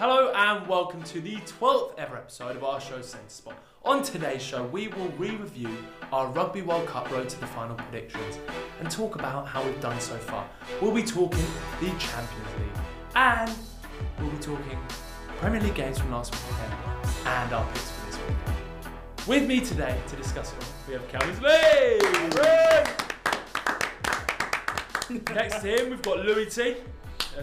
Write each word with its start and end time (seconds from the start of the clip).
Hello 0.00 0.32
and 0.34 0.66
welcome 0.66 1.02
to 1.02 1.20
the 1.20 1.36
12th 1.36 1.92
ever 1.98 2.16
episode 2.16 2.56
of 2.56 2.64
our 2.64 2.80
show 2.80 3.02
Centre 3.02 3.28
Spot. 3.28 3.54
On 3.84 4.02
today's 4.02 4.40
show, 4.40 4.64
we 4.64 4.88
will 4.88 5.08
re-review 5.18 5.68
our 6.10 6.28
Rugby 6.28 6.62
World 6.62 6.86
Cup 6.86 7.10
road 7.10 7.28
to 7.28 7.38
the 7.38 7.46
final 7.46 7.76
predictions 7.76 8.38
and 8.80 8.90
talk 8.90 9.16
about 9.16 9.46
how 9.46 9.62
we've 9.62 9.78
done 9.82 10.00
so 10.00 10.16
far. 10.16 10.48
We'll 10.80 10.94
be 10.94 11.02
talking 11.02 11.44
the 11.80 11.90
Champions 11.98 12.48
League 12.58 12.82
and 13.14 13.52
we'll 14.18 14.30
be 14.30 14.38
talking 14.38 14.78
Premier 15.36 15.60
League 15.60 15.74
games 15.74 15.98
from 15.98 16.12
last 16.12 16.34
weekend 16.34 16.72
and 17.26 17.52
our 17.52 17.66
picks 17.66 17.90
for 17.90 18.06
this 18.06 18.18
weekend. 18.20 18.56
With 19.26 19.46
me 19.46 19.60
today 19.60 20.00
to 20.08 20.16
discuss 20.16 20.54
it 20.54 20.64
all, 20.64 20.70
we 20.88 20.94
have 20.94 21.06
Calvin's 21.08 21.42
Lee. 21.42 21.98
Next 25.34 25.60
to 25.60 25.68
him, 25.68 25.90
we've 25.90 26.00
got 26.00 26.24
Louis 26.24 26.46
T. 26.46 26.76
Go. 27.36 27.42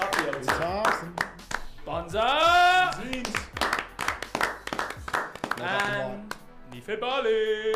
Up 0.00 0.12
the 0.12 0.26
old 0.34 0.42
T. 0.44 0.50
Bonza 2.10 2.90
and 5.60 6.34
Nife 6.72 6.98
Bali. 6.98 7.74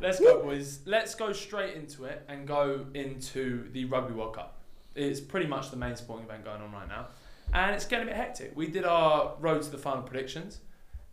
Let's 0.00 0.20
go, 0.20 0.42
boys. 0.42 0.80
Let's 0.86 1.16
go 1.16 1.32
straight 1.32 1.74
into 1.74 2.04
it 2.04 2.24
and 2.28 2.46
go 2.46 2.86
into 2.94 3.68
the 3.72 3.86
Rugby 3.86 4.14
World 4.14 4.36
Cup. 4.36 4.60
It's 4.94 5.20
pretty 5.20 5.46
much 5.48 5.72
the 5.72 5.76
main 5.76 5.96
sporting 5.96 6.26
event 6.26 6.44
going 6.44 6.62
on 6.62 6.70
right 6.70 6.86
now, 6.86 7.06
and 7.52 7.74
it's 7.74 7.86
getting 7.86 8.06
a 8.06 8.10
bit 8.10 8.16
hectic. 8.16 8.52
We 8.54 8.68
did 8.68 8.84
our 8.84 9.34
road 9.40 9.62
to 9.62 9.70
the 9.70 9.78
final 9.78 10.02
predictions, 10.02 10.60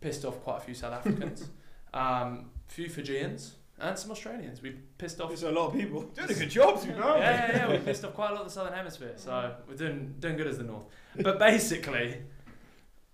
pissed 0.00 0.24
off 0.24 0.40
quite 0.44 0.58
a 0.58 0.60
few 0.60 0.74
South 0.74 0.92
Africans, 0.92 1.48
um, 1.94 2.50
few 2.68 2.88
Fijians, 2.88 3.56
and 3.82 3.98
some 3.98 4.10
Australians. 4.10 4.62
We 4.62 4.70
pissed 4.96 5.20
off 5.20 5.28
There's 5.28 5.42
a 5.42 5.50
lot 5.50 5.68
of 5.68 5.74
people. 5.74 6.02
Doing 6.02 6.30
a 6.30 6.34
good 6.34 6.50
job, 6.50 6.80
to 6.80 6.86
be 6.86 6.94
yeah, 6.94 7.16
yeah, 7.16 7.56
yeah. 7.56 7.70
We 7.70 7.78
pissed 7.78 8.04
off 8.04 8.14
quite 8.14 8.30
a 8.30 8.34
lot 8.34 8.42
of 8.42 8.46
the 8.46 8.52
southern 8.52 8.72
hemisphere, 8.72 9.14
so 9.16 9.54
we're 9.68 9.74
doing 9.74 10.14
doing 10.20 10.36
good 10.36 10.46
as 10.46 10.58
the 10.58 10.64
north. 10.64 10.84
But 11.16 11.38
basically, 11.38 12.18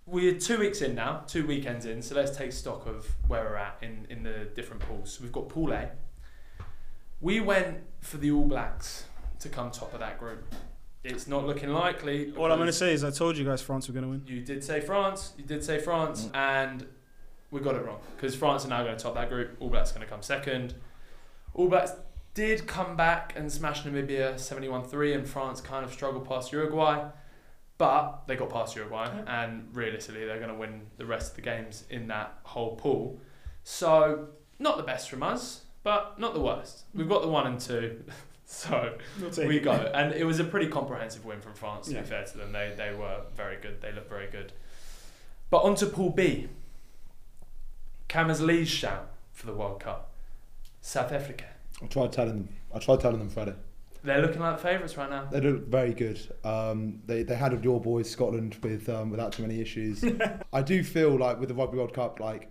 we're 0.06 0.38
two 0.38 0.58
weeks 0.58 0.82
in 0.82 0.94
now, 0.94 1.24
two 1.26 1.46
weekends 1.46 1.86
in. 1.86 2.02
So 2.02 2.14
let's 2.14 2.36
take 2.36 2.52
stock 2.52 2.86
of 2.86 3.06
where 3.26 3.44
we're 3.44 3.56
at 3.56 3.78
in 3.82 4.06
in 4.10 4.22
the 4.22 4.48
different 4.54 4.82
pools. 4.82 5.14
So 5.14 5.22
we've 5.22 5.32
got 5.32 5.48
Pool 5.48 5.72
A. 5.72 5.90
We 7.20 7.40
went 7.40 7.78
for 8.00 8.18
the 8.18 8.30
All 8.30 8.44
Blacks 8.44 9.06
to 9.40 9.48
come 9.48 9.70
top 9.70 9.94
of 9.94 10.00
that 10.00 10.18
group. 10.18 10.54
It's 11.02 11.26
not 11.26 11.46
looking 11.46 11.70
likely. 11.70 12.32
All 12.36 12.50
I'm 12.50 12.58
going 12.58 12.66
to 12.66 12.72
say 12.72 12.92
is 12.92 13.02
I 13.02 13.10
told 13.10 13.38
you 13.38 13.44
guys 13.44 13.62
France 13.62 13.88
were 13.88 13.94
going 13.94 14.04
to 14.04 14.10
win. 14.10 14.22
You 14.26 14.42
did 14.42 14.62
say 14.62 14.80
France. 14.80 15.32
You 15.38 15.44
did 15.44 15.64
say 15.64 15.78
France, 15.78 16.26
mm. 16.26 16.36
and 16.36 16.86
we 17.50 17.60
got 17.60 17.74
it 17.74 17.84
wrong 17.84 18.00
because 18.16 18.34
France 18.34 18.64
are 18.64 18.68
now 18.68 18.82
going 18.82 18.96
to 18.96 19.02
top 19.02 19.14
that 19.14 19.28
group. 19.28 19.56
All 19.60 19.68
Blacks 19.70 19.92
going 19.92 20.04
to 20.04 20.10
come 20.10 20.22
second. 20.22 20.74
All 21.54 21.68
Blacks 21.68 21.92
did 22.34 22.66
come 22.66 22.96
back 22.96 23.32
and 23.36 23.50
smash 23.50 23.82
Namibia 23.82 24.34
71-3, 24.34 25.14
and 25.16 25.26
France 25.28 25.60
kind 25.60 25.84
of 25.84 25.92
struggled 25.92 26.28
past 26.28 26.52
Uruguay, 26.52 27.04
but 27.78 28.22
they 28.28 28.36
got 28.36 28.50
past 28.50 28.76
Uruguay, 28.76 29.10
and 29.26 29.68
realistically, 29.72 30.24
they're 30.24 30.38
going 30.38 30.50
to 30.50 30.54
win 30.54 30.82
the 30.98 31.06
rest 31.06 31.30
of 31.30 31.36
the 31.36 31.42
games 31.42 31.84
in 31.90 32.06
that 32.08 32.34
whole 32.44 32.76
pool. 32.76 33.18
So 33.64 34.28
not 34.58 34.76
the 34.76 34.82
best 34.84 35.08
from 35.10 35.22
us, 35.22 35.62
but 35.82 36.18
not 36.20 36.34
the 36.34 36.40
worst. 36.40 36.84
We've 36.94 37.08
got 37.08 37.22
the 37.22 37.28
one 37.28 37.46
and 37.46 37.60
two, 37.60 38.04
so 38.44 38.98
we 39.38 39.58
go. 39.58 39.72
And 39.72 40.12
it 40.12 40.24
was 40.24 40.38
a 40.38 40.44
pretty 40.44 40.68
comprehensive 40.68 41.24
win 41.24 41.40
from 41.40 41.54
France, 41.54 41.88
to 41.88 41.94
Yeah. 41.94 42.02
be 42.02 42.06
fair 42.08 42.24
to 42.24 42.36
them. 42.38 42.52
They, 42.52 42.72
they 42.76 42.94
were 42.94 43.22
very 43.36 43.56
good. 43.56 43.80
They 43.80 43.90
looked 43.92 44.10
very 44.10 44.28
good. 44.30 44.52
But 45.50 45.58
on 45.62 45.74
to 45.76 45.86
Pool 45.86 46.10
B. 46.10 46.48
Cameras 48.08 48.40
Lee's 48.40 48.68
shout 48.68 49.10
for 49.32 49.46
the 49.46 49.52
World 49.52 49.80
Cup. 49.80 50.10
South 50.80 51.12
Africa. 51.12 51.44
I 51.82 51.86
tried 51.86 52.12
telling 52.12 52.30
them. 52.30 52.48
I 52.74 52.78
tried 52.78 53.00
telling 53.00 53.18
them 53.18 53.28
Friday. 53.28 53.54
They're 54.02 54.22
looking 54.22 54.40
like 54.40 54.58
favourites 54.60 54.96
right 54.96 55.10
now. 55.10 55.26
They 55.30 55.40
look 55.40 55.66
very 55.66 55.92
good. 55.92 56.18
Um, 56.44 57.02
they 57.04 57.22
they 57.22 57.34
handled 57.34 57.64
your 57.64 57.80
boys 57.80 58.08
Scotland 58.10 58.56
with 58.62 58.88
um, 58.88 59.10
without 59.10 59.32
too 59.32 59.42
many 59.42 59.60
issues. 59.60 60.04
I 60.52 60.62
do 60.62 60.82
feel 60.82 61.16
like 61.16 61.38
with 61.38 61.50
the 61.50 61.54
Rugby 61.54 61.76
World 61.76 61.92
Cup, 61.92 62.18
like 62.20 62.50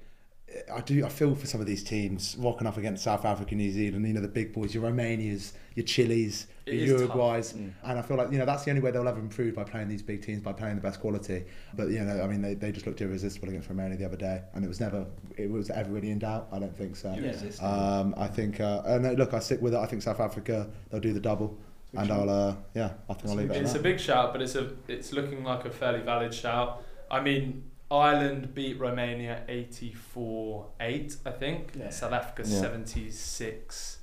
I 0.73 0.81
do. 0.81 1.03
I 1.05 1.09
feel 1.09 1.33
for 1.35 1.47
some 1.47 1.59
of 1.59 1.67
these 1.67 1.83
teams 1.83 2.35
rocking 2.37 2.67
up 2.67 2.77
against 2.77 3.03
South 3.03 3.25
Africa, 3.25 3.55
New 3.55 3.71
Zealand. 3.71 4.07
You 4.07 4.13
know 4.13 4.21
the 4.21 4.27
big 4.27 4.53
boys, 4.53 4.75
your 4.75 4.83
Romanias, 4.83 5.53
your 5.77 5.85
Chilis, 5.85 6.47
It 6.65 6.73
your 6.73 6.95
is 6.95 7.01
tough. 7.03 7.15
Uruguays, 7.15 7.53
and 7.53 7.73
I 7.83 8.01
feel 8.01 8.17
like 8.17 8.31
you 8.31 8.39
know 8.39 8.45
that's 8.45 8.63
the 8.65 8.71
only 8.71 8.81
way 8.81 8.89
they'll 8.89 9.07
ever 9.07 9.19
improve 9.19 9.53
by 9.53 9.63
playing 9.63 9.87
these 9.87 10.01
big 10.01 10.23
teams 10.23 10.41
by 10.41 10.51
playing 10.51 10.75
the 10.75 10.81
best 10.81 10.99
quality. 10.99 11.45
But 11.75 11.89
you 11.89 11.99
know, 12.03 12.19
I 12.19 12.27
mean, 12.27 12.41
they, 12.41 12.55
they 12.55 12.71
just 12.71 12.87
looked 12.87 12.99
irresistible 12.99 13.49
against 13.49 13.69
Romania 13.69 13.95
the 13.95 14.05
other 14.05 14.17
day, 14.17 14.41
and 14.55 14.65
it 14.65 14.67
was 14.67 14.79
never 14.79 15.05
it 15.37 15.49
was 15.51 15.69
ever 15.69 15.91
really 15.91 16.09
in 16.09 16.17
doubt. 16.17 16.47
I 16.51 16.57
don't 16.57 16.75
think 16.75 16.95
so. 16.95 17.09
Um, 17.61 18.15
I 18.17 18.25
think, 18.27 18.59
uh, 18.59 18.81
and 18.87 19.05
uh, 19.05 19.11
look, 19.11 19.35
I 19.35 19.39
stick 19.39 19.61
with 19.61 19.75
it. 19.75 19.77
I 19.77 19.85
think 19.85 20.01
South 20.01 20.19
Africa 20.19 20.67
they'll 20.89 20.99
do 20.99 21.13
the 21.13 21.19
double, 21.19 21.55
and 21.93 22.11
I'll, 22.11 22.27
uh, 22.29 22.55
yeah, 22.73 22.93
I 23.07 23.13
think 23.13 23.29
I'll 23.29 23.35
leave 23.35 23.51
it. 23.51 23.57
It's 23.61 23.75
at 23.75 23.81
a 23.81 23.83
big 23.83 23.99
shout, 23.99 24.33
but 24.33 24.41
it's 24.41 24.55
a 24.55 24.71
it's 24.87 25.13
looking 25.13 25.43
like 25.43 25.65
a 25.65 25.69
fairly 25.69 26.01
valid 26.01 26.33
shout. 26.33 26.81
I 27.11 27.21
mean, 27.21 27.65
Ireland 27.91 28.55
beat 28.55 28.79
Romania 28.79 29.43
84-8, 29.47 31.17
I 31.25 31.31
think. 31.31 31.73
Yeah. 31.77 31.89
South 31.91 32.13
Africa 32.13 32.43
Yeah. 32.49 32.61
76 32.61 33.96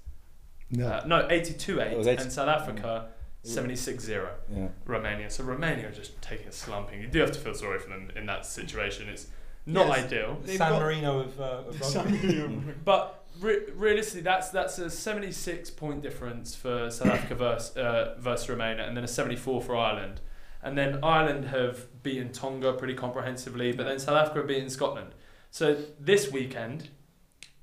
No. 0.70 0.86
Uh, 0.88 1.04
no, 1.06 1.26
82 1.30 1.78
It 1.80 1.96
was 1.98 2.06
8. 2.06 2.12
80 2.12 2.22
And 2.22 2.32
South 2.32 2.48
Africa 2.48 3.08
76 3.42 4.02
0. 4.02 4.30
Yeah. 4.52 4.68
Romania. 4.86 5.30
So 5.30 5.44
Romania 5.44 5.88
are 5.88 5.92
just 5.92 6.20
taking 6.22 6.48
a 6.48 6.52
slumping. 6.52 7.00
You 7.00 7.08
do 7.08 7.20
have 7.20 7.32
to 7.32 7.38
feel 7.38 7.54
sorry 7.54 7.78
for 7.78 7.90
them 7.90 8.10
in 8.16 8.26
that 8.26 8.46
situation. 8.46 9.08
It's 9.08 9.26
not 9.66 9.88
Yes. 9.88 10.04
ideal. 10.06 10.38
San 10.46 10.72
Marino 10.80 11.20
of, 11.20 11.40
uh, 11.40 11.62
of 11.68 11.80
rugby. 11.94 12.62
But 12.84 13.24
re- 13.40 13.66
realistically, 13.74 14.22
that's 14.22 14.48
that's 14.50 14.78
a 14.78 14.88
76 14.90 15.70
point 15.70 16.02
difference 16.02 16.54
for 16.56 16.90
South 16.90 17.08
Africa 17.08 17.34
versus, 17.34 17.76
uh, 17.76 18.16
versus 18.18 18.48
Romania, 18.48 18.86
and 18.86 18.96
then 18.96 19.04
a 19.04 19.08
74 19.08 19.60
for 19.62 19.76
Ireland. 19.76 20.20
And 20.62 20.78
then 20.78 21.00
Ireland 21.04 21.44
have 21.48 22.02
beaten 22.02 22.32
Tonga 22.32 22.72
pretty 22.72 22.94
comprehensively, 22.94 23.72
but 23.72 23.84
then 23.84 23.98
South 23.98 24.16
Africa 24.16 24.38
have 24.38 24.48
beaten 24.48 24.70
Scotland. 24.70 25.14
So 25.50 25.76
this 26.00 26.32
weekend, 26.32 26.88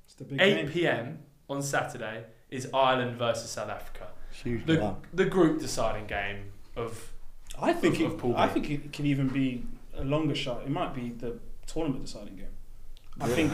It's 0.06 0.14
the 0.14 0.24
big 0.24 0.40
8 0.40 0.54
game. 0.54 0.68
p.m. 0.68 1.18
on 1.50 1.62
Saturday, 1.62 2.24
is 2.52 2.68
Ireland 2.74 3.16
versus 3.16 3.50
South 3.50 3.70
Africa. 3.70 4.08
Huge. 4.32 4.66
The, 4.66 4.78
Wow. 4.80 4.96
the 5.12 5.24
group 5.24 5.60
deciding 5.60 6.06
game 6.06 6.52
of 6.76 7.12
I 7.60 7.72
think 7.72 7.96
of- 7.96 8.00
it, 8.00 8.04
of 8.06 8.18
Pool 8.18 8.36
I 8.36 8.46
B. 8.46 8.52
think 8.54 8.70
it 8.70 8.92
can 8.92 9.06
even 9.06 9.28
be 9.28 9.64
a 9.96 10.04
longer 10.04 10.34
shot. 10.34 10.62
It 10.62 10.70
might 10.70 10.94
be 10.94 11.10
the 11.10 11.38
tournament 11.66 12.04
deciding 12.04 12.36
game. 12.36 12.46
I 13.20 13.28
think 13.28 13.52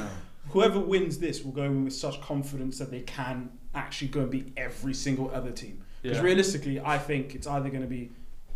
whoever 0.51 0.79
wins 0.79 1.19
this 1.19 1.43
will 1.45 1.53
go 1.53 1.65
in 1.65 1.85
with 1.85 1.93
such 1.95 2.21
confidence 2.21 2.79
that 2.79 2.91
they 2.91 3.01
can 3.01 3.51
actually 3.75 4.09
go 4.09 4.21
and 4.21 4.31
beat 4.31 4.53
every 4.57 4.95
single 4.95 5.31
other 5.35 5.51
team. 5.51 5.83
Because 6.03 6.19
yeah. 6.19 6.23
realistically, 6.25 6.81
I 6.81 6.97
think 6.99 7.35
it's 7.35 7.47
either 7.47 7.69
going 7.71 7.83
to 7.83 7.89
be 7.89 8.11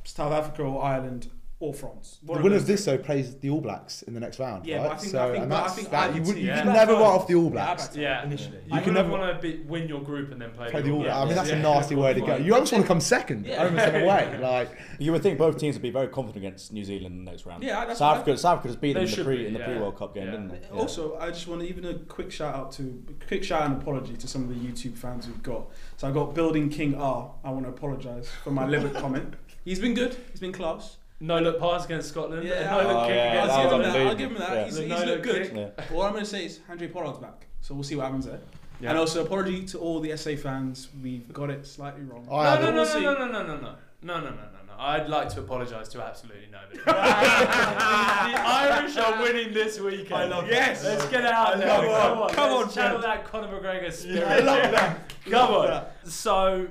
South 0.04 0.32
Africa 0.32 0.62
or 0.62 0.82
Ireland 0.82 1.28
or 1.62 1.72
France. 1.72 2.18
One 2.26 2.38
The 2.38 2.44
winner 2.44 2.56
of 2.56 2.66
this 2.66 2.84
though 2.84 2.98
plays 2.98 3.36
the 3.36 3.48
All 3.50 3.60
Blacks 3.60 4.02
in 4.02 4.14
the 4.14 4.20
next 4.20 4.40
round. 4.40 4.66
Yeah, 4.66 4.78
right? 4.78 4.82
but 4.88 4.92
I 4.92 4.96
think- 4.96 5.12
so, 5.12 5.22
I 5.22 5.30
think- 5.30 5.38
and 5.42 5.48
but 5.50 5.56
I 5.56 5.60
that's 5.62 5.74
think 5.74 5.90
that. 5.90 6.02
I 6.02 6.06
You, 6.08 6.12
would 6.22 6.26
would, 6.26 6.36
you 6.38 6.46
Yeah. 6.48 6.56
can 6.56 6.64
Black 6.66 6.76
never 6.76 6.92
write 6.94 7.02
off 7.02 7.26
the 7.28 7.34
All 7.36 7.50
Blacks. 7.50 7.86
but- 7.88 7.96
Yeah. 7.96 8.24
Initially. 8.24 8.58
You 8.66 8.74
I 8.74 8.80
can 8.80 8.94
never- 8.94 9.10
want 9.10 9.36
to 9.36 9.40
be, 9.40 9.62
win 9.62 9.88
your 9.88 10.00
group 10.02 10.32
and 10.32 10.40
then 10.42 10.50
play, 10.50 10.70
Play 10.70 10.82
the 10.82 10.90
All 10.90 10.98
yeah. 10.98 11.04
Blacks. 11.04 11.16
I 11.18 11.24
mean, 11.26 11.34
that's 11.36 11.50
yeah. 11.50 11.56
a 11.56 11.62
nasty 11.62 11.94
way 11.94 12.14
to 12.14 12.20
go. 12.20 12.36
You 12.36 12.54
almost 12.54 12.72
want 12.72 12.84
to 12.84 12.88
come 12.88 13.00
second, 13.00 13.46
Yeah. 13.46 13.62
home 13.68 13.78
and 13.78 13.96
away. 14.04 14.38
Like, 14.42 14.70
You 14.98 15.12
would 15.12 15.22
think 15.22 15.38
both 15.38 15.56
teams 15.58 15.76
would 15.76 15.82
be 15.82 15.90
very 15.90 16.08
confident 16.08 16.44
against 16.44 16.72
New 16.72 16.84
Zealand 16.84 17.14
in 17.18 17.24
the 17.24 17.30
next 17.30 17.46
round. 17.46 17.62
Yeah, 17.62 17.84
that's 17.86 17.98
South 18.00 18.08
what 18.08 18.16
I- 18.16 18.20
Africa, 18.22 18.38
South 18.38 18.52
Africa 18.58 18.68
just 18.68 18.80
beat 18.80 18.92
them 18.94 19.04
in 19.04 19.10
the 19.10 19.24
pre 19.24 19.36
be, 19.36 19.46
in 19.46 19.52
the 19.54 19.58
yeah. 19.60 19.66
pre 19.66 19.78
World 19.78 19.96
Cup 19.96 20.14
game, 20.14 20.26
didn't 20.26 20.48
they? 20.48 20.68
Also, 20.76 21.16
I 21.18 21.28
just 21.30 21.46
want 21.46 21.62
even 21.62 21.84
a 21.84 21.94
quick 21.94 22.30
shout 22.32 22.54
out 22.54 22.72
to 22.72 23.02
quick 23.28 23.44
shout 23.44 23.62
and 23.62 23.80
apology 23.80 24.14
to 24.16 24.26
some 24.26 24.42
of 24.42 24.48
the 24.48 24.54
YouTube 24.56 24.96
fans 24.98 25.26
we've 25.28 25.42
got. 25.42 25.68
So 25.96 26.08
I 26.08 26.10
got 26.10 26.34
Building 26.34 26.68
King 26.70 26.94
R. 26.96 27.30
I 27.44 27.50
want 27.50 27.64
to 27.66 27.70
apologise 27.70 28.28
for 28.42 28.50
my 28.50 28.64
Libbok 28.64 28.94
comment. 29.00 29.34
He's 29.64 29.78
been 29.78 29.94
good. 29.94 30.16
He's 30.32 30.40
been 30.40 30.52
class. 30.52 30.96
No 31.22 31.38
look 31.38 31.60
pass 31.60 31.84
against 31.84 32.08
Scotland. 32.08 32.42
Yeah, 32.42 32.68
no 32.68 32.78
look 32.78 32.96
oh, 32.96 33.06
kick 33.06 33.14
yeah, 33.14 33.32
against 33.32 33.54
that 33.54 33.64
was 33.64 33.72
I'll, 33.72 33.78
give 33.78 33.86
him 33.86 33.92
that. 33.92 34.06
I'll 34.08 34.14
give 34.16 34.30
him 34.32 34.38
that. 34.38 34.56
Yeah. 34.56 34.64
He's, 34.64 34.76
he's 34.76 34.88
no-look 34.88 35.06
looked 35.06 35.22
good. 35.22 35.52
kick. 35.52 35.74
Yeah. 35.78 35.96
All 35.96 36.02
I'm 36.02 36.12
going 36.12 36.24
to 36.24 36.28
say 36.28 36.46
is 36.46 36.58
Andre 36.68 36.88
Pollard's 36.88 37.20
back. 37.20 37.46
So 37.60 37.74
we'll 37.74 37.84
see 37.84 37.94
what 37.94 38.06
happens 38.06 38.26
there. 38.26 38.40
Yeah. 38.80 38.90
And 38.90 38.98
also 38.98 39.24
apology 39.24 39.64
to 39.66 39.78
all 39.78 40.00
the 40.00 40.16
SA 40.16 40.34
fans. 40.34 40.88
We've 41.00 41.32
got 41.32 41.50
it 41.50 41.64
slightly 41.64 42.02
wrong. 42.02 42.26
I 42.28 42.56
no, 42.56 42.72
no, 42.72 42.72
no, 42.72 42.82
We'll 42.82 43.02
no, 43.02 43.14
no, 43.14 43.28
no, 43.28 43.30
no, 43.30 43.46
no, 43.46 43.56
no, 43.56 43.76
no, 44.02 44.02
no, 44.02 44.20
no, 44.20 44.30
no, 44.30 44.34
no. 44.66 44.72
I'd 44.76 45.08
like 45.08 45.28
to 45.28 45.38
apologise 45.40 45.86
to 45.90 46.02
absolutely 46.02 46.48
nobody. 46.50 46.78
the 46.84 46.92
Irish 46.92 48.96
are 48.96 49.22
winning 49.22 49.54
this 49.54 49.78
weekend. 49.78 50.14
I 50.14 50.26
love 50.26 50.48
Yes. 50.48 50.82
Let's 50.82 51.06
get 51.06 51.20
it 51.20 51.26
out 51.26 51.54
I 51.54 51.58
there. 51.58 51.68
Come 51.68 52.18
on, 52.18 52.34
Come 52.34 52.50
let's 52.50 52.64
on, 52.64 52.70
channel 52.74 53.00
that 53.00 53.24
Conor 53.26 53.46
McGregor 53.46 53.92
spirit. 53.92 54.26
I 54.26 54.40
love 54.40 54.72
that. 54.72 55.12
Come 55.24 55.32
Love 55.32 55.50
on. 55.50 55.66
that. 55.68 55.96
So 56.02 56.66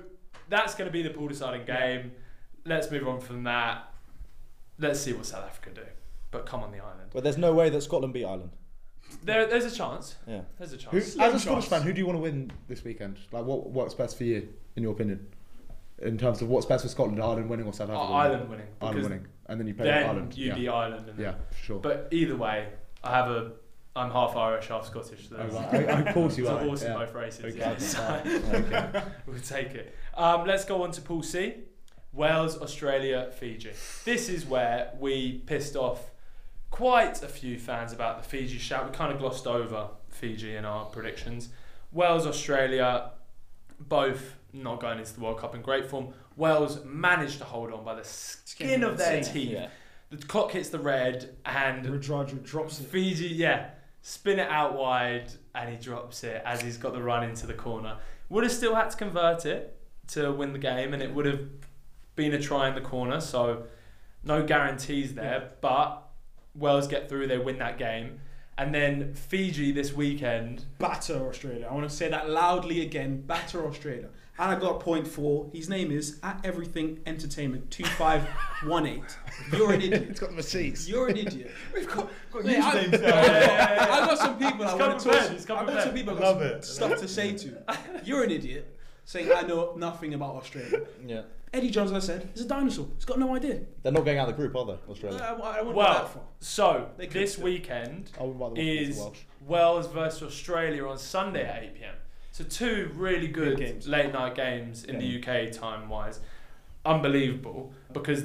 that's 0.50 0.76
going 0.76 0.90
to 0.90 0.92
be 0.92 1.04
the 1.04 1.12
pool 1.12 1.30
deciding 1.30 1.66
game. 1.66 2.12
Let's 2.66 2.92
move 2.92 3.08
on 3.08 3.22
from 3.22 3.46
that. 3.46 3.91
Let's 4.82 5.00
see 5.00 5.14
what 5.14 5.26
South 5.26 5.46
Africa 5.46 5.70
do. 5.76 5.82
But 6.32 6.46
come 6.46 6.62
on 6.64 6.72
the 6.72 6.80
island. 6.80 7.10
But 7.14 7.24
there's 7.24 7.38
no 7.38 7.54
way 7.54 7.70
that 7.70 7.82
Scotland 7.82 8.14
beat 8.14 8.26
Ireland. 8.26 8.52
There, 9.24 9.46
there's 9.46 9.66
a 9.66 9.72
chance. 9.76 10.16
Yeah. 10.28 10.42
There's 10.58 10.72
a 10.74 10.78
who, 10.78 10.82
chance. 10.82 10.96
as 10.96 11.14
Slim 11.14 11.36
a 11.36 11.40
Scottish 11.40 11.46
chance. 11.46 11.66
fan, 11.68 11.82
who 11.84 11.94
do 11.94 12.00
you 12.00 12.06
want 12.06 12.18
to 12.18 12.22
win 12.22 12.52
this 12.68 12.84
weekend? 12.84 13.18
Like, 13.32 13.46
what 13.46 13.70
works 13.72 13.94
best 13.94 14.18
for 14.18 14.24
you, 14.24 14.48
in 14.76 14.84
your 14.84 14.94
opinion, 14.94 15.28
in 16.02 16.18
terms 16.18 16.42
of 16.42 16.48
what's 16.48 16.66
best 16.66 16.84
for 16.84 16.90
Scotland, 16.90 17.22
Ireland 17.22 17.50
winning 17.50 17.66
or 17.68 17.74
South 17.74 17.90
Uh, 17.90 17.94
Africa? 17.94 18.14
Ireland 18.14 18.50
winning. 18.50 18.68
Ireland 18.82 19.04
winning, 19.04 19.28
and 19.48 19.60
then 19.60 19.68
you 19.68 19.74
play 19.74 19.86
Then 19.86 20.04
Ireland. 20.06 20.38
you 20.38 20.48
yeah. 20.48 20.56
beat 20.56 20.70
Ireland. 20.70 21.10
And 21.10 21.20
yeah, 21.20 21.34
for 21.50 21.58
sure. 21.64 21.80
But 21.80 22.08
either 22.12 22.36
way, 22.38 22.68
I 23.04 23.12
have 23.12 23.30
a. 23.30 23.52
I'm 23.94 24.10
half 24.10 24.38
Irish, 24.38 24.68
half 24.68 24.86
Scottish. 24.88 25.28
So 25.28 25.36
Oh, 25.36 25.40
there's- 25.40 25.54
right. 25.54 25.90
I, 25.90 25.94
I, 25.98 26.00
of 26.08 26.14
course 26.14 26.38
you 26.38 26.44
It's 26.48 26.52
a 26.52 26.56
are. 26.56 26.64
horse 26.64 26.82
in 26.84 26.92
yeah. 26.94 26.98
both 26.98 27.14
races. 27.14 27.44
Okay. 27.44 27.58
yeah, 27.58 27.78
so 27.78 28.22
okay. 28.26 29.04
we'll 29.28 29.40
take 29.42 29.72
it. 29.76 29.94
Um, 30.16 30.48
let's 30.48 30.64
go 30.64 30.82
on 30.84 30.92
to 30.92 31.02
Pool 31.02 31.22
C. 31.22 31.56
Wales, 32.14 32.60
Australia, 32.62 33.32
Fiji. 33.38 33.72
This 34.04 34.28
is 34.28 34.46
where 34.46 34.92
we 35.00 35.40
pissed 35.46 35.76
off 35.76 36.12
quite 36.70 37.24
a 37.24 37.28
few 37.28 37.58
fans 37.58 37.94
about 37.94 38.22
the 38.22 38.28
Fiji 38.28 38.58
shout. 38.58 38.90
We 38.90 38.96
kind 38.96 39.14
of 39.14 39.20
glossed 39.20 39.48
over 39.48 39.90
Fiji 40.10 40.56
in 40.56 40.66
our 40.66 40.86
predictions. 40.86 41.50
Wales, 41.92 42.28
Australia, 42.28 43.12
both 43.80 44.36
not 44.54 44.80
going 44.82 45.00
into 45.00 45.14
the 45.14 45.22
World 45.22 45.40
Cup 45.40 45.56
in 45.56 45.62
great 45.62 45.90
form. 45.90 46.14
Wales 46.36 46.84
managed 46.86 47.40
to 47.40 47.46
hold 47.46 47.72
on 47.72 47.84
by 47.84 47.96
the 47.96 48.04
skin 48.04 48.84
of 48.84 48.98
their 48.98 49.18
Insane. 49.18 49.34
teeth. 49.34 49.52
Yeah. 49.52 49.68
The 50.10 50.18
clock 50.18 50.52
hits 50.52 50.70
the 50.70 50.80
red, 50.80 51.38
and 51.46 51.86
Radradra 51.86 52.44
drops 52.44 52.80
it. 52.82 52.88
Fiji, 52.88 53.28
yeah, 53.28 53.70
spin 54.02 54.40
it 54.40 54.50
out 54.50 54.78
wide, 54.78 55.32
and 55.56 55.70
he 55.70 55.78
drops 55.78 56.26
it 56.26 56.42
as 56.46 56.62
he's 56.62 56.78
got 56.78 56.92
the 56.92 57.02
run 57.02 57.24
into 57.24 57.48
the 57.48 57.54
corner. 57.54 57.98
Would 58.28 58.44
have 58.44 58.52
still 58.52 58.76
had 58.76 58.90
to 58.90 58.98
convert 58.98 59.46
it 59.46 59.78
to 60.10 60.32
win 60.34 60.52
the 60.52 60.60
game, 60.60 60.94
and 60.94 61.02
it 61.02 61.14
would 61.14 61.26
have 61.26 61.48
been 62.16 62.34
a 62.34 62.40
try 62.42 62.68
in 62.70 62.76
the 62.76 62.82
corner. 62.82 63.20
So 63.22 63.64
no 64.24 64.44
guarantees 64.44 65.14
there, 65.16 65.52
but 65.62 66.04
Wales 66.56 66.88
get 66.88 67.10
through, 67.10 67.28
they 67.28 67.38
win 67.38 67.58
that 67.60 67.78
game, 67.78 68.20
and 68.58 68.74
then 68.76 69.14
Fiji 69.14 69.72
this 69.72 69.94
weekend. 69.94 70.66
Batter 70.78 71.28
Australia. 71.28 71.68
I 71.70 71.74
want 71.74 71.90
to 71.90 71.96
say 71.96 72.10
that 72.10 72.30
loudly 72.30 72.82
again. 72.82 73.22
Batter 73.22 73.66
Australia. 73.66 74.10
And 74.40 74.50
I 74.50 74.60
got 74.60 74.80
point 74.80 75.08
four. 75.08 75.50
His 75.54 75.70
name 75.70 75.92
is 75.92 76.18
at 76.24 76.40
Everything 76.44 77.00
Entertainment 77.06 77.70
two 77.70 77.84
five 77.84 78.24
one 78.66 78.86
eight. 78.88 79.04
You're 79.52 79.74
an 79.74 79.82
idiot. 79.82 80.08
it's 80.10 80.20
got 80.20 80.32
the 80.32 80.36
receipts. 80.38 80.88
You're 80.90 81.10
an 81.10 81.18
idiot. 81.18 81.52
We've 81.74 81.88
got, 81.88 82.10
got 82.32 82.46
Mate, 82.46 82.58
I, 82.60 82.86
usernames 82.86 83.02
now. 83.02 83.94
I 83.94 84.00
got 84.06 84.18
some 84.18 84.38
people 84.40 84.66
I 84.66 84.72
He's 84.72 84.80
want 84.80 84.80
to 84.80 84.88
come 84.88 84.98
talk. 84.98 85.02
prepared, 85.04 85.32
he's 85.32 85.46
come 85.46 85.58
I've 85.60 85.68
got 85.68 85.84
some 85.84 85.94
people 85.94 86.18
I 86.18 86.20
Love 86.22 86.40
got 86.40 86.48
some 86.50 86.58
it. 86.58 86.66
stuff 86.66 87.00
to 87.02 87.08
say 87.08 87.34
to. 87.38 87.58
You're 88.04 88.24
an 88.24 88.32
idiot. 88.32 88.78
Saying 89.06 89.30
I 89.36 89.42
know 89.42 89.74
nothing 89.76 90.14
about 90.14 90.36
Australia. 90.38 90.82
Yeah. 91.06 91.22
Eddie 91.54 91.70
Jones, 91.70 91.92
as 91.92 92.04
I 92.04 92.14
said, 92.14 92.30
is 92.34 92.42
a 92.42 92.48
dinosaur. 92.48 92.88
He's 92.96 93.04
got 93.06 93.20
no 93.20 93.36
idea. 93.36 93.60
They're 93.84 93.92
not 93.92 94.06
going 94.06 94.18
out 94.18 94.30
of 94.30 94.36
the 94.38 94.42
group, 94.42 94.56
are 94.56 94.66
they, 94.66 94.72
I, 94.88 94.90
Australia? 94.92 95.20
I, 95.20 95.28
I 95.60 95.62
wouldn't 95.62 95.68
that 95.68 95.76
Well, 95.76 96.06
far. 96.06 96.24
so 96.40 96.90
They 96.98 97.08
this 97.08 97.34
still. 97.34 97.44
weekend 97.46 98.12
I 98.18 98.24
wouldn't 98.24 98.40
rather 98.40 98.52
watch 98.54 98.60
it 98.60 98.82
is 98.82 98.90
as 98.98 98.98
Welsh. 99.04 99.20
Wales 99.46 99.88
versus 99.88 100.24
Australia 100.24 100.88
on 100.88 100.98
Sunday 100.98 101.44
at 101.44 101.64
8 101.64 101.76
pm. 101.76 101.96
So 102.32 102.46
two 102.46 102.92
really 102.96 103.28
good 103.28 103.58
games. 103.58 103.88
late 103.88 104.14
night 104.14 104.36
games 104.36 104.86
in 104.86 104.98
the 105.00 105.18
UK 105.22 105.52
time 105.52 105.90
wise. 105.90 106.22
Unbelievable 106.86 107.74
because 107.94 108.24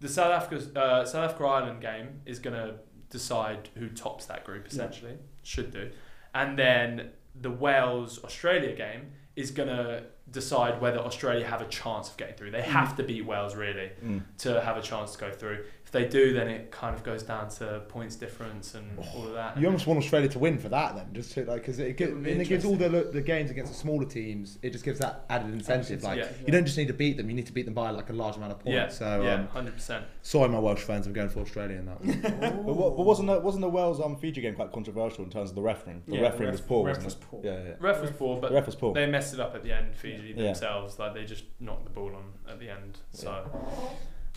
the 0.00 0.08
South 0.08 0.30
Africa 0.30 0.78
uh, 0.78 1.04
South 1.04 1.30
Africa 1.30 1.44
Ireland 1.44 1.80
game 1.80 2.20
is 2.26 2.38
going 2.38 2.54
to 2.54 2.74
decide 3.10 3.68
who 3.74 3.88
tops 3.88 4.26
that 4.26 4.44
group 4.44 4.66
essentially 4.66 5.14
should 5.42 5.72
do, 5.72 5.90
and 6.34 6.56
then 6.58 7.10
the 7.34 7.50
Wales 7.50 8.22
Australia 8.22 8.76
game 8.76 9.10
is 9.34 9.50
going 9.50 9.68
to 9.68 10.04
decide 10.30 10.80
whether 10.80 10.98
Australia 10.98 11.46
have 11.46 11.62
a 11.62 11.66
chance 11.66 12.10
of 12.10 12.16
getting 12.16 12.34
through. 12.34 12.50
They 12.50 12.62
have 12.62 12.96
to 12.96 13.02
beat 13.02 13.24
Wales 13.24 13.54
really 13.54 13.90
Mm. 14.04 14.22
to 14.38 14.60
have 14.60 14.76
a 14.76 14.82
chance 14.82 15.12
to 15.12 15.18
go 15.18 15.30
through. 15.30 15.64
If 15.86 15.92
they 15.92 16.04
do, 16.08 16.32
then 16.32 16.48
it 16.48 16.72
kind 16.72 16.96
of 16.96 17.04
goes 17.04 17.22
down 17.22 17.48
to 17.50 17.80
points 17.88 18.16
difference 18.16 18.74
and 18.74 18.98
all 19.14 19.28
of 19.28 19.34
that. 19.34 19.56
You 19.56 19.66
almost 19.68 19.86
want 19.86 19.98
Australia 19.98 20.28
to 20.30 20.38
win 20.40 20.58
for 20.58 20.68
that, 20.68 20.96
then, 20.96 21.06
just 21.12 21.30
to 21.34 21.44
like 21.44 21.62
because 21.62 21.78
it, 21.78 21.96
gives, 21.96 22.12
would 22.12 22.24
be 22.24 22.32
and 22.32 22.42
it 22.42 22.48
gives 22.48 22.64
all 22.64 22.74
the 22.74 22.88
the 22.88 23.20
games 23.20 23.52
against 23.52 23.70
the 23.72 23.78
smaller 23.78 24.04
teams. 24.04 24.58
It 24.62 24.70
just 24.72 24.84
gives 24.84 24.98
that 24.98 25.24
added 25.30 25.54
incentive. 25.54 26.02
Like 26.02 26.18
Yeah. 26.18 26.28
you 26.44 26.52
don't 26.52 26.64
just 26.64 26.76
need 26.76 26.88
to 26.88 26.92
beat 26.92 27.16
them; 27.16 27.30
you 27.30 27.36
need 27.36 27.46
to 27.46 27.52
beat 27.52 27.66
them 27.66 27.74
by 27.74 27.90
like 27.90 28.10
a 28.10 28.12
large 28.12 28.36
amount 28.36 28.50
of 28.50 28.58
points. 28.58 28.74
Yeah, 28.74 28.88
So 28.88 29.22
yeah, 29.22 29.34
um, 29.34 29.46
hundred 29.46 29.74
percent. 29.74 30.04
sorry, 30.22 30.48
my 30.48 30.58
Welsh 30.58 30.80
fans, 30.80 31.06
I'm 31.06 31.12
going 31.12 31.28
for 31.28 31.38
Australia 31.38 31.78
in 31.78 31.86
that. 31.86 32.00
One. 32.04 32.40
But, 32.66 32.74
what, 32.74 32.96
but 32.96 33.06
wasn't 33.06 33.28
the, 33.28 33.38
wasn't 33.38 33.62
the 33.62 33.68
Wales 33.68 34.00
um, 34.00 34.16
Fiji 34.16 34.40
game 34.40 34.56
quite 34.56 34.72
controversial 34.72 35.22
in 35.22 35.30
terms 35.30 35.50
of 35.50 35.54
the 35.54 35.62
refereeing? 35.62 36.02
The 36.08 36.16
Yeah, 36.16 36.22
refereeing 36.22 36.46
the 36.46 36.50
was 36.52 36.60
poor, 36.62 36.84
ref 36.84 36.96
wasn't 36.96 37.04
was 37.04 37.14
poor. 37.30 37.40
Yeah, 37.44 37.62
yeah. 37.62 37.74
Ref 37.78 38.00
was 38.00 38.10
poor, 38.10 38.40
but 38.40 38.50
ref 38.50 38.66
was 38.66 38.74
poor. 38.74 38.92
they 38.92 39.06
messed 39.06 39.34
it 39.34 39.38
up 39.40 39.54
at 39.54 39.62
the 39.62 39.70
end. 39.72 39.94
Fiji 39.94 40.34
Yeah. 40.36 40.46
themselves, 40.46 40.98
like 40.98 41.14
they 41.14 41.24
just 41.24 41.44
knocked 41.60 41.84
the 41.84 41.90
ball 41.90 42.10
on 42.16 42.24
at 42.52 42.58
the 42.58 42.70
end. 42.70 42.98
So 43.12 43.44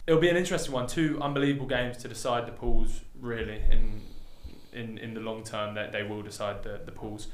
it'll 0.09 0.19
be 0.19 0.27
an 0.27 0.37
interesting 0.37 0.73
one. 0.73 0.87
Two 0.87 1.19
unbelievable 1.21 1.67
games 1.67 1.97
to 1.97 2.07
decide 2.07 2.47
the 2.47 2.51
pools. 2.51 3.01
Really, 3.21 3.61
in 3.69 4.01
in 4.73 4.97
in 4.97 5.13
the 5.13 5.19
long 5.19 5.43
term, 5.43 5.75
that 5.75 5.91
they 5.91 6.01
will 6.03 6.23
decide 6.23 6.63
the 6.63 6.81
the 6.83 6.91
pools. 6.91 7.27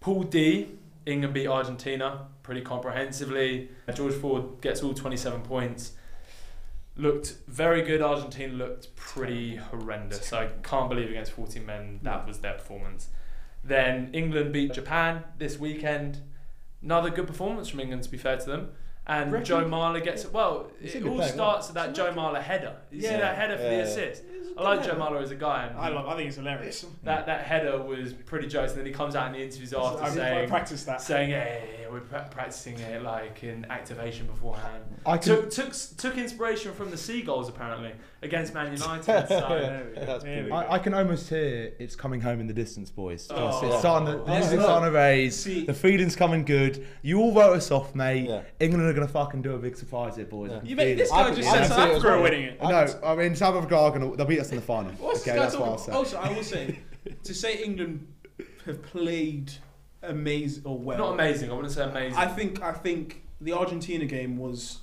Pool 0.00 0.24
D, 0.24 0.66
England 1.06 1.32
beat 1.32 1.46
Argentina 1.46 2.26
pretty 2.42 2.62
comprehensively. 2.62 3.70
George 3.94 4.14
Ford 4.14 4.60
gets 4.60 4.82
all 4.82 4.94
twenty 4.94 5.16
seven 5.16 5.42
points. 5.42 5.92
Looked 6.96 7.36
very 7.46 7.82
good. 7.82 8.02
Argentina 8.02 8.52
looked 8.52 8.96
pretty 8.96 9.54
horrendous. 9.54 10.32
I 10.32 10.48
can't 10.64 10.88
believe 10.88 11.10
against 11.10 11.30
14 11.30 11.64
men 11.64 12.00
that 12.02 12.26
was 12.26 12.40
their 12.40 12.54
performance. 12.54 13.10
Then 13.62 14.10
England 14.12 14.52
beat 14.52 14.72
Japan 14.72 15.22
this 15.38 15.60
weekend. 15.60 16.18
Another 16.82 17.10
good 17.10 17.28
performance 17.28 17.68
from 17.68 17.78
England, 17.78 18.02
to 18.02 18.10
be 18.10 18.18
fair 18.18 18.36
to 18.36 18.44
them. 18.44 18.70
And 19.08 19.32
Reckon- 19.32 19.46
Joe 19.46 19.64
Marler 19.64 20.04
gets 20.04 20.24
it. 20.24 20.32
well. 20.32 20.70
He's 20.80 20.94
It 20.94 21.06
all 21.06 21.16
player, 21.16 21.32
starts 21.32 21.68
with 21.68 21.74
that 21.76 21.94
Joe 21.94 22.12
Marler 22.12 22.42
header. 22.42 22.76
You 22.90 23.00
see 23.00 23.08
that 23.08 23.36
header 23.36 23.56
for 23.56 23.62
the 23.62 23.80
assist. 23.80 24.22
I 24.56 24.62
like 24.62 24.84
Joe 24.84 24.96
Marler 24.96 25.22
as 25.22 25.30
a 25.30 25.36
guy, 25.36 25.66
and 25.66 25.78
I 25.78 25.88
love. 25.88 26.06
I 26.06 26.16
think 26.16 26.28
it's 26.28 26.36
hilarious. 26.36 26.84
that 27.04 27.26
that 27.26 27.42
header 27.46 27.80
was 27.80 28.12
pretty 28.12 28.48
jokes. 28.48 28.72
And 28.72 28.80
then 28.80 28.86
he 28.86 28.92
comes 28.92 29.14
out 29.16 29.28
in 29.28 29.32
the 29.32 29.42
interviews 29.42 29.72
after 29.72 30.02
I, 30.02 30.06
I 30.08 30.10
saying, 30.10 30.48
practiced 30.48 30.86
that. 30.86 31.00
saying, 31.00 31.30
"Hey, 31.30 31.86
we're 31.90 32.00
practicing 32.00 32.78
it 32.78 33.02
like 33.02 33.42
in 33.44 33.64
activation 33.70 34.26
beforehand." 34.26 34.82
I 35.06 35.16
can. 35.16 35.36
Took 35.36 35.50
took 35.50 35.72
took 35.96 36.18
inspiration 36.18 36.72
from 36.74 36.90
the 36.90 36.96
Seagulls 36.98 37.48
apparently 37.48 37.92
against 38.22 38.52
Man 38.54 38.72
United. 38.72 39.04
So. 39.04 39.16
There. 39.28 39.92
That's 40.06 40.24
There 40.24 40.42
we 40.44 40.50
cool. 40.50 40.60
go. 40.60 40.66
I, 40.66 40.74
I 40.74 40.78
can 40.78 40.94
almost 40.94 41.28
hear 41.28 41.72
it's 41.78 41.94
coming 41.96 42.20
home 42.20 42.40
in 42.40 42.46
the 42.46 42.52
distance, 42.52 42.90
boys. 42.90 43.26
Oh. 43.30 43.48
It's, 43.48 43.62
it's 43.72 43.78
starting 43.78 44.06
to, 44.06 44.24
the 44.24 44.30
Oh. 44.32 44.38
music's 44.38 44.62
starting 44.62 44.90
to 44.92 44.96
raise. 44.96 45.36
See- 45.36 45.64
the 45.66 45.74
feeling's 45.74 46.16
coming 46.16 46.44
good. 46.44 46.86
You 47.02 47.20
all 47.20 47.32
wrote 47.34 47.56
us 47.56 47.70
off, 47.70 47.94
mate. 47.94 48.28
Yeah. 48.28 48.42
England 48.60 48.86
are 48.88 48.92
going 48.92 49.06
to 49.06 49.12
fucking 49.12 49.42
do 49.42 49.54
a 49.54 49.58
big 49.58 49.76
surprise 49.76 50.16
here, 50.16 50.24
boys. 50.24 50.50
Yeah. 50.50 50.56
I 50.56 50.60
can 50.60 50.68
You 50.68 50.76
feel 50.76 50.84
made 50.84 50.98
this 50.98 51.10
it. 51.10 51.14
I 51.14 51.22
guy 51.22 51.28
could- 51.28 51.36
just 51.36 51.48
I 51.48 51.52
said 51.52 51.58
can 51.60 51.68
South 51.68 51.76
see 51.78 51.82
it 51.82 51.90
as 51.90 51.96
Africa 51.98 52.14
are 52.14 52.22
winning 52.22 52.42
it. 52.44 52.62
No, 52.62 53.00
I 53.04 53.14
mean 53.16 53.36
South 53.36 53.54
Africa 53.56 53.76
are 53.76 53.90
going 53.90 54.10
to. 54.10 54.16
They'll 54.16 54.26
beat 54.26 54.40
us 54.40 54.50
in 54.50 54.56
the 54.56 54.62
final. 54.62 54.92
What's 54.92 55.20
okay, 55.26 55.36
that's 55.38 55.56
what 55.56 55.68
I'll 55.68 55.78
say. 55.78 55.92
Also, 55.92 56.16
I 56.18 56.32
will 56.32 56.42
say 56.42 56.78
to 57.24 57.34
say 57.34 57.62
England 57.62 58.06
have 58.66 58.82
played 58.82 59.52
amazing 60.02 60.62
or 60.66 60.78
well. 60.78 60.98
Not 60.98 61.12
amazing. 61.14 61.50
I 61.50 61.54
wouldn't 61.54 61.72
say 61.72 61.84
amazing. 61.84 62.18
I 62.18 62.26
think 62.26 62.62
I 62.62 62.72
think 62.72 63.22
the 63.40 63.52
Argentina 63.52 64.04
game 64.04 64.36
was 64.36 64.80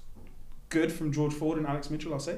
good 0.69 0.91
from 0.91 1.11
George 1.11 1.33
Ford 1.33 1.57
and 1.57 1.67
Alex 1.67 1.89
Mitchell. 1.89 2.13
I'll 2.13 2.19
say, 2.19 2.37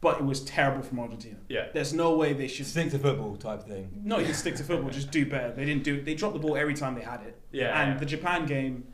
but 0.00 0.18
it 0.20 0.24
was 0.24 0.40
terrible 0.42 0.82
from 0.82 1.00
Argentina. 1.00 1.36
yeah. 1.48 1.66
There's 1.74 1.92
no 1.92 2.16
way 2.16 2.32
they 2.32 2.46
should. 2.48 2.66
Stick 2.66 2.90
to 2.90 2.98
football 2.98 3.36
type 3.36 3.64
thing. 3.64 3.90
No, 4.04 4.18
you 4.18 4.26
can 4.26 4.34
stick 4.34 4.54
to 4.56 4.62
football. 4.64 4.90
Just 4.90 5.10
do 5.10 5.26
better. 5.26 5.52
They 5.52 5.64
didn't 5.64 5.82
do. 5.84 6.00
They 6.00 6.14
dropped 6.14 6.34
the 6.34 6.40
ball 6.40 6.56
every 6.56 6.74
time 6.74 6.94
they 6.94 7.00
had 7.02 7.20
it. 7.22 7.40
Yeah. 7.50 7.80
And 7.80 7.98
the 7.98 8.06
Japan 8.06 8.46
game, 8.46 8.84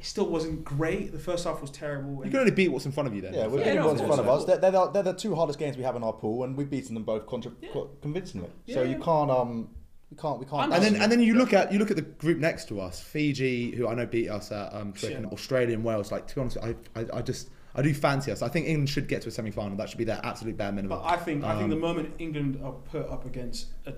it 0.00 0.06
still 0.06 0.26
wasn't 0.28 0.64
great. 0.64 1.12
The 1.12 1.18
first 1.18 1.44
half 1.44 1.60
was 1.60 1.70
terrible. 1.70 2.14
You 2.16 2.22
and- 2.22 2.30
can 2.32 2.40
only 2.40 2.52
beat 2.52 2.68
what's 2.68 2.86
in 2.86 2.92
front 2.92 3.06
of 3.08 3.14
you 3.14 3.20
then. 3.20 3.34
Yeah, 3.34 3.46
we're 3.46 3.58
Yeah, 3.60 3.64
beating 3.72 3.84
what's 3.84 4.00
in 4.00 4.06
front 4.06 4.20
of 4.20 4.28
us. 4.28 4.44
They're, 4.44 4.58
they're, 4.58 4.70
the, 4.72 4.90
they're 4.90 5.02
the 5.04 5.12
two 5.14 5.34
hardest 5.34 5.58
games 5.58 5.76
we 5.76 5.82
have 5.84 5.94
in 5.96 6.02
our 6.02 6.12
pool, 6.12 6.42
and 6.44 6.56
we've 6.56 6.70
beaten 6.70 6.94
them 6.94 7.04
both 7.04 7.26
contra- 7.26 7.52
Yeah. 7.60 7.68
co- 7.72 7.90
convincingly. 8.02 8.50
So 8.72 8.82
you 8.82 8.98
can't 8.98 9.30
um, 9.30 9.68
we 10.10 10.16
can't 10.16 10.38
we 10.40 10.46
can't. 10.46 10.72
And 10.72 10.82
then, 10.82 10.96
and 11.02 11.12
then 11.12 11.20
you 11.20 11.34
look 11.34 11.52
at 11.52 11.72
you 11.72 11.78
look 11.78 11.90
at 11.90 11.96
the 11.96 12.02
group 12.02 12.38
next 12.38 12.66
to 12.68 12.80
us, 12.80 12.98
Fiji, 13.00 13.72
who 13.76 13.86
I 13.88 13.94
know 13.94 14.06
beat 14.06 14.28
us 14.28 14.50
at 14.52 14.72
um, 14.74 14.92
Twickenham, 14.92 15.24
Yeah. 15.24 15.30
Australia 15.30 15.74
and 15.74 15.84
Wales. 15.84 16.10
Like 16.10 16.26
to 16.28 16.34
be 16.34 16.40
honest, 16.40 16.56
I, 16.62 16.74
I, 16.96 17.04
I 17.14 17.22
just 17.22 17.50
I 17.78 17.82
do 17.82 17.94
fancy 17.94 18.32
us. 18.32 18.42
I 18.42 18.48
think 18.48 18.66
England 18.66 18.88
should 18.90 19.06
get 19.08 19.22
to 19.22 19.28
a 19.28 19.30
semi 19.30 19.50
final. 19.50 19.76
That 19.76 19.88
should 19.88 19.98
be 19.98 20.04
their 20.04 20.20
absolute 20.24 20.56
bare 20.56 20.72
minimum. 20.72 20.98
But 20.98 21.06
I 21.06 21.16
think 21.16 21.44
I 21.44 21.52
think 21.52 21.64
Um, 21.64 21.70
the 21.70 21.76
moment 21.76 22.14
England 22.18 22.60
are 22.62 22.72
put 22.72 23.08
up 23.08 23.24
against 23.24 23.68
a 23.86 23.92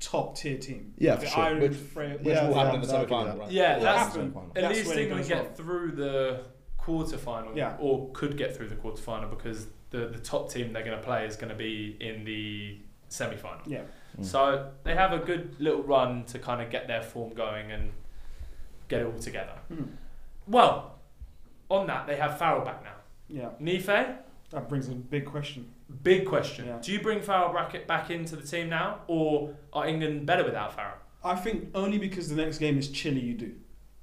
top 0.00 0.36
tier 0.36 0.58
team, 0.58 0.92
Yeah, 0.98 1.14
the 1.14 1.20
for 1.22 1.26
sure. 1.28 1.42
Ireland, 1.44 1.62
Which- 1.62 1.76
Fra- 1.78 2.08
which 2.10 2.26
Yeah, 2.34 2.48
will 2.48 2.54
happen 2.54 2.74
in 2.76 2.80
the 2.80 2.86
semi 2.88 3.06
final, 3.06 3.26
that. 3.26 3.38
right? 3.38 3.50
Yeah, 3.52 3.76
Will 3.76 3.82
that's- 3.84 4.04
happen. 4.06 4.20
semi-final. 4.22 4.48
At 4.56 4.62
That's 4.62 4.74
least 4.78 4.88
when 4.88 4.98
England 4.98 5.20
goes 5.22 5.28
get 5.28 5.44
wrong. 5.44 5.54
through 5.54 5.92
the 5.92 6.40
quarter 6.78 7.18
final, 7.18 7.56
Yeah. 7.56 7.76
or 7.78 8.10
could 8.12 8.36
get 8.36 8.56
through 8.56 8.68
the 8.68 8.74
quarter 8.74 9.00
final 9.00 9.30
because 9.30 9.68
the, 9.90 10.06
the 10.08 10.18
top 10.18 10.50
team 10.50 10.72
they're 10.72 10.82
going 10.84 10.96
to 10.98 11.04
play 11.04 11.24
is 11.26 11.36
going 11.36 11.50
to 11.50 11.54
be 11.54 11.96
in 12.00 12.24
the 12.24 12.78
semi 13.08 13.36
final. 13.36 13.60
Yeah, 13.66 13.82
Mm. 14.18 14.24
So 14.24 14.72
they 14.82 14.94
have 14.94 15.12
a 15.12 15.18
good 15.20 15.54
little 15.60 15.82
run 15.84 16.24
to 16.24 16.38
kind 16.38 16.60
of 16.60 16.68
get 16.70 16.86
their 16.88 17.02
form 17.02 17.32
going 17.34 17.70
and 17.72 17.92
get 18.88 19.00
it 19.02 19.06
all 19.06 19.18
together. 19.18 19.54
Hmm. 19.68 19.84
Well, 20.48 20.98
on 21.70 21.86
that, 21.86 22.06
they 22.08 22.16
have 22.16 22.38
Farrell 22.38 22.64
back 22.64 22.82
now. 22.82 22.90
Yeah. 23.28 23.50
Nife, 23.60 23.86
That 23.86 24.68
brings 24.68 24.88
a 24.88 24.92
big 24.94 25.24
question. 25.26 25.68
big 26.02 26.26
question. 26.26 26.66
Yeah. 26.66 26.78
Do 26.82 26.92
you 26.92 27.00
bring 27.00 27.20
Farrell 27.20 27.52
back, 27.52 27.86
back 27.86 28.10
into 28.10 28.36
the 28.36 28.42
team 28.46 28.68
now, 28.68 29.00
or 29.06 29.54
are 29.72 29.86
England 29.86 30.26
better 30.26 30.44
without 30.44 30.74
Farrell? 30.74 30.96
I 31.24 31.34
think 31.36 31.68
only 31.74 31.98
because 31.98 32.28
the 32.28 32.36
next 32.36 32.58
game 32.58 32.78
is 32.78 32.88
Chile, 32.88 33.20
you 33.20 33.34
do. 33.34 33.54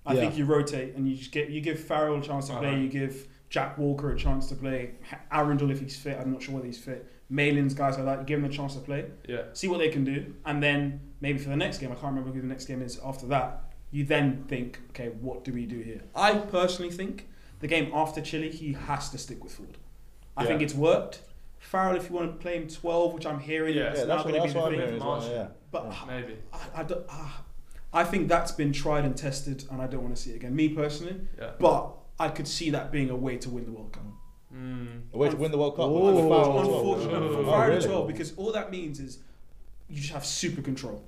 I 0.06 0.14
Yeah. 0.14 0.22
think 0.22 0.38
you 0.38 0.46
rotate 0.46 0.96
and 0.96 1.08
you 1.08 1.16
just 1.16 1.32
get 1.32 1.50
you 1.50 1.62
give 1.62 1.80
Farrell 1.80 2.18
a 2.20 2.22
chance 2.22 2.48
to 2.48 2.58
play. 2.58 2.70
Uh-huh. 2.70 2.78
You 2.78 2.90
give 2.90 3.28
Jack 3.50 3.78
Walker 3.78 4.12
a 4.12 4.18
chance 4.18 4.48
to 4.50 4.56
play. 4.56 4.92
Arundell 5.32 5.70
if 5.72 5.80
he's 5.82 5.98
fit. 6.00 6.18
I'm 6.20 6.32
not 6.32 6.42
sure 6.42 6.56
whether 6.56 6.68
he's 6.68 6.78
fit. 6.80 7.06
Malin's 7.32 7.74
guys 7.76 7.98
like 7.98 8.06
that. 8.06 8.20
You 8.20 8.26
give 8.26 8.42
them 8.42 8.50
a 8.50 8.54
chance 8.54 8.74
to 8.76 8.80
play. 8.82 9.06
Yeah. 9.28 9.44
See 9.54 9.68
what 9.68 9.80
they 9.80 9.90
can 9.90 10.04
do, 10.04 10.34
and 10.46 10.64
then 10.64 11.00
maybe 11.22 11.38
for 11.38 11.50
the 11.50 11.56
next 11.58 11.78
game, 11.80 11.92
I 11.92 11.96
can't 11.96 12.08
remember 12.16 12.32
who 12.32 12.42
the 12.42 12.48
next 12.48 12.66
game 12.66 12.82
is. 12.82 13.00
After 13.06 13.28
that, 13.28 13.64
you 13.92 14.04
then 14.06 14.46
think, 14.48 14.80
okay, 14.90 15.10
what 15.20 15.44
do 15.44 15.52
we 15.54 15.66
do 15.66 15.80
here? 15.80 16.02
I 16.16 16.36
personally 16.38 16.92
think 16.92 17.28
the 17.60 17.68
game 17.68 17.92
after 17.94 18.22
Chile, 18.22 18.50
he 18.50 18.74
has 18.74 19.10
to 19.10 19.18
stick 19.18 19.44
with 19.44 19.54
Ford. 19.54 19.78
I 20.38 20.44
Yeah. 20.44 20.48
think 20.50 20.62
it's 20.62 20.74
worked. 20.74 21.22
Farrell, 21.60 21.96
if 21.98 22.10
you 22.10 22.16
want 22.16 22.32
to 22.32 22.38
play 22.38 22.56
him 22.58 22.68
12, 22.68 23.14
which 23.14 23.26
I'm 23.26 23.40
hearing, 23.40 23.76
Yeah. 23.76 23.92
is 23.92 24.00
yeah, 24.00 24.06
now 24.06 24.16
that's 24.16 24.26
what, 24.26 24.32
going 24.32 24.34
to 24.36 24.42
be 24.42 24.42
that's 24.42 24.54
the 24.54 24.60
what 24.60 24.72
I'm 24.74 24.90
thing. 24.90 25.00
well. 25.00 25.32
Yeah. 25.32 25.48
But 25.72 25.86
Yeah. 25.86 26.06
Maybe. 26.08 26.36
I, 26.54 26.60
I, 26.80 26.84
don't, 26.84 27.06
ah, 27.10 27.44
I 27.94 28.04
think 28.06 28.28
that's 28.30 28.52
been 28.54 28.72
tried 28.72 29.04
and 29.06 29.16
tested, 29.18 29.66
and 29.70 29.82
I 29.82 29.88
don't 29.88 30.02
want 30.02 30.16
to 30.16 30.22
see 30.22 30.32
it 30.32 30.38
again. 30.38 30.56
Me 30.56 30.70
personally, 30.70 31.20
Yeah. 31.38 31.52
but 31.60 31.92
I 32.20 32.30
could 32.30 32.48
see 32.48 32.70
that 32.72 32.92
being 32.92 33.10
a 33.10 33.16
way 33.16 33.38
to 33.38 33.50
win 33.50 33.66
the 33.66 33.72
World 33.72 33.92
Cup. 33.94 34.04
Mm. 34.56 35.02
A 35.14 35.18
way 35.18 35.30
to 35.30 35.36
win 35.36 35.52
the 35.52 35.58
World 35.58 35.76
Cup. 35.76 35.86
Oh. 35.86 36.08
Under 36.08 36.22
Farrell. 36.22 36.60
Unfortunately, 36.60 37.28
Oh, 37.30 37.44
for 37.44 37.52
Fire 37.52 37.70
really? 37.70 37.86
12, 37.86 38.08
because 38.08 38.34
all 38.38 38.52
that 38.54 38.72
means 38.72 39.00
is 39.00 39.20
you 39.90 39.98
just 39.98 40.14
have 40.14 40.26
super 40.26 40.62
control. 40.62 41.04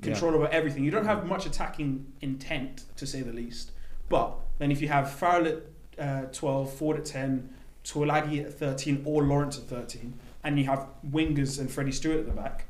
Yeah. 0.00 0.10
Control 0.12 0.34
over 0.34 0.48
everything. 0.48 0.82
You 0.84 0.90
don't 0.90 1.06
have 1.06 1.26
much 1.26 1.46
attacking 1.46 2.12
intent, 2.20 2.84
to 2.96 3.06
say 3.06 3.22
the 3.22 3.32
least. 3.32 3.70
But 4.08 4.34
then 4.58 4.70
if 4.72 4.82
you 4.82 4.88
have 4.88 5.10
Farrell 5.10 5.46
at 5.46 5.62
uh, 6.02 6.26
12, 6.32 6.72
Ford 6.74 6.96
at 6.98 7.04
10, 7.04 7.48
Tuilagi 7.84 8.44
at 8.44 8.52
13, 8.54 9.02
or 9.04 9.22
Lawrence 9.22 9.58
at 9.58 9.64
13, 9.64 10.14
and 10.44 10.58
you 10.58 10.64
have 10.66 10.86
wingers 11.10 11.58
and 11.60 11.70
Freddie 11.70 11.92
Steward 11.92 12.18
at 12.20 12.26
the 12.26 12.32
back, 12.32 12.66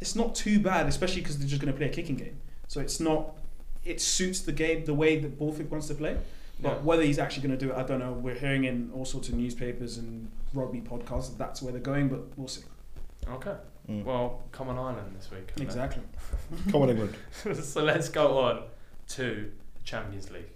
it's 0.00 0.14
not 0.14 0.34
too 0.34 0.58
bad, 0.60 0.86
especially 0.86 1.22
because 1.22 1.38
they're 1.38 1.48
just 1.48 1.60
going 1.60 1.72
to 1.72 1.76
play 1.76 1.86
a 1.88 1.92
kicking 1.92 2.16
game. 2.16 2.40
So 2.68 2.80
it's 2.80 3.00
not. 3.00 3.34
It 3.84 4.00
suits 4.00 4.40
the 4.40 4.52
game 4.52 4.84
the 4.84 4.94
way 4.94 5.18
that 5.18 5.38
Borthwick 5.38 5.70
wants 5.70 5.88
to 5.88 5.94
play. 5.94 6.16
But 6.60 6.68
Yeah. 6.68 6.82
whether 6.82 7.02
he's 7.02 7.18
actually 7.18 7.46
going 7.48 7.58
to 7.58 7.64
do 7.66 7.72
it, 7.72 7.76
I 7.78 7.82
don't 7.84 8.00
know. 8.00 8.12
We're 8.12 8.34
hearing 8.34 8.64
in 8.64 8.90
all 8.94 9.04
sorts 9.04 9.28
of 9.28 9.34
newspapers 9.34 9.96
and 9.96 10.30
rugby 10.52 10.80
podcasts 10.80 11.28
that 11.30 11.38
that's 11.38 11.62
where 11.62 11.72
they're 11.72 11.80
going, 11.80 12.08
but 12.08 12.20
we'll 12.36 12.48
see. 12.48 12.62
Okay. 13.28 13.54
Mm. 13.88 14.04
Well, 14.04 14.42
come 14.52 14.68
on 14.68 14.76
Ireland 14.78 15.16
this 15.16 15.30
week. 15.30 15.48
haven't? 15.50 15.62
Exactly. 15.62 16.02
Come 16.70 16.82
on, 16.82 16.90
England. 16.90 17.14
so 17.62 17.82
let's 17.82 18.08
go 18.10 18.38
on 18.38 18.64
to 19.08 19.50
the 19.76 19.82
Champions 19.84 20.30
League. 20.30 20.50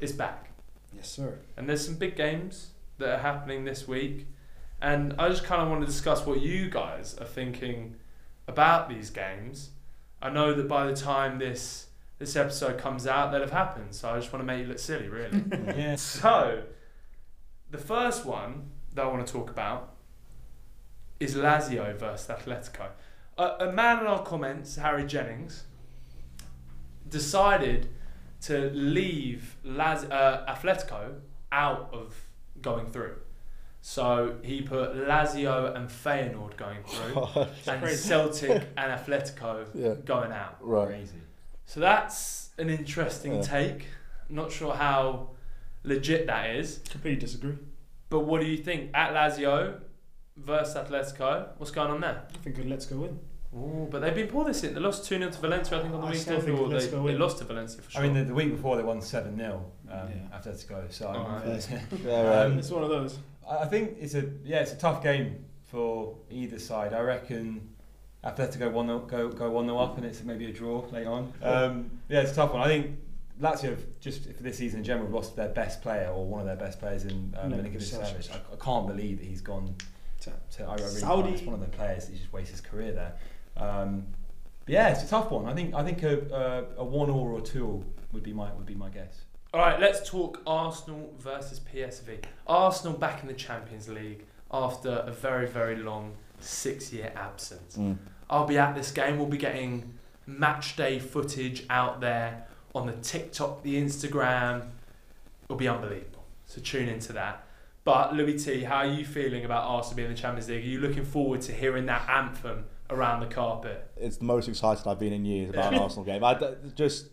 It's 0.00 0.12
back. 0.12 0.50
Yes, 0.96 1.10
sir. 1.10 1.38
And 1.56 1.68
there's 1.68 1.84
some 1.84 1.96
big 1.96 2.16
games 2.16 2.70
that 2.98 3.08
are 3.08 3.22
happening 3.22 3.64
this 3.64 3.86
week. 3.88 4.26
And 4.80 5.14
I 5.18 5.28
just 5.28 5.44
kind 5.44 5.62
of 5.62 5.68
want 5.68 5.80
to 5.80 5.86
discuss 5.86 6.26
what 6.26 6.40
you 6.40 6.68
guys 6.68 7.16
are 7.18 7.26
thinking 7.26 7.96
about 8.46 8.88
these 8.88 9.10
games. 9.10 9.70
I 10.20 10.30
know 10.30 10.54
that 10.54 10.68
by 10.68 10.86
the 10.86 10.96
time 10.96 11.38
this 11.38 11.86
this 12.18 12.36
episode 12.36 12.78
comes 12.78 13.06
out, 13.06 13.32
they'll 13.32 13.40
have 13.40 13.50
happened. 13.50 13.94
So 13.94 14.08
I 14.10 14.18
just 14.18 14.32
want 14.32 14.42
to 14.42 14.46
make 14.46 14.60
you 14.60 14.66
look 14.66 14.78
silly, 14.78 15.08
really. 15.08 15.42
Yeah. 15.76 15.96
so, 15.96 16.62
the 17.70 17.78
first 17.78 18.24
one 18.24 18.70
that 18.94 19.04
I 19.04 19.08
want 19.08 19.26
to 19.26 19.32
talk 19.32 19.50
about 19.50 19.94
is 21.18 21.34
Lazio 21.34 21.96
versus 21.98 22.28
Atletico. 22.28 22.88
A, 23.36 23.66
a 23.66 23.72
man 23.72 24.00
in 24.00 24.06
our 24.06 24.22
comments, 24.22 24.76
Harry 24.76 25.04
Jennings, 25.04 25.64
decided 27.08 27.88
to 28.46 28.70
leave 28.72 29.56
Laz- 29.64 30.04
uh, 30.04 30.44
Atletico 30.48 31.14
out 31.52 31.90
of 31.92 32.14
going 32.60 32.86
through. 32.86 33.16
So 33.80 34.36
he 34.42 34.62
put 34.62 34.94
Lazio 34.94 35.76
and 35.76 35.88
Feyenoord 35.88 36.56
going 36.56 36.82
through, 36.84 37.44
and 37.66 37.82
crazy. 37.82 38.08
Celtic 38.08 38.62
and 38.76 38.98
Atletico 38.98 39.66
Yeah. 39.74 39.94
going 40.04 40.32
out. 40.32 40.56
Right. 40.60 40.88
Crazy. 40.88 41.20
So 41.66 41.80
that's 41.80 42.50
an 42.58 42.70
interesting 42.70 43.34
Yeah. 43.36 43.42
take. 43.42 43.86
Not 44.30 44.50
sure 44.50 44.74
how 44.74 45.30
legit 45.82 46.26
that 46.28 46.54
is, 46.56 46.80
Completely 46.90 47.20
disagree. 47.20 47.58
but 48.08 48.20
what 48.20 48.40
do 48.40 48.46
you 48.46 48.56
think? 48.56 48.90
At 48.94 49.12
Lazio 49.12 49.80
versus 50.36 50.74
Atletico, 50.76 51.48
what's 51.58 51.70
going 51.70 51.90
on 51.90 52.00
there? 52.00 52.22
I 52.34 52.38
think 52.38 52.56
let's 52.66 52.86
go 52.86 53.04
in. 53.04 53.18
Ooh, 53.56 53.86
but 53.90 54.00
they've 54.00 54.14
been 54.14 54.26
poor 54.28 54.44
this 54.44 54.62
year. 54.62 54.72
They 54.72 54.80
lost 54.80 55.04
2 55.06 55.18
0 55.18 55.30
to 55.30 55.38
Valencia, 55.40 55.78
I 55.78 55.82
think, 55.82 55.94
on 55.94 56.00
the 56.00 56.06
I 56.08 56.14
still 56.14 56.38
weekend. 56.38 56.56
think 56.58 56.92
Or 56.94 57.02
they, 57.02 57.12
they 57.12 57.18
lost 57.18 57.38
to 57.38 57.44
Valencia 57.44 57.82
for 57.82 57.90
sure. 57.90 58.00
I 58.02 58.04
mean, 58.04 58.14
the, 58.14 58.24
the 58.24 58.34
week 58.34 58.50
before 58.50 58.76
they 58.76 58.82
won 58.82 59.00
7 59.00 59.36
0 59.36 59.64
um, 59.90 60.08
Yeah. 60.08 60.14
after 60.36 60.50
Atletico. 60.50 60.92
So 60.92 61.06
Oh, 61.06 61.10
I'm- 61.22 61.50
right. 61.50 62.46
Um, 62.52 62.58
It's 62.58 62.70
one 62.70 62.82
of 62.82 62.88
those. 62.90 63.18
I 63.48 63.58
I 63.58 63.66
think 63.66 63.96
it's 64.00 64.14
a 64.14 64.24
yeah, 64.44 64.60
it's 64.60 64.72
a 64.72 64.76
tough 64.76 65.02
game 65.02 65.44
for 65.64 66.16
either 66.30 66.58
side. 66.58 66.92
I 66.92 67.00
reckon 67.00 67.68
Atletico 68.24 68.72
one 68.72 68.86
go 69.06 69.28
go 69.28 69.50
one 69.50 69.66
0 69.66 69.78
up, 69.78 69.96
and 69.98 70.06
it's 70.06 70.22
maybe 70.24 70.46
a 70.46 70.52
draw 70.52 70.84
later 70.90 71.10
on. 71.10 71.32
Um, 71.42 71.90
yeah, 72.08 72.20
it's 72.22 72.32
a 72.32 72.34
tough 72.34 72.52
one. 72.54 72.62
I 72.62 72.66
think 72.68 72.98
Lazio 73.40 73.70
have 73.70 73.84
just 74.00 74.24
for 74.32 74.42
this 74.42 74.58
season 74.58 74.78
in 74.80 74.84
general 74.84 75.08
lost 75.10 75.36
their 75.36 75.48
best 75.48 75.82
player 75.82 76.08
or 76.08 76.24
one 76.24 76.40
of 76.40 76.46
their 76.46 76.56
best 76.56 76.80
players 76.80 77.04
in 77.04 77.34
um, 77.40 77.50
No, 77.50 77.56
Milinkovic 77.58 77.82
Savic. 77.82 78.16
Savic. 78.28 78.32
I, 78.32 78.54
I 78.54 78.64
can't 78.64 78.86
believe 78.86 79.18
that 79.18 79.26
he's 79.26 79.40
gone 79.42 79.74
To- 80.22 80.32
to. 80.56 80.64
I, 80.64 80.72
I 80.72 80.74
really 80.76 80.88
Saudi. 80.88 81.30
It's 81.32 81.42
one 81.42 81.54
of 81.54 81.60
the 81.60 81.76
players 81.76 82.08
he 82.08 82.16
just 82.16 82.32
wastes 82.32 82.50
his 82.52 82.60
career 82.60 82.92
there. 82.92 83.14
Um, 83.56 84.06
but 84.64 84.72
yeah, 84.72 84.88
it's 84.88 85.02
a 85.02 85.08
tough 85.08 85.30
one. 85.30 85.46
I 85.46 85.54
think 85.54 85.74
I 85.74 85.84
think 85.84 86.02
a, 86.02 86.66
a, 86.76 86.80
a 86.82 86.84
one 86.84 87.10
or 87.10 87.38
a 87.38 87.42
two 87.42 87.84
would 88.12 88.22
be 88.22 88.32
my 88.32 88.52
would 88.54 88.66
be 88.66 88.74
my 88.74 88.88
guess. 88.88 89.22
All 89.52 89.60
right, 89.60 89.78
let's 89.78 90.08
talk 90.08 90.40
Arsenal 90.46 91.14
versus 91.18 91.60
PSV. 91.60 92.24
Arsenal 92.46 92.96
back 92.96 93.22
in 93.22 93.28
the 93.28 93.34
Champions 93.34 93.88
League 93.88 94.24
after 94.50 94.90
a 94.90 95.12
very, 95.12 95.46
very 95.46 95.76
long 95.76 96.14
six 96.40 96.92
year 96.92 97.12
absence. 97.14 97.76
Mm. 97.76 97.98
I'll 98.28 98.46
be 98.46 98.58
at 98.58 98.74
this 98.74 98.90
game. 98.90 99.18
We'll 99.18 99.28
be 99.28 99.38
getting 99.38 99.94
match 100.26 100.76
day 100.76 100.98
footage 100.98 101.66
out 101.70 102.00
there 102.00 102.46
on 102.74 102.86
the 102.86 102.94
TikTok, 102.94 103.62
the 103.62 103.80
Instagram. 103.80 104.70
It'll 105.44 105.56
be 105.56 105.68
unbelievable. 105.68 106.24
So 106.46 106.60
tune 106.60 106.88
into 106.88 107.12
that. 107.12 107.46
But 107.84 108.14
Louis 108.14 108.42
T, 108.42 108.64
how 108.64 108.78
are 108.78 108.86
you 108.86 109.04
feeling 109.04 109.44
about 109.44 109.64
Arsenal 109.64 109.96
being 109.96 110.08
in 110.08 110.14
the 110.14 110.20
Champions 110.20 110.48
League? 110.48 110.64
Are 110.64 110.66
you 110.66 110.80
looking 110.80 111.04
forward 111.04 111.42
to 111.42 111.52
hearing 111.52 111.86
that 111.86 112.08
anthem 112.08 112.64
around 112.94 113.20
the 113.20 113.26
carpet? 113.26 113.90
It's 113.96 114.16
the 114.18 114.24
most 114.24 114.48
excited 114.48 114.86
I've 114.86 114.98
been 114.98 115.12
in 115.12 115.24
years 115.24 115.50
about 115.50 115.72
an 115.72 115.78
Arsenal 115.80 116.04
game. 116.04 116.22
I 116.24 116.34
just, 116.74 117.08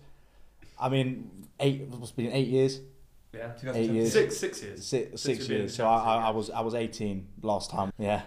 I 0.80 0.90
mean, 0.90 1.30
eight. 1.60 1.88
It's 2.02 2.12
been 2.12 2.32
eight 2.32 2.48
years, 2.48 2.80
Yeah, 3.34 3.52
eight 3.74 3.90
years, 3.92 4.14
six 4.14 4.38
six 4.38 4.62
years. 4.64 4.86
six, 4.86 5.22
six 5.22 5.40
we've 5.40 5.48
been 5.48 5.56
in 5.58 5.62
years. 5.64 5.76
So 5.76 5.88
I, 5.88 5.98
I, 5.98 6.16
I 6.28 6.30
was 6.32 6.50
I 6.50 6.62
was 6.62 6.74
18 6.76 7.28
last 7.44 7.70
time. 7.72 7.92
Yeah, 7.98 8.22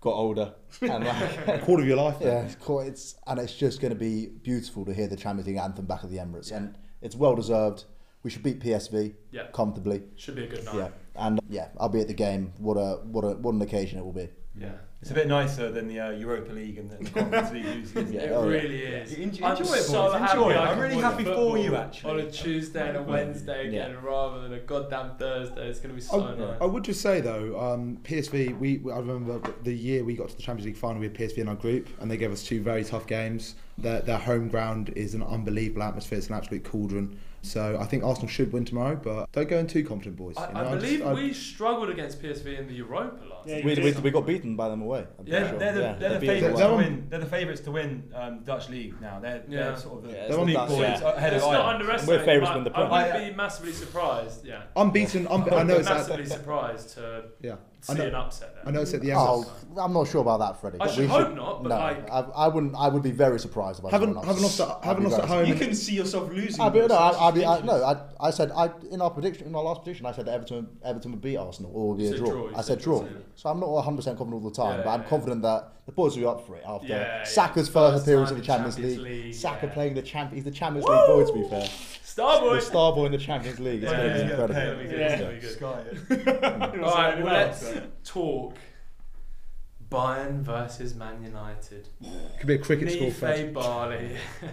got 0.00 0.12
older. 0.14 0.54
And 0.82 0.90
uh, 1.06 1.14
like, 1.46 1.48
A 1.48 1.58
quarter 1.58 1.82
of 1.82 1.88
your 1.88 1.96
life. 1.98 2.16
Yeah, 2.20 2.42
it's 2.42 2.54
cool. 2.56 2.80
It's 2.80 3.16
and 3.26 3.38
it's 3.38 3.54
just 3.54 3.80
going 3.80 3.92
to 3.92 3.98
be 3.98 4.26
beautiful 4.26 4.84
to 4.86 4.94
hear 4.94 5.08
the 5.08 5.16
Champions 5.16 5.46
League 5.48 5.56
anthem 5.56 5.86
back 5.86 6.04
at 6.04 6.10
the 6.10 6.16
Emirates, 6.18 6.50
Yeah. 6.50 6.56
and 6.58 6.78
it's 7.02 7.16
well 7.16 7.34
deserved. 7.34 7.84
We 8.22 8.28
should 8.28 8.42
beat 8.42 8.60
PSV 8.60 9.14
Yeah, 9.32 9.46
comfortably. 9.52 10.02
should 10.16 10.34
be 10.36 10.44
a 10.44 10.46
good 10.46 10.62
night. 10.66 10.74
Yeah, 10.74 10.88
and 11.16 11.40
yeah, 11.48 11.68
I'll 11.78 11.88
be 11.88 12.00
at 12.02 12.08
the 12.08 12.12
game. 12.14 12.52
What 12.58 12.74
a 12.76 13.00
what 13.04 13.22
a 13.24 13.30
what 13.36 13.54
an 13.54 13.62
occasion 13.62 13.98
it 13.98 14.04
will 14.04 14.12
be. 14.12 14.28
yeah. 14.58 14.72
It's 15.02 15.10
a 15.10 15.14
bit 15.14 15.28
nicer 15.28 15.70
than 15.72 15.88
the 15.88 15.98
uh, 15.98 16.10
Europa 16.10 16.52
League 16.52 16.76
and 16.76 16.90
the, 16.90 16.96
the 17.02 17.10
Conference 17.20 17.50
League 17.52 17.64
usually. 17.64 18.14
Yeah. 18.14 18.20
It 18.20 18.24
it? 18.24 18.32
Oh, 18.32 18.44
yeah. 18.46 18.54
really 18.60 18.78
is. 18.82 19.16
You 19.16 19.22
enjoy- 19.24 19.46
I'm 19.46 19.56
enjoy 19.56 19.72
it, 19.72 19.82
so 19.82 20.02
boys, 20.02 20.12
happy 20.20 20.32
enjoy 20.38 20.50
it. 20.50 20.56
I 20.56 20.72
I'm 20.72 20.78
really 20.78 20.96
happy 20.96 21.24
for 21.24 21.56
you, 21.56 21.74
actually. 21.74 22.10
On 22.10 22.20
a 22.20 22.30
Tuesday 22.30 22.86
and 22.88 22.98
a 22.98 23.02
Wednesday 23.02 23.68
again, 23.68 23.92
Yeah. 23.92 23.96
rather 24.02 24.42
than 24.42 24.52
a 24.52 24.58
goddamn 24.58 25.16
Thursday. 25.16 25.68
It's 25.70 25.80
going 25.80 25.88
to 25.88 25.94
be 25.94 26.02
so 26.02 26.22
I, 26.22 26.34
nice. 26.34 26.58
I 26.60 26.66
would 26.66 26.84
just 26.84 27.00
say 27.00 27.22
though, 27.22 27.58
um, 27.58 27.96
PSV. 28.02 28.58
We 28.58 28.82
I 28.92 28.98
remember 28.98 29.40
the 29.62 29.72
year 29.72 30.04
we 30.04 30.14
got 30.14 30.28
to 30.28 30.36
the 30.36 30.42
Champions 30.42 30.66
League 30.66 30.76
final. 30.76 31.00
We 31.00 31.06
had 31.06 31.14
PSV 31.14 31.38
in 31.38 31.48
our 31.48 31.54
group, 31.54 31.88
and 32.00 32.10
they 32.10 32.18
gave 32.18 32.30
us 32.30 32.42
two 32.42 32.60
very 32.60 32.84
tough 32.84 33.06
games. 33.06 33.54
Their, 33.78 34.02
their 34.02 34.18
home 34.18 34.48
ground 34.48 34.90
is 34.96 35.14
an 35.14 35.22
unbelievable 35.22 35.82
atmosphere. 35.82 36.18
It's 36.18 36.28
an 36.28 36.34
absolute 36.34 36.64
cauldron. 36.64 37.18
So 37.42 37.78
I 37.80 37.84
think 37.86 38.04
Arsenal 38.04 38.28
should 38.28 38.52
win 38.52 38.64
tomorrow, 38.66 38.96
but 39.02 39.32
don't 39.32 39.48
go 39.48 39.58
in 39.58 39.66
too 39.66 39.82
confident, 39.82 40.16
boys. 40.16 40.36
I, 40.36 40.48
you 40.48 40.54
know, 40.54 40.60
I 40.60 40.64
just- 40.74 40.84
believe 40.84 41.06
I- 41.06 41.12
we 41.14 41.32
struggled 41.32 41.88
against 41.88 42.20
PSV 42.20 42.58
in 42.58 42.66
the 42.68 42.74
Europa 42.74 43.24
last 43.30 43.48
Yeah, 43.48 43.56
year. 43.56 43.64
we, 43.64 43.74
we, 43.92 43.92
we 44.00 44.10
got 44.10 44.26
beaten 44.26 44.56
by 44.56 44.68
them 44.68 44.82
away. 44.82 45.06
I'm 45.18 45.26
Yeah, 45.26 45.40
pretty 45.44 45.58
they're 45.58 45.72
the, 45.72 45.80
Yeah, 45.80 45.92
they're 45.94 46.08
the 46.10 46.14
they 46.14 46.20
beat 46.20 46.26
favourites 46.42 46.60
to 46.60 46.76
win. 46.76 47.06
They're 47.08 47.18
the 47.20 47.26
favourites 47.26 47.60
to 47.62 47.70
win 47.70 48.12
um, 48.14 48.40
Dutch 48.44 48.68
league 48.68 49.00
now. 49.00 49.20
They're, 49.20 49.42
Yeah. 49.48 49.62
they're 49.70 49.76
sort 49.78 50.04
of 50.04 50.10
the, 50.10 50.16
Yeah, 50.16 50.28
the 50.28 50.36
they're 50.36 50.46
big 50.46 50.56
on 50.56 50.68
that- 50.68 50.68
boys 50.68 51.00
yeah. 51.02 51.12
ahead 51.14 51.32
Let's 51.32 51.44
of 51.46 51.52
not 51.52 51.64
Bayern. 51.64 51.74
underestimate. 51.80 52.18
We're 52.20 52.24
favourites 52.26 52.50
to 52.50 52.54
win 52.56 52.64
the 52.64 52.70
I 52.70 52.72
Prem. 52.74 52.90
wouldn't 53.14 53.30
be 53.30 53.36
massively 53.36 53.72
surprised. 53.72 54.44
Yeah, 54.46 54.62
unbeaten. 54.76 55.26
Un- 55.28 55.52
I 55.54 55.62
know 55.62 55.76
it's 55.76 55.88
massively 55.88 56.26
surprised 56.26 56.90
to 56.94 57.24
yeah. 57.40 57.56
See 57.82 57.92
I 57.92 57.96
know, 57.96 58.06
an 58.06 58.14
upset 58.14 58.54
there. 58.54 58.68
I 58.68 58.70
know 58.70 58.80
it's 58.82 58.94
at 58.94 59.00
the 59.00 59.12
Oh, 59.14 59.44
I'm 59.78 59.92
not 59.92 60.08
sure 60.08 60.20
about 60.20 60.40
that, 60.40 60.60
Freddie. 60.60 60.76
I 60.80 60.86
but 60.86 60.90
should 60.90 61.00
we 61.00 61.06
hope 61.06 61.34
not, 61.34 61.62
but 61.62 61.68
no, 61.70 61.74
like- 61.76 62.10
I, 62.10 62.20
I 62.20 62.48
wouldn't. 62.48 62.74
I 62.76 62.88
would 62.88 63.02
be 63.02 63.10
very 63.10 63.38
surprised 63.40 63.78
if 63.78 63.84
I 63.86 63.90
Haven't 63.90 64.14
saw 64.14 64.20
an 64.20 64.26
haven't 64.26 64.44
upset. 64.44 64.68
lost 64.68 64.76
at, 64.76 64.78
I'd 64.82 64.84
haven't 64.88 65.04
be 65.04 65.10
lost 65.10 65.22
at 65.22 65.28
very 65.28 65.44
home. 65.46 65.52
You 65.54 65.58
can 65.66 65.74
see 65.74 65.94
yourself 65.94 66.30
losing. 66.30 66.60
I, 66.60 66.68
but, 66.68 66.88
no, 66.88 66.96
I, 66.98 67.12
so 67.12 67.18
I, 67.18 67.28
it's 67.28 67.36
mean, 67.38 67.46
I, 67.46 67.60
no, 67.60 67.84
I, 67.84 68.26
I 68.28 68.30
said 68.30 68.50
I 68.56 68.70
in 68.90 69.00
our 69.00 69.10
prediction 69.10 69.46
in 69.46 69.54
our 69.54 69.62
last 69.62 69.82
prediction 69.82 70.06
I 70.06 70.12
said 70.12 70.26
that 70.26 70.32
Everton 70.34 70.68
Everton 70.84 71.12
would 71.12 71.20
beat 71.22 71.36
Arsenal 71.36 71.70
or 71.74 71.94
be 71.96 72.06
a 72.08 72.16
draw. 72.16 72.30
draw, 72.30 72.48
I 72.50 72.56
said 72.56 72.64
said 72.64 72.78
draw. 72.82 73.00
draw. 73.00 73.08
So 73.36 73.48
I'm 73.48 73.60
not 73.60 73.70
100 73.70 73.96
percent 73.96 74.18
confident 74.18 74.42
all 74.44 74.50
the 74.50 74.56
time, 74.56 74.78
Yeah, 74.78 74.84
but 74.84 74.90
I'm 74.90 75.02
yeah, 75.02 75.08
confident 75.08 75.42
that 75.42 75.72
the 75.86 75.92
boys 75.92 76.14
will 76.16 76.22
be 76.22 76.26
up 76.26 76.46
for 76.46 76.56
it 76.56 76.62
after 76.66 76.86
Yeah, 76.86 76.96
yeah. 76.98 77.24
Saka's 77.24 77.68
First 77.68 77.72
first 77.94 78.02
appearance 78.06 78.30
in 78.30 78.36
the 78.38 78.42
Champions, 78.44 78.74
Champions 78.76 78.98
League. 79.02 79.24
League, 79.24 79.34
Saka 79.34 79.66
playing 79.68 79.94
the 79.94 80.02
champ. 80.02 80.32
He's 80.32 80.44
the 80.44 80.50
Champions 80.50 80.86
League 80.86 81.06
boy 81.06 81.24
to 81.24 81.32
be 81.32 81.48
fair. 81.48 81.68
Starboy. 82.04 82.56
The 82.56 82.60
star 82.60 82.92
boy 82.92 83.06
in 83.06 83.12
the 83.12 83.18
Champions 83.18 83.60
League. 83.60 83.82
It's 83.84 83.92
Yeah, 83.92 83.98
going 83.98 84.08
to 84.08 84.14
be 84.14 84.20
yeah, 84.20 84.30
incredible. 84.30 84.60
yeah. 84.60 84.70
It's 84.72 84.90
good, 84.90 84.98
Yeah. 85.00 85.06
it's 85.32 85.56
gonna 85.56 85.84
be 86.08 86.24
good. 86.24 86.36
Sky. 86.38 86.80
All 86.82 86.94
right, 86.94 87.22
well, 87.22 87.32
let's 87.32 87.60
though. 87.60 87.69
Talk 88.04 88.56
Bayern 89.90 90.40
versus 90.42 90.94
Man 90.94 91.22
United. 91.22 91.88
Could 92.38 92.46
be 92.46 92.54
a 92.54 92.58
cricket 92.58 92.92
score. 92.92 93.10
Fred. 93.10 93.46
Nife 93.46 93.54
Barley. 93.54 94.16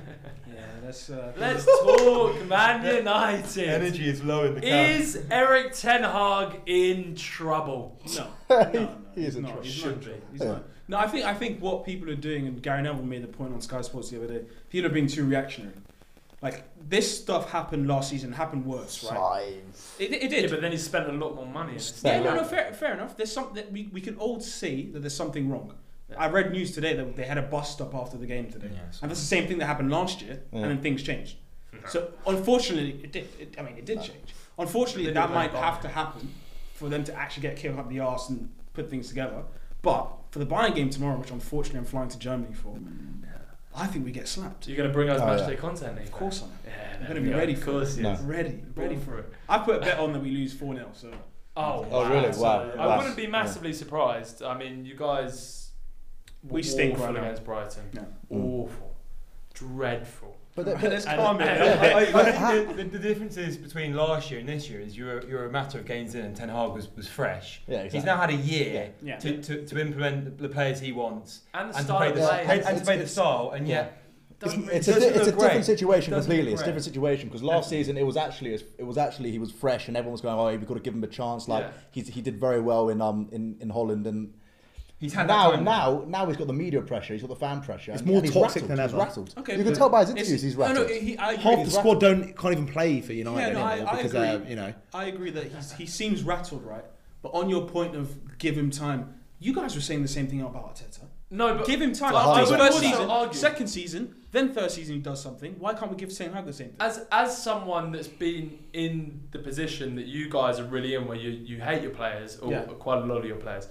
Yeah, 0.48 0.64
that's. 0.84 1.10
Uh, 1.12 1.32
Let's 1.38 1.66
talk 1.66 2.44
Man 2.48 2.84
United. 2.96 3.70
Energy 3.70 4.10
is 4.10 4.24
low 4.24 4.46
in 4.46 4.56
the 4.56 4.62
camp. 4.62 5.00
Is 5.02 5.24
Eric 5.30 5.74
Ten 5.74 6.02
Hag 6.04 6.62
in 6.66 7.14
trouble? 7.16 8.02
No, 8.16 8.28
no, 8.50 8.72
no. 8.72 8.96
He 9.14 9.22
is 9.22 9.26
he's 9.26 9.36
in 9.36 9.42
not. 9.44 9.48
trouble. 9.50 9.64
He's 9.64 9.74
Should 9.74 9.96
not 9.98 10.06
be. 10.06 10.12
He's 10.32 10.42
Yeah. 10.42 10.48
not. 10.48 10.64
No, 10.88 10.98
I 10.98 11.08
think 11.08 11.26
I 11.26 11.34
think 11.36 11.60
what 11.62 11.86
people 11.86 12.10
are 12.10 12.16
doing, 12.16 12.48
and 12.48 12.64
Gary 12.64 12.82
Neville 12.82 13.04
made 13.04 13.22
the 13.22 13.28
point 13.28 13.54
on 13.54 13.62
Sky 13.62 13.82
Sports 13.82 14.10
the 14.10 14.18
other 14.24 14.28
day. 14.40 14.46
People 14.70 14.90
are 14.90 14.94
being 14.94 15.06
too 15.08 15.26
reactionary. 15.26 15.74
Like 16.42 16.64
this 16.88 17.20
stuff 17.20 17.50
happened 17.52 17.88
last 17.88 18.10
season, 18.12 18.32
happened 18.32 18.66
worse, 18.66 19.04
right? 19.04 19.18
Fine. 19.18 19.74
It, 19.98 20.14
it 20.14 20.22
Yeah, 20.32 20.42
did. 20.42 20.52
but 20.52 20.62
then 20.62 20.72
he 20.72 20.78
spent 20.78 21.10
a 21.10 21.12
lot 21.12 21.36
more 21.36 21.48
money. 21.48 21.78
Yeah, 22.04 22.20
no, 22.22 22.36
no, 22.36 22.44
fair, 22.44 22.72
fair 22.74 22.94
enough. 22.94 23.18
There's 23.18 23.32
something 23.32 23.56
that 23.56 23.72
we, 23.72 23.90
we 23.92 24.02
can 24.02 24.16
all 24.18 24.40
see 24.40 24.90
that 24.94 25.00
there's 25.00 25.16
something 25.16 25.50
wrong. 25.50 25.74
I 26.18 26.28
read 26.30 26.52
news 26.52 26.72
today 26.74 26.94
that 26.96 27.16
they 27.16 27.26
had 27.26 27.38
a 27.38 27.42
bus 27.42 27.74
stop 27.74 27.94
after 27.96 28.18
the 28.18 28.28
game 28.28 28.50
today, 28.52 28.70
Yeah, 28.72 28.80
and 29.02 29.10
that's 29.12 29.20
the 29.20 29.26
same 29.26 29.48
thing 29.48 29.58
that 29.58 29.66
happened 29.66 29.92
last 29.92 30.22
year, 30.22 30.40
Yeah. 30.54 30.60
and 30.62 30.72
then 30.72 30.82
things 30.82 31.02
changed. 31.04 31.38
Mm-hmm. 31.74 31.88
So 31.90 32.12
unfortunately, 32.28 33.02
it 33.04 33.12
did. 33.12 33.28
It, 33.40 33.56
I 33.60 33.64
mean, 33.64 33.76
it 33.78 33.86
did 33.86 34.02
change. 34.02 34.34
Unfortunately, 34.60 35.12
that 35.12 35.32
might 35.32 35.52
have 35.52 35.76
Bayern. 35.76 35.82
to 35.82 35.88
happen 35.90 36.34
for 36.76 36.88
them 36.88 37.04
to 37.04 37.14
actually 37.14 37.42
get 37.42 37.58
kicked 37.58 37.78
up 37.78 37.90
the 37.90 38.00
arse 38.00 38.30
and 38.30 38.50
put 38.74 38.90
things 38.90 39.10
together. 39.10 39.44
But 39.82 40.08
for 40.32 40.40
the 40.40 40.46
Bayern 40.46 40.74
game 40.76 40.90
tomorrow, 40.90 41.18
which 41.18 41.32
unfortunately 41.32 41.80
I'm 41.80 41.86
flying 41.86 42.10
to 42.10 42.18
Germany 42.20 42.54
for, 42.54 42.78
I 43.80 43.86
think 43.88 44.06
we 44.06 44.12
get 44.12 44.28
slapped. 44.28 44.68
You're 44.68 44.76
going 44.78 44.90
to 44.90 44.94
bring 44.94 45.10
us 45.10 45.22
Oh, 45.22 45.26
match 45.28 45.42
yeah. 45.42 45.50
day 45.52 45.56
content, 45.56 45.96
Nico? 45.96 46.06
Of 46.08 46.12
course 46.12 46.42
I 46.42 46.46
am. 46.46 46.52
Yeah, 46.66 46.98
I'm 47.02 47.08
gonna 47.08 47.22
be 47.22 47.32
ready 47.32 47.54
Of 47.54 47.60
for 47.60 47.66
course, 47.72 47.96
it. 47.98 48.02
yes. 48.04 48.20
Ready, 48.22 48.64
Ready 48.76 48.96
for 48.98 49.20
it. 49.20 49.32
I 49.48 49.60
put 49.60 49.76
a 49.78 49.80
bet 49.80 50.00
on 50.00 50.14
that 50.14 50.22
we 50.22 50.32
lose 50.32 50.52
4 50.54 50.74
0, 50.76 50.90
so. 50.94 51.12
Oh, 51.56 51.86
Oh, 51.92 52.02
wow. 52.02 52.12
really? 52.12 52.34
So 52.34 52.42
Wow. 52.42 52.72
I 52.72 52.88
Wow. 52.88 52.98
wouldn't 52.98 53.16
be 53.16 53.28
massively 53.28 53.74
surprised. 53.74 54.42
I 54.42 54.58
mean, 54.58 54.84
you 54.86 54.96
guys 54.96 55.72
We 56.44 56.64
stink 56.64 56.94
awful 56.96 57.06
right 57.06 57.14
now. 57.16 57.22
against 57.22 57.44
Brighton. 57.46 57.84
Yeah. 57.94 58.02
Mm. 58.32 58.44
Awful. 58.64 58.96
Dreadful. 59.54 60.37
But, 60.58 60.66
the, 60.66 60.72
Right, 60.74 60.82
but 60.82 60.92
let's 60.92 61.06
and- 61.06 61.18
calm 61.22 61.40
it 61.40 61.48
and- 61.48 61.60
down. 61.60 61.78
I, 61.86 62.20
I, 62.20 62.22
I 62.22 62.52
think 62.52 62.76
the, 62.76 62.84
the, 62.84 62.90
the 62.98 63.00
differences 63.00 63.58
between 63.58 63.94
last 63.96 64.32
year 64.32 64.40
and 64.40 64.50
this 64.50 64.68
year 64.70 64.82
is 64.82 64.98
you're, 64.98 65.24
you're 65.30 65.46
a 65.46 65.52
matter 65.52 65.78
of 65.78 65.86
gains 65.86 66.16
in 66.16 66.26
and 66.26 66.36
Ten 66.36 66.50
Hag 66.50 66.72
was, 66.72 66.90
was 66.96 67.08
fresh. 67.08 67.62
Yeah, 67.68 67.84
He's 67.88 68.04
now 68.04 68.18
had 68.18 68.32
a 68.32 68.36
year 68.36 68.92
Yeah. 69.04 69.18
to, 69.20 69.40
to, 69.44 69.66
to 69.68 69.80
implement 69.80 70.40
the 70.40 70.50
players 70.50 70.80
he 70.80 70.92
wants 70.92 71.42
And 71.54 71.72
the 71.72 71.78
and 71.78 71.88
to 71.88 71.94
play 71.94 72.10
of 72.10 72.16
the, 72.16 72.22
play. 72.22 72.46
and, 72.50 72.62
and 72.62 72.78
to 72.80 72.84
play 72.84 72.98
the 72.98 73.08
style, 73.08 73.52
and 73.56 73.68
yet 73.68 74.02
It's, 74.32 74.40
doesn't 74.56 74.70
it's 74.72 74.88
a, 74.88 74.98
it's 74.98 75.06
a 75.06 75.14
different 75.32 75.38
great. 75.38 75.66
situation 75.66 76.12
Doesn't 76.14 76.28
completely. 76.30 76.54
It's 76.54 76.64
a 76.64 76.66
different 76.66 76.86
situation 76.86 77.28
because 77.28 77.44
last 77.44 77.70
season 77.70 77.96
it 77.96 78.06
was 78.06 78.18
actually 78.18 78.54
it 78.80 78.84
was 78.86 78.98
actually 78.98 79.30
he 79.30 79.38
was 79.40 79.52
fresh 79.52 79.88
and 79.90 79.96
everyone 79.96 80.14
was 80.14 80.22
going, 80.22 80.40
oh, 80.40 80.46
we 80.48 80.54
could 80.54 80.60
have 80.62 80.68
got 80.70 80.74
to 80.76 80.80
give 80.82 80.94
him 80.96 81.04
a 81.04 81.08
chance. 81.08 81.48
Like 81.48 81.66
Yeah. 81.66 81.72
he's, 81.92 82.08
he 82.08 82.22
did 82.22 82.40
very 82.40 82.62
well 82.62 82.90
in 82.90 83.00
um 83.02 83.30
in, 83.32 83.58
in 83.62 83.70
Holland 83.70 84.08
and 84.08 84.34
he's 85.00 85.14
had 85.14 85.28
now 85.28 85.52
time. 85.52 85.64
now 85.64 86.04
now 86.08 86.26
he's 86.28 86.38
got 86.38 86.48
the 86.48 86.54
media 86.54 86.82
pressure. 86.82 87.14
He's 87.14 87.22
got 87.22 87.30
the 87.30 87.36
fan 87.36 87.62
pressure. 87.62 87.92
It's 87.94 88.04
more 88.04 88.22
he's 88.22 88.34
toxic 88.34 88.64
rattled, 88.64 88.78
than 88.80 88.88
he's 88.90 88.98
rattled. 88.98 89.34
Okay, 89.38 89.58
you 89.58 89.64
can 89.64 89.74
tell 89.74 89.90
by 89.90 90.02
his 90.02 90.10
interviews 90.12 90.42
he's 90.42 90.58
no, 90.58 90.74
no, 90.74 90.82
rattled. 90.82 90.90
he, 91.02 91.18
I 91.18 91.32
agree. 91.34 91.44
Half 91.44 91.56
the 91.58 91.64
He's 91.66 91.74
squad 91.76 92.00
don't 92.00 92.38
can't 92.38 92.54
even 92.54 92.68
play 92.68 93.02
for 93.02 93.14
United 93.14 93.40
Yeah, 93.40 93.54
no, 93.54 93.68
anymore 93.68 93.90
I 93.90 93.96
because 93.98 94.14
agree. 94.14 94.28
they're 94.28 94.50
you 94.50 94.56
know. 94.56 94.74
I 94.94 95.06
agree 95.06 95.32
that 95.32 95.46
he's, 95.52 95.72
he 95.74 95.86
seems 95.86 96.24
rattled, 96.24 96.64
right? 96.64 96.86
But 97.22 97.30
on 97.30 97.50
your 97.50 97.68
point 97.68 97.96
of 97.96 98.38
give 98.38 98.58
him 98.58 98.70
time, 98.72 99.16
you 99.40 99.54
guys 99.54 99.76
were 99.76 99.82
saying 99.82 100.02
the 100.02 100.08
same 100.08 100.28
thing 100.28 100.42
about 100.42 100.76
Arteta. 100.76 101.06
No, 101.30 101.56
but 101.56 101.68
give 101.68 101.82
him 101.82 101.92
time. 101.92 102.14
But 102.14 102.26
I 102.26 102.42
After 102.42 102.52
would 102.54 102.60
first 102.62 102.80
season, 102.80 103.10
argue- 103.10 103.34
second 103.38 103.68
season, 103.68 104.16
then 104.32 104.54
third 104.54 104.72
season 104.72 104.96
he 104.96 105.02
does 105.02 105.22
something. 105.22 105.56
Why 105.60 105.74
can't 105.74 105.92
we 105.92 105.98
give 105.98 106.16
Ten 106.16 106.32
Hag 106.32 106.46
the 106.46 106.54
same 106.54 106.68
thing? 106.70 106.78
as 106.80 107.06
as 107.12 107.38
someone 107.44 107.92
that's 107.92 108.08
been 108.08 108.58
in 108.72 109.28
the 109.32 109.40
position 109.40 109.96
that 109.98 110.06
you 110.06 110.30
guys 110.30 110.58
are 110.60 110.64
really 110.64 110.94
in, 110.96 111.06
where 111.06 111.18
you, 111.18 111.32
you 111.32 111.60
hate 111.60 111.82
your 111.82 111.92
players 111.92 112.38
or 112.40 112.52
Yeah. 112.52 112.62
quite 112.80 113.00
a 113.00 113.06
lot 113.06 113.18
of 113.18 113.26
your 113.26 113.36
players, 113.36 113.68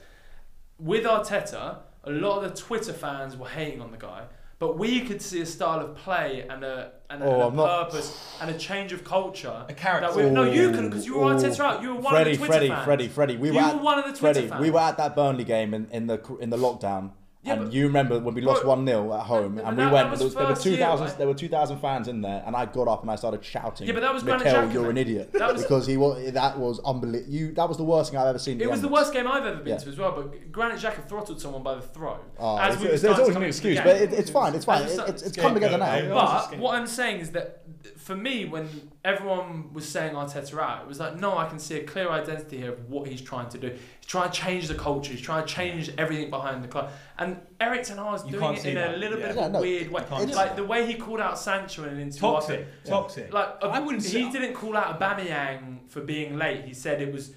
with 0.79 1.05
Arteta, 1.05 1.79
a 2.05 2.11
lot 2.11 2.43
of 2.45 2.51
the 2.55 2.57
Twitter 2.61 2.93
fans 2.93 3.37
were 3.37 3.49
hating 3.49 3.81
on 3.81 3.91
the 3.91 3.97
guy, 3.97 4.25
but 4.59 4.79
we 4.79 5.01
could 5.01 5.21
see 5.21 5.41
a 5.41 5.47
style 5.47 5.81
of 5.81 5.95
play 5.97 6.47
and 6.49 6.65
a 6.65 6.93
and 7.09 7.23
a, 7.23 7.27
Oh, 7.27 7.33
and 7.35 7.43
a 7.43 7.47
I'm 7.47 7.57
not- 7.57 7.91
purpose 7.91 8.37
and 8.41 8.51
a 8.51 8.59
change 8.59 8.93
of 8.93 9.05
culture. 9.05 9.65
a 9.69 9.75
character. 9.75 10.13
That 10.13 10.17
we, 10.17 10.31
no, 10.31 10.43
you 10.45 10.73
can 10.73 10.89
because 10.89 11.07
you 11.07 11.19
were 11.19 11.33
ooh. 11.33 11.37
Arteta 11.37 11.61
out. 11.61 11.83
You 11.83 11.95
were 11.95 12.01
one 12.01 12.13
Freddie, 12.15 12.33
of 12.33 12.39
the 12.41 12.47
Twitter 12.47 12.53
Freddie, 12.53 12.69
fans. 12.69 12.85
Freddie, 12.85 13.09
Freddie. 13.09 13.37
We 13.37 13.49
you 13.49 13.55
were, 13.55 13.61
were 13.61 13.67
at, 13.69 13.83
one 13.83 13.99
of 13.99 14.05
the 14.07 14.11
Twitter 14.19 14.35
Freddie, 14.35 14.49
fans. 14.49 14.61
we 14.63 14.71
were 14.71 14.81
at 14.81 14.97
that 14.97 15.15
Burnley 15.15 15.45
game 15.45 15.73
in, 15.75 15.89
in 15.91 16.07
the 16.07 16.21
in 16.41 16.51
the 16.51 16.57
lockdown. 16.57 17.11
Yeah, 17.47 17.53
and 17.53 17.63
but- 17.65 17.73
you 17.73 17.87
remember 17.87 18.19
when 18.19 18.35
we 18.35 18.41
lost 18.41 18.65
one 18.65 18.85
0 18.87 19.13
at 19.15 19.21
home, 19.21 19.55
but 19.55 19.65
and 19.65 19.79
that- 19.79 19.87
we 19.87 19.93
went. 19.93 20.07
that 20.07 20.11
was 20.11 20.19
there, 20.19 20.27
was, 20.27 20.35
there 20.35 20.43
were 20.45 20.49
first 20.51 20.63
two 20.65 20.71
year, 20.71 20.79
thousand. 20.81 21.07
right? 21.07 21.19
There 21.19 21.27
were 21.29 21.35
two 21.35 21.49
thousand 21.49 21.79
fans 21.79 22.09
in 22.09 22.21
there, 22.21 22.43
and 22.45 22.57
I 22.57 22.67
got 22.67 22.89
up 22.89 23.03
and 23.03 23.11
I 23.11 23.17
started 23.17 23.45
shouting. 23.45 23.87
Yeah, 23.87 23.93
but 23.95 24.01
that 24.01 24.13
was 24.13 24.23
Granit 24.25 24.45
Mikel, 24.45 24.73
you're 24.73 24.91
an 24.91 24.97
idiot. 24.99 25.33
That 25.33 25.53
was- 25.53 25.63
because 25.63 25.87
he 25.87 25.97
was. 25.97 26.33
That 26.33 26.59
was 26.59 26.81
unbelievable. 26.85 27.33
You. 27.33 27.53
That 27.53 27.69
was 27.69 27.77
the 27.79 27.85
worst 27.85 28.11
thing 28.11 28.19
I've 28.21 28.27
ever 28.27 28.39
seen. 28.39 28.61
It 28.61 28.65
the 28.65 28.71
was 28.71 28.83
the 28.83 28.89
worst 28.89 29.13
game 29.13 29.29
I've 29.29 29.47
ever 29.47 29.59
been 29.59 29.69
Yeah. 29.75 29.79
to 29.79 29.89
as 29.89 29.97
well. 29.97 30.13
But 30.13 30.51
Granit 30.51 30.79
Xhaka 30.81 31.09
throttled 31.09 31.41
someone 31.41 31.63
by 31.63 31.77
the 31.77 31.83
throat. 31.83 32.25
Oh, 32.39 32.59
as 32.59 32.75
it's, 32.75 32.83
we 32.83 32.89
it's, 32.91 33.03
there's 33.03 33.19
always 33.19 33.37
an 33.37 33.43
excuse, 33.45 33.79
but 33.79 33.97
it, 33.97 34.13
it's 34.13 34.31
fine. 34.31 34.55
It's 34.55 34.65
fine. 34.65 34.83
As 34.83 34.99
It, 34.99 35.09
it's, 35.09 35.23
it's 35.23 35.37
come 35.37 35.55
together 35.55 35.79
now. 35.79 36.09
But 36.51 36.59
what 36.59 36.75
I'm 36.75 36.87
saying 36.87 37.21
is 37.21 37.31
that 37.31 37.63
for 37.97 38.17
me, 38.17 38.45
when 38.47 38.69
everyone 39.07 39.73
was 39.73 39.89
saying 39.89 40.15
Arteta 40.15 40.59
out, 40.59 40.83
it 40.83 40.89
was 40.89 40.99
like, 40.99 41.15
no, 41.21 41.39
I 41.39 41.47
can 41.49 41.59
see 41.61 41.77
a 41.77 41.85
clear 41.85 42.11
identity 42.11 42.57
here 42.59 42.73
of 42.73 42.91
what 42.91 43.07
he's 43.09 43.21
trying 43.21 43.49
to 43.51 43.59
do. 43.59 43.69
He's 43.69 44.07
trying 44.07 44.31
to 44.31 44.37
change 44.37 44.67
the 44.67 44.75
culture. 44.75 45.13
He's 45.13 45.21
trying 45.21 45.47
to 45.47 45.49
change 45.53 45.93
everything 45.97 46.29
behind 46.29 46.65
the 46.65 46.69
club. 46.69 46.91
And 47.17 47.39
Eric 47.61 47.85
Ten 47.85 47.99
Hag's 47.99 48.25
You 48.25 48.33
doing 48.33 48.55
it 48.57 48.63
see 48.63 48.71
in 48.73 48.79
a 48.79 48.97
little 48.97 49.19
Yeah. 49.19 49.27
bit 49.29 49.37
Yeah, 49.37 49.43
of 49.45 49.51
a 49.51 49.53
no, 49.53 49.61
weird 49.61 49.91
way. 49.93 50.03
Like 50.11 50.57
the 50.57 50.65
way 50.65 50.87
he 50.87 50.95
called 50.95 51.21
out 51.21 51.39
Sancho 51.39 51.85
in 51.85 51.91
an 51.91 52.01
interview. 52.01 52.21
toxic, 52.21 52.61
after- 52.81 52.91
toxic. 52.91 53.33
Like 53.33 53.63
I 53.63 53.79
wouldn't 53.79 54.03
he 54.03 54.09
say- 54.11 54.31
didn't 54.33 54.55
call 54.55 54.77
out 54.77 54.99
Aubameyang 54.99 55.89
for 55.89 56.01
being 56.01 56.37
late. 56.37 56.65
He 56.65 56.75
said 56.75 57.01
it 57.01 57.13
was 57.13 57.33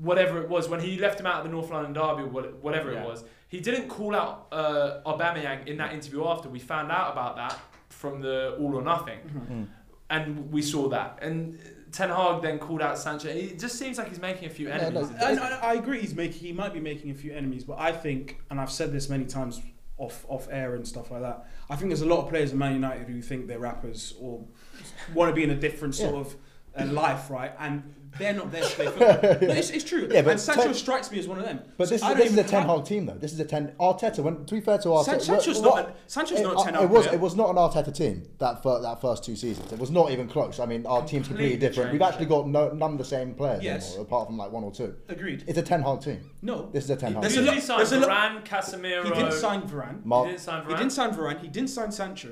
whatever 0.00 0.40
it 0.42 0.48
was 0.48 0.68
when 0.70 0.80
he 0.80 0.96
left 0.98 1.20
him 1.20 1.26
out 1.26 1.38
of 1.38 1.44
the 1.44 1.50
North 1.50 1.70
London 1.70 1.92
derby 1.92 2.22
or 2.22 2.26
whatever 2.28 2.92
Yeah. 2.92 3.02
it 3.02 3.06
was. 3.06 3.24
He 3.48 3.60
didn't 3.60 3.88
call 3.88 4.14
out 4.16 4.46
uh, 4.52 5.00
Aubameyang 5.04 5.66
in 5.66 5.76
that 5.78 5.92
interview 5.92 6.26
after. 6.26 6.48
We 6.48 6.60
found 6.60 6.90
out 6.90 7.12
about 7.12 7.36
that 7.36 7.58
from 7.90 8.20
the 8.22 8.56
All 8.60 8.74
or 8.76 8.82
Nothing, 8.82 9.18
Mm. 9.50 9.66
And 10.10 10.52
we 10.52 10.60
saw 10.60 10.88
that. 10.88 11.18
And 11.22 11.58
Ten 11.92 12.10
Hag 12.10 12.42
then 12.42 12.58
called 12.58 12.82
out 12.82 12.98
Sancho. 12.98 13.28
It 13.28 13.58
just 13.58 13.78
seems 13.78 13.98
like 13.98 14.08
he's 14.08 14.20
making 14.20 14.46
a 14.46 14.50
few 14.50 14.68
no, 14.68 14.74
enemies. 14.74 15.10
I, 15.20 15.34
I, 15.34 15.58
I 15.62 15.74
agree. 15.74 16.00
He's 16.00 16.14
making. 16.14 16.40
He 16.40 16.52
might 16.52 16.74
be 16.74 16.80
making 16.80 17.10
a 17.10 17.14
few 17.14 17.32
enemies, 17.32 17.64
but 17.64 17.78
I 17.78 17.92
think, 17.92 18.40
and 18.50 18.60
I've 18.60 18.70
said 18.70 18.92
this 18.92 19.08
many 19.08 19.24
times 19.24 19.60
off 19.96 20.24
off 20.28 20.48
air 20.50 20.74
and 20.74 20.86
stuff 20.86 21.10
like 21.10 21.22
that. 21.22 21.46
I 21.68 21.76
think 21.76 21.90
there's 21.90 22.02
a 22.02 22.06
lot 22.06 22.22
of 22.22 22.28
players 22.28 22.52
in 22.52 22.58
Man 22.58 22.74
United 22.74 23.06
who 23.06 23.22
think 23.22 23.46
they're 23.46 23.58
rappers 23.58 24.14
or 24.20 24.44
want 25.14 25.30
to 25.30 25.34
be 25.34 25.44
in 25.44 25.50
a 25.50 25.54
different 25.54 25.94
sort 25.94 26.14
Yeah. 26.14 26.20
of 26.20 26.36
uh, 26.76 26.92
life, 26.92 27.30
right? 27.30 27.52
And 27.58 27.94
they're 28.18 28.32
not 28.34 28.50
there 28.50 28.62
to 28.62 28.68
play 28.68 28.86
football. 28.86 29.08
no, 29.48 29.54
it's, 29.54 29.70
it's 29.70 29.84
true. 29.84 30.08
Yeah, 30.10 30.22
but 30.22 30.32
and 30.32 30.40
Sancho 30.40 30.62
Ten- 30.64 30.74
strikes 30.74 31.10
me 31.10 31.18
as 31.18 31.28
one 31.28 31.38
of 31.38 31.44
them. 31.44 31.60
But 31.76 31.88
this, 31.88 32.02
I 32.02 32.08
is, 32.12 32.16
don't 32.16 32.18
this 32.18 32.32
is 32.32 32.38
a 32.38 32.44
Ten 32.44 32.62
have- 32.66 32.76
Hag 32.78 32.84
team, 32.86 33.06
though. 33.06 33.14
This 33.14 33.32
is 33.32 33.40
a 33.40 33.44
Ten. 33.44 33.72
Arteta. 33.80 34.18
When 34.20 34.44
to 34.44 34.54
be 34.54 34.60
fair 34.60 34.78
to 34.78 34.88
Arteta, 34.88 35.04
San- 35.04 35.20
Sancho's 35.20 35.60
what- 35.60 35.76
not. 35.76 35.88
a- 35.90 35.92
Sancho's 36.06 36.40
it, 36.40 36.42
not 36.42 36.54
a 36.54 36.58
uh, 36.58 36.64
ten 36.64 36.74
it 36.76 36.88
was 36.90 37.06
player. 37.06 37.16
it 37.16 37.20
was 37.20 37.36
not 37.36 37.50
an 37.50 37.56
Arteta 37.56 37.94
team 37.94 38.22
that 38.38 38.62
fir- 38.62 38.80
that 38.82 39.00
first 39.00 39.24
two 39.24 39.36
seasons. 39.36 39.72
It 39.72 39.78
was 39.78 39.90
not 39.90 40.10
even 40.10 40.28
close. 40.28 40.58
I 40.60 40.66
mean, 40.66 40.86
our 40.86 41.00
team's 41.06 41.28
completely 41.28 41.50
Completely 41.52 41.68
different. 41.68 41.92
We've 41.92 42.02
actually 42.02 42.26
got 42.26 42.48
no, 42.48 42.70
none 42.72 42.92
of 42.92 42.98
the 42.98 43.04
same 43.04 43.34
players 43.34 43.62
Yes. 43.62 43.86
anymore, 43.90 44.06
apart 44.06 44.26
from 44.28 44.36
like 44.38 44.50
one 44.52 44.64
or 44.64 44.72
two. 44.72 44.94
Agreed. 45.08 45.44
It's 45.46 45.58
a 45.58 45.62
Ten 45.62 45.82
Hag 45.82 46.00
team. 46.00 46.30
No, 46.42 46.68
This 46.72 46.84
is 46.84 46.90
a 46.90 46.96
Ten 46.96 47.12
Hag 47.14 47.22
There's 47.22 47.34
Who 47.36 47.42
a 47.42 47.44
team. 47.44 47.60
he 47.60 47.66
lot- 47.68 47.76
there's 47.78 47.92
a 47.92 48.00
lot- 48.00 48.10
Varane, 48.10 48.44
Casemiro. 48.44 49.04
he 49.04 49.10
didn't 49.10 49.32
sign 49.32 49.62
Varane. 49.62 50.04
Mark, 50.04 50.26
he 50.26 50.32
didn't 50.32 50.42
sign 50.42 50.62
Varane. 50.64 50.68
He 50.70 50.74
didn't 50.76 50.90
sign 50.92 51.14
Varane. 51.14 51.40
He 51.40 51.48
didn't 51.48 51.70
sign 51.70 51.92
Sancho. 51.92 52.28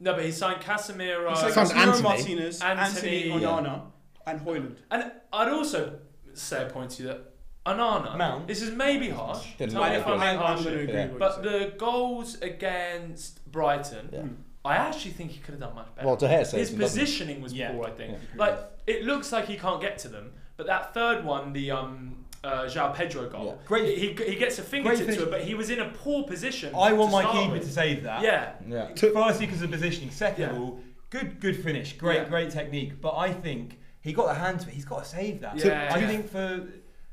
no, 0.00 0.14
but 0.14 0.24
he 0.24 0.32
signed 0.32 0.60
Casemiro. 0.62 1.28
He 1.30 1.36
signed 1.36 1.52
Signed 1.54 1.70
Casemiro 1.70 1.76
Antony. 1.86 2.02
Martinez, 2.02 2.60
Antony, 2.62 2.86
Antony, 3.24 3.42
yeah. 3.42 3.80
Onana, 4.28 4.30
and 4.30 4.40
Højlund. 4.46 4.76
And 4.90 5.12
I'd 5.32 5.48
also 5.48 5.98
say 6.34 6.66
a 6.66 6.70
point 6.70 6.90
to 6.92 7.02
you 7.02 7.08
that 7.08 7.20
Onana. 7.66 8.16
Mount. 8.16 8.46
This 8.46 8.62
is 8.62 8.70
maybe 8.74 9.10
harsh. 9.10 9.44
Didn't 9.58 9.72
Tell 9.74 9.82
me 9.84 9.96
if. 9.96 10.06
I'm 10.06 10.18
being 10.18 10.22
I- 10.22 10.32
I'm 10.32 10.38
harsh 10.38 10.66
agree 10.66 10.88
Yeah. 10.92 11.06
But 11.18 11.42
the 11.42 11.72
goals 11.76 12.40
against 12.40 13.44
Brighton, 13.50 14.08
Yeah. 14.12 14.22
I 14.64 14.76
actually 14.76 15.12
think 15.12 15.30
he 15.32 15.38
could 15.40 15.52
have 15.52 15.60
done 15.60 15.74
much 15.74 15.94
better. 15.94 16.06
Well, 16.06 16.16
De 16.16 16.26
Gea 16.28 16.50
His 16.52 16.70
them, 16.70 16.80
positioning 16.80 17.40
was 17.42 17.52
Yeah. 17.52 17.72
poor, 17.72 17.86
I 17.86 17.90
think. 17.90 18.12
Yeah. 18.12 18.18
Like 18.36 18.58
it 18.86 19.04
looks 19.04 19.32
like 19.32 19.46
he 19.46 19.56
can't 19.56 19.80
get 19.80 19.98
to 19.98 20.08
them, 20.08 20.32
but 20.56 20.66
that 20.66 20.94
third 20.94 21.24
one, 21.24 21.52
the 21.52 21.70
um, 21.70 22.24
uh, 22.44 22.62
João 22.64 22.94
Pedro 22.94 23.28
goal, 23.28 23.46
Yeah. 23.46 23.66
Great- 23.66 23.98
He, 23.98 24.08
he 24.30 24.36
gets 24.36 24.58
a 24.58 24.62
fingertip 24.62 25.06
to 25.08 25.22
it, 25.24 25.30
but 25.30 25.42
he 25.42 25.54
was 25.54 25.68
in 25.70 25.80
a 25.80 25.88
poor 25.90 26.24
position. 26.24 26.74
I 26.74 26.92
want 26.92 27.12
my 27.12 27.24
keeper 27.32 27.52
with. 27.54 27.64
to 27.64 27.68
save 27.70 28.02
that. 28.04 28.22
Yeah, 28.22 28.52
Yeah. 28.66 28.88
Firstly, 28.94 29.46
because 29.46 29.62
of 29.62 29.70
positioning. 29.70 30.10
Second 30.10 30.42
Yeah. 30.42 30.50
of 30.50 30.60
all, 30.60 30.80
good, 31.10 31.40
good 31.40 31.56
finish. 31.62 31.94
Great, 31.98 32.16
Yeah. 32.22 32.24
great 32.28 32.50
technique. 32.50 33.00
But 33.00 33.16
I 33.16 33.32
think 33.32 33.77
he 34.00 34.12
got 34.12 34.26
the 34.28 34.34
hand 34.34 34.60
to 34.60 34.68
it. 34.68 34.74
He's 34.74 34.84
got 34.84 35.04
to 35.04 35.08
save 35.08 35.40
that. 35.40 35.56
Yeah. 35.56 35.90
I 35.94 35.98
Yeah. 35.98 36.06
think 36.06 36.30
for 36.30 36.66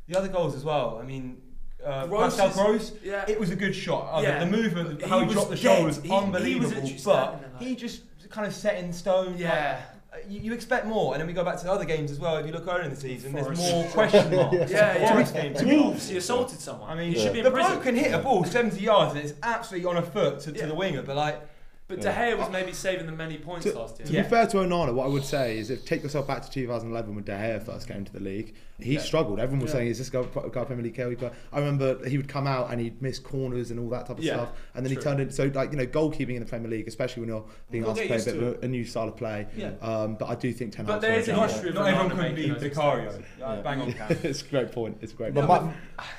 the 0.07 0.17
other 0.17 0.27
goals 0.27 0.55
as 0.55 0.63
well. 0.63 0.99
I 1.01 1.05
mean, 1.05 1.37
uh, 1.83 2.07
Gross 2.07 2.35
Pascal 2.37 2.73
is- 2.73 2.89
Gross. 2.91 3.03
yeah. 3.03 3.25
It 3.27 3.39
was 3.39 3.49
a 3.51 3.55
good 3.55 3.75
shot. 3.75 4.07
Uh, 4.11 4.21
the- 4.21 4.27
Yeah. 4.27 4.39
The, 4.39 4.45
movement, 4.45 5.01
He 5.01 5.07
how 5.09 5.19
he, 5.19 5.25
was 5.25 5.33
dropped 5.35 5.49
the 5.49 5.55
dead. 5.55 5.61
shoulders, 5.61 5.95
He- 5.97 6.01
he 6.03 6.09
was 6.13 6.23
unbelievable. 6.23 6.67
literally 6.69 6.91
but 6.93 6.99
standing 7.01 7.41
there 7.41 7.49
like- 7.53 7.61
he 7.61 7.75
just 7.75 8.01
kind 8.29 8.47
of 8.47 8.53
set 8.53 8.77
in 8.77 8.91
stone. 8.93 9.35
yeah. 9.37 9.81
Like, 10.11 10.25
you, 10.29 10.39
you 10.39 10.53
expect 10.53 10.85
more, 10.85 11.13
and 11.13 11.19
then 11.19 11.27
we 11.27 11.33
go 11.33 11.43
back 11.43 11.57
to 11.57 11.65
the 11.65 11.71
other 11.71 11.83
games 11.83 12.09
as 12.09 12.19
well. 12.19 12.37
If 12.37 12.45
you 12.45 12.53
look 12.53 12.65
earlier 12.67 12.83
in 12.83 12.89
the 12.89 12.95
season, 12.95 13.33
there's 13.33 13.45
Forest. 13.47 13.61
more 13.71 13.83
question 13.89 14.35
marks. 14.35 14.71
Yeah, 14.71 14.97
yeah. 14.97 15.11
Forest 15.11 15.33
games. 15.33 15.63
Wolves, 15.63 16.07
he 16.09 16.15
assaulted 16.17 16.59
someone. 16.59 16.89
I 16.89 16.95
mean, 16.95 17.11
he 17.13 17.19
should 17.19 17.33
be 17.33 17.39
in 17.39 17.43
the 17.45 17.51
prison. 17.51 17.71
bloke 17.73 17.83
can 17.83 17.95
hit 17.97 18.13
a 18.13 18.19
ball 18.19 18.43
70 18.45 18.79
yards 18.81 19.13
and 19.13 19.21
it's 19.23 19.33
absolutely 19.43 19.89
on 19.89 19.97
a 19.97 20.01
foot 20.01 20.39
to, 20.41 20.51
to 20.53 20.59
Yeah. 20.59 20.65
the 20.67 20.73
winger, 20.75 21.01
but 21.01 21.17
like, 21.17 21.41
But 21.87 22.01
Yeah. 22.01 22.29
De 22.29 22.33
Gea 22.35 22.37
was 22.39 22.49
maybe 22.49 22.71
saving 22.73 23.05
them 23.05 23.15
many 23.17 23.37
points 23.37 23.63
To, 23.65 23.77
last 23.77 23.99
year. 23.99 24.07
to 24.07 24.13
Yeah. 24.13 24.23
be 24.23 24.29
fair 24.29 24.47
to 24.47 24.57
Onana, 24.57 24.91
what 24.91 25.05
I 25.05 25.07
would 25.07 25.23
say 25.23 25.59
is 25.59 25.69
if 25.69 25.85
take 25.85 26.01
yourself 26.01 26.25
back 26.25 26.41
to 26.41 26.49
2011 26.49 27.13
when 27.13 27.23
De 27.23 27.31
Gea 27.31 27.61
first 27.63 27.87
came 27.87 28.03
to 28.03 28.11
the 28.11 28.19
league, 28.19 28.55
he 28.79 28.95
Yeah. 28.95 29.01
struggled. 29.01 29.39
Everyone 29.39 29.61
was 29.61 29.69
Yeah. 29.69 29.75
saying, 29.77 29.87
"Is 29.89 29.99
this 29.99 30.09
guy, 30.09 30.23
guy 30.51 30.63
Premier 30.65 30.83
League 30.83 30.95
keeper?" 30.95 31.31
I 31.53 31.59
remember 31.59 32.03
he 32.07 32.17
would 32.17 32.27
come 32.27 32.47
out 32.47 32.71
and 32.71 32.81
he'd 32.81 32.99
miss 33.03 33.19
corners 33.19 33.69
and 33.69 33.79
all 33.79 33.89
that 33.89 34.07
type 34.07 34.17
of 34.17 34.23
Yeah, 34.23 34.33
stuff, 34.33 34.49
and 34.73 34.83
then 34.83 34.91
he 34.91 34.97
turned 34.97 35.19
into 35.19 35.31
so 35.33 35.51
like 35.53 35.71
you 35.71 35.77
know 35.77 35.85
goalkeeping 35.85 36.31
in 36.33 36.39
the 36.39 36.45
Premier 36.47 36.71
League, 36.71 36.87
especially 36.87 37.21
when 37.21 37.29
you're 37.29 37.45
being 37.69 37.83
You'll 37.83 37.91
asked 37.91 38.01
to 38.01 38.07
play 38.07 38.17
a 38.19 38.25
bit 38.25 38.35
of 38.35 38.63
a, 38.63 38.65
a 38.65 38.67
new 38.67 38.83
style 38.83 39.07
of 39.09 39.15
play. 39.15 39.45
Yeah. 39.55 39.71
Um, 39.79 40.15
but 40.15 40.27
I 40.27 40.33
do 40.35 40.51
think 40.53 40.71
Ten 40.75 40.85
But 40.87 40.93
Hag's 40.93 41.01
there 41.03 41.11
got 41.11 41.19
is 41.21 41.27
a 41.29 41.33
not, 41.33 41.51
history 41.51 41.69
of 41.69 41.75
not 41.75 41.87
everyone 41.87 42.17
can 42.17 42.35
be 42.35 42.49
those 42.49 42.61
Vicario. 42.63 43.05
mistakes. 43.05 43.27
Uh, 43.43 43.61
Bang 43.61 43.81
on, 43.81 43.93
Cam. 43.93 44.17
it's 44.23 44.41
a 44.41 44.45
great 44.45 44.71
point. 44.71 44.97
It's 45.01 45.13
a 45.13 45.15
great 45.15 45.35
But 45.35 45.45
point. 45.45 45.65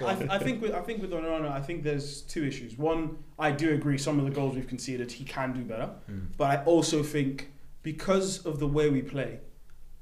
my- 0.01 0.07
I, 0.07 0.37
I 0.37 0.39
think 0.39 0.63
with 0.63 0.73
I 0.75 0.81
think 0.83 1.03
with 1.03 1.11
Onana, 1.11 1.51
I 1.51 1.61
think 1.61 1.83
there's 1.83 2.23
two 2.23 2.45
issues. 2.45 2.79
One, 2.79 3.17
I 3.39 3.51
do 3.53 3.73
agree 3.75 3.99
some 3.99 4.19
of 4.19 4.25
the 4.25 4.31
goals 4.31 4.55
we've 4.55 4.67
conceded 4.69 5.13
he 5.13 5.25
can 5.25 5.53
do 5.53 5.63
better, 5.63 5.91
but 6.37 6.45
I 6.59 6.65
also 6.65 7.03
think 7.03 7.51
because 7.83 8.45
of 8.47 8.59
the 8.59 8.67
way 8.67 8.89
we 8.91 9.03
play, 9.03 9.41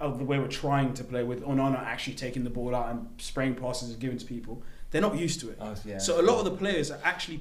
of 0.00 0.18
the 0.18 0.24
way 0.24 0.38
we're 0.38 0.46
trying 0.48 0.94
to 0.94 1.04
play 1.04 1.22
with 1.24 1.42
Onana 1.44 1.78
actually 1.82 2.14
taking 2.14 2.44
the 2.44 2.50
ball 2.50 2.74
out 2.74 2.90
and 2.90 3.08
spraying 3.18 3.54
passes 3.56 3.90
and 3.90 3.98
giving 4.00 4.18
to 4.18 4.24
people, 4.26 4.62
they're 4.90 5.00
not 5.02 5.16
used 5.16 5.40
to 5.40 5.50
it. 5.50 5.58
Oh, 5.60 5.74
yeah. 5.84 5.98
So 5.98 6.20
a 6.20 6.22
lot 6.22 6.38
of 6.38 6.44
the 6.44 6.52
players 6.52 6.90
are 6.90 7.00
actually 7.02 7.40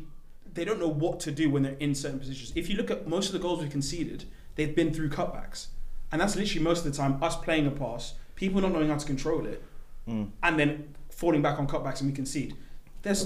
they 0.54 0.66
don't 0.66 0.80
know 0.80 0.88
what 0.88 1.20
to 1.22 1.32
do 1.32 1.50
when 1.50 1.64
they're 1.64 1.76
in 1.80 1.96
certain 1.96 2.20
positions. 2.20 2.54
If 2.56 2.70
you 2.70 2.78
look 2.78 2.92
at 2.92 3.08
most 3.08 3.28
of 3.28 3.34
the 3.34 3.40
goals 3.40 3.60
we've 3.62 3.72
conceded, 3.72 4.26
they've 4.56 4.76
been 4.76 4.94
through 4.94 5.10
cutbacks. 5.10 5.68
And 6.12 6.22
that's 6.22 6.36
literally 6.36 6.64
most 6.64 6.86
of 6.86 6.92
the 6.92 6.98
time 6.98 7.22
us 7.24 7.36
playing 7.36 7.66
a 7.66 7.72
pass, 7.72 8.14
people 8.36 8.62
not 8.62 8.72
knowing 8.72 8.90
how 8.90 8.98
to 8.98 9.06
control 9.06 9.46
it, 9.48 9.64
Mm. 10.08 10.32
and 10.44 10.60
then 10.60 10.94
falling 11.10 11.42
back 11.42 11.58
on 11.60 11.66
cutbacks 11.66 12.02
and 12.02 12.10
we 12.10 12.14
concede. 12.16 12.56
There's 13.04 13.26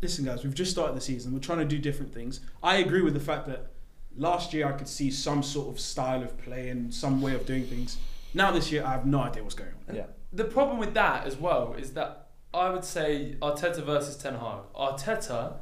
listen, 0.00 0.24
guys. 0.24 0.44
We've 0.44 0.54
just 0.54 0.70
started 0.70 0.96
the 0.96 1.00
season. 1.00 1.32
We're 1.32 1.40
trying 1.40 1.58
to 1.58 1.64
do 1.64 1.78
different 1.78 2.12
things. 2.12 2.40
I 2.62 2.76
agree 2.76 3.02
with 3.02 3.14
the 3.14 3.20
fact 3.20 3.46
that 3.46 3.72
last 4.16 4.52
year 4.52 4.66
I 4.66 4.72
could 4.72 4.88
see 4.88 5.10
some 5.10 5.42
sort 5.42 5.68
of 5.68 5.80
style 5.80 6.22
of 6.22 6.36
play 6.38 6.68
and 6.68 6.92
some 6.92 7.20
way 7.20 7.34
of 7.34 7.46
doing 7.46 7.64
things. 7.64 7.98
Now 8.32 8.50
this 8.50 8.70
year 8.72 8.84
I 8.84 8.92
have 8.92 9.06
no 9.06 9.20
idea 9.20 9.42
what's 9.42 9.54
going 9.54 9.70
on. 9.88 9.94
Yeah. 9.94 10.06
The 10.32 10.44
problem 10.44 10.78
with 10.78 10.94
that 10.94 11.26
as 11.26 11.36
well 11.36 11.74
is 11.78 11.92
that 11.94 12.28
I 12.52 12.70
would 12.70 12.84
say 12.84 13.36
Arteta 13.40 13.84
versus 13.84 14.16
Ten 14.16 14.34
Hag. 14.34 14.60
Arteta, 14.74 15.54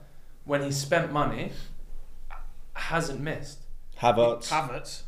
when 0.45 0.62
he 0.62 0.71
spent 0.73 1.12
money, 1.12 1.53
hasn't 2.75 3.21
missed. 3.21 3.61
Havertz. 4.01 4.49
Havertz. 4.49 5.03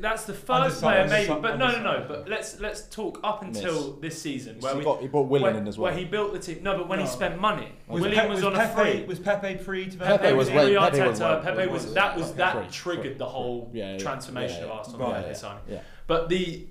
That's 0.00 0.24
the 0.24 0.34
first 0.34 0.80
player, 0.80 1.06
maybe. 1.08 1.28
But 1.40 1.58
no, 1.58 1.70
no, 1.70 1.82
no. 1.82 2.04
But 2.08 2.28
let's 2.28 2.60
let's 2.60 2.82
talk 2.88 3.20
up 3.24 3.42
until 3.42 3.92
Miss. 3.94 4.00
this 4.00 4.22
season 4.22 4.56
he, 4.56 4.60
where 4.60 4.76
we 4.76 4.84
got, 4.84 5.00
he 5.00 5.08
brought 5.08 5.28
Willian 5.28 5.52
where, 5.54 5.62
in 5.62 5.68
as 5.68 5.78
well. 5.78 5.90
where 5.90 5.98
he 5.98 6.04
built 6.04 6.32
the 6.32 6.38
team. 6.38 6.62
No, 6.62 6.76
but 6.76 6.88
when 6.88 6.98
he 6.98 7.04
No. 7.04 7.10
spent 7.10 7.40
money, 7.40 7.72
Was 7.88 8.02
Willian 8.02 8.22
Pe- 8.26 8.28
was, 8.28 8.44
on 8.44 8.54
a 8.54 8.58
Pepe, 8.58 8.74
free. 8.98 9.04
Was 9.06 9.18
Pepe 9.18 9.56
free 9.58 9.88
to 9.90 9.96
Pepe, 9.98 10.18
Pepe 10.18 10.32
was 10.34 10.46
was 10.46 10.48
pre 10.48 10.76
way- 10.76 10.90
Pepe 10.90 11.00
was 11.08 11.20
Arteta. 11.20 11.44
way- 11.44 11.54
Pepe 11.56 11.72
was- 11.72 11.84
was 11.84 11.94
that 11.94 12.16
was 12.16 12.28
okay, 12.28 12.36
that 12.38 12.52
free, 12.54 12.66
triggered 12.70 13.02
free. 13.04 13.14
the 13.14 13.26
whole 13.26 13.70
Yeah, 13.72 13.92
yeah, 13.92 13.98
transformation 13.98 14.56
yeah, 14.60 14.66
yeah. 14.66 14.72
of 14.72 14.78
Arsenal 14.78 15.00
Right, 15.00 15.08
with 15.08 15.16
yeah, 15.16 15.22
Pepe 15.28 15.34
signing. 15.38 15.62
yeah. 15.68 15.80
But 16.06 16.28
the 16.28 16.66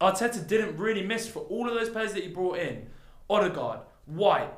Arteta 0.00 0.46
didn't 0.46 0.76
really 0.76 1.02
miss 1.02 1.28
for 1.28 1.40
all 1.40 1.68
of 1.68 1.74
those 1.74 1.90
players 1.90 2.12
that 2.14 2.22
he 2.22 2.28
brought 2.30 2.58
in: 2.58 2.86
Odegaard, 3.28 3.80
White, 4.06 4.50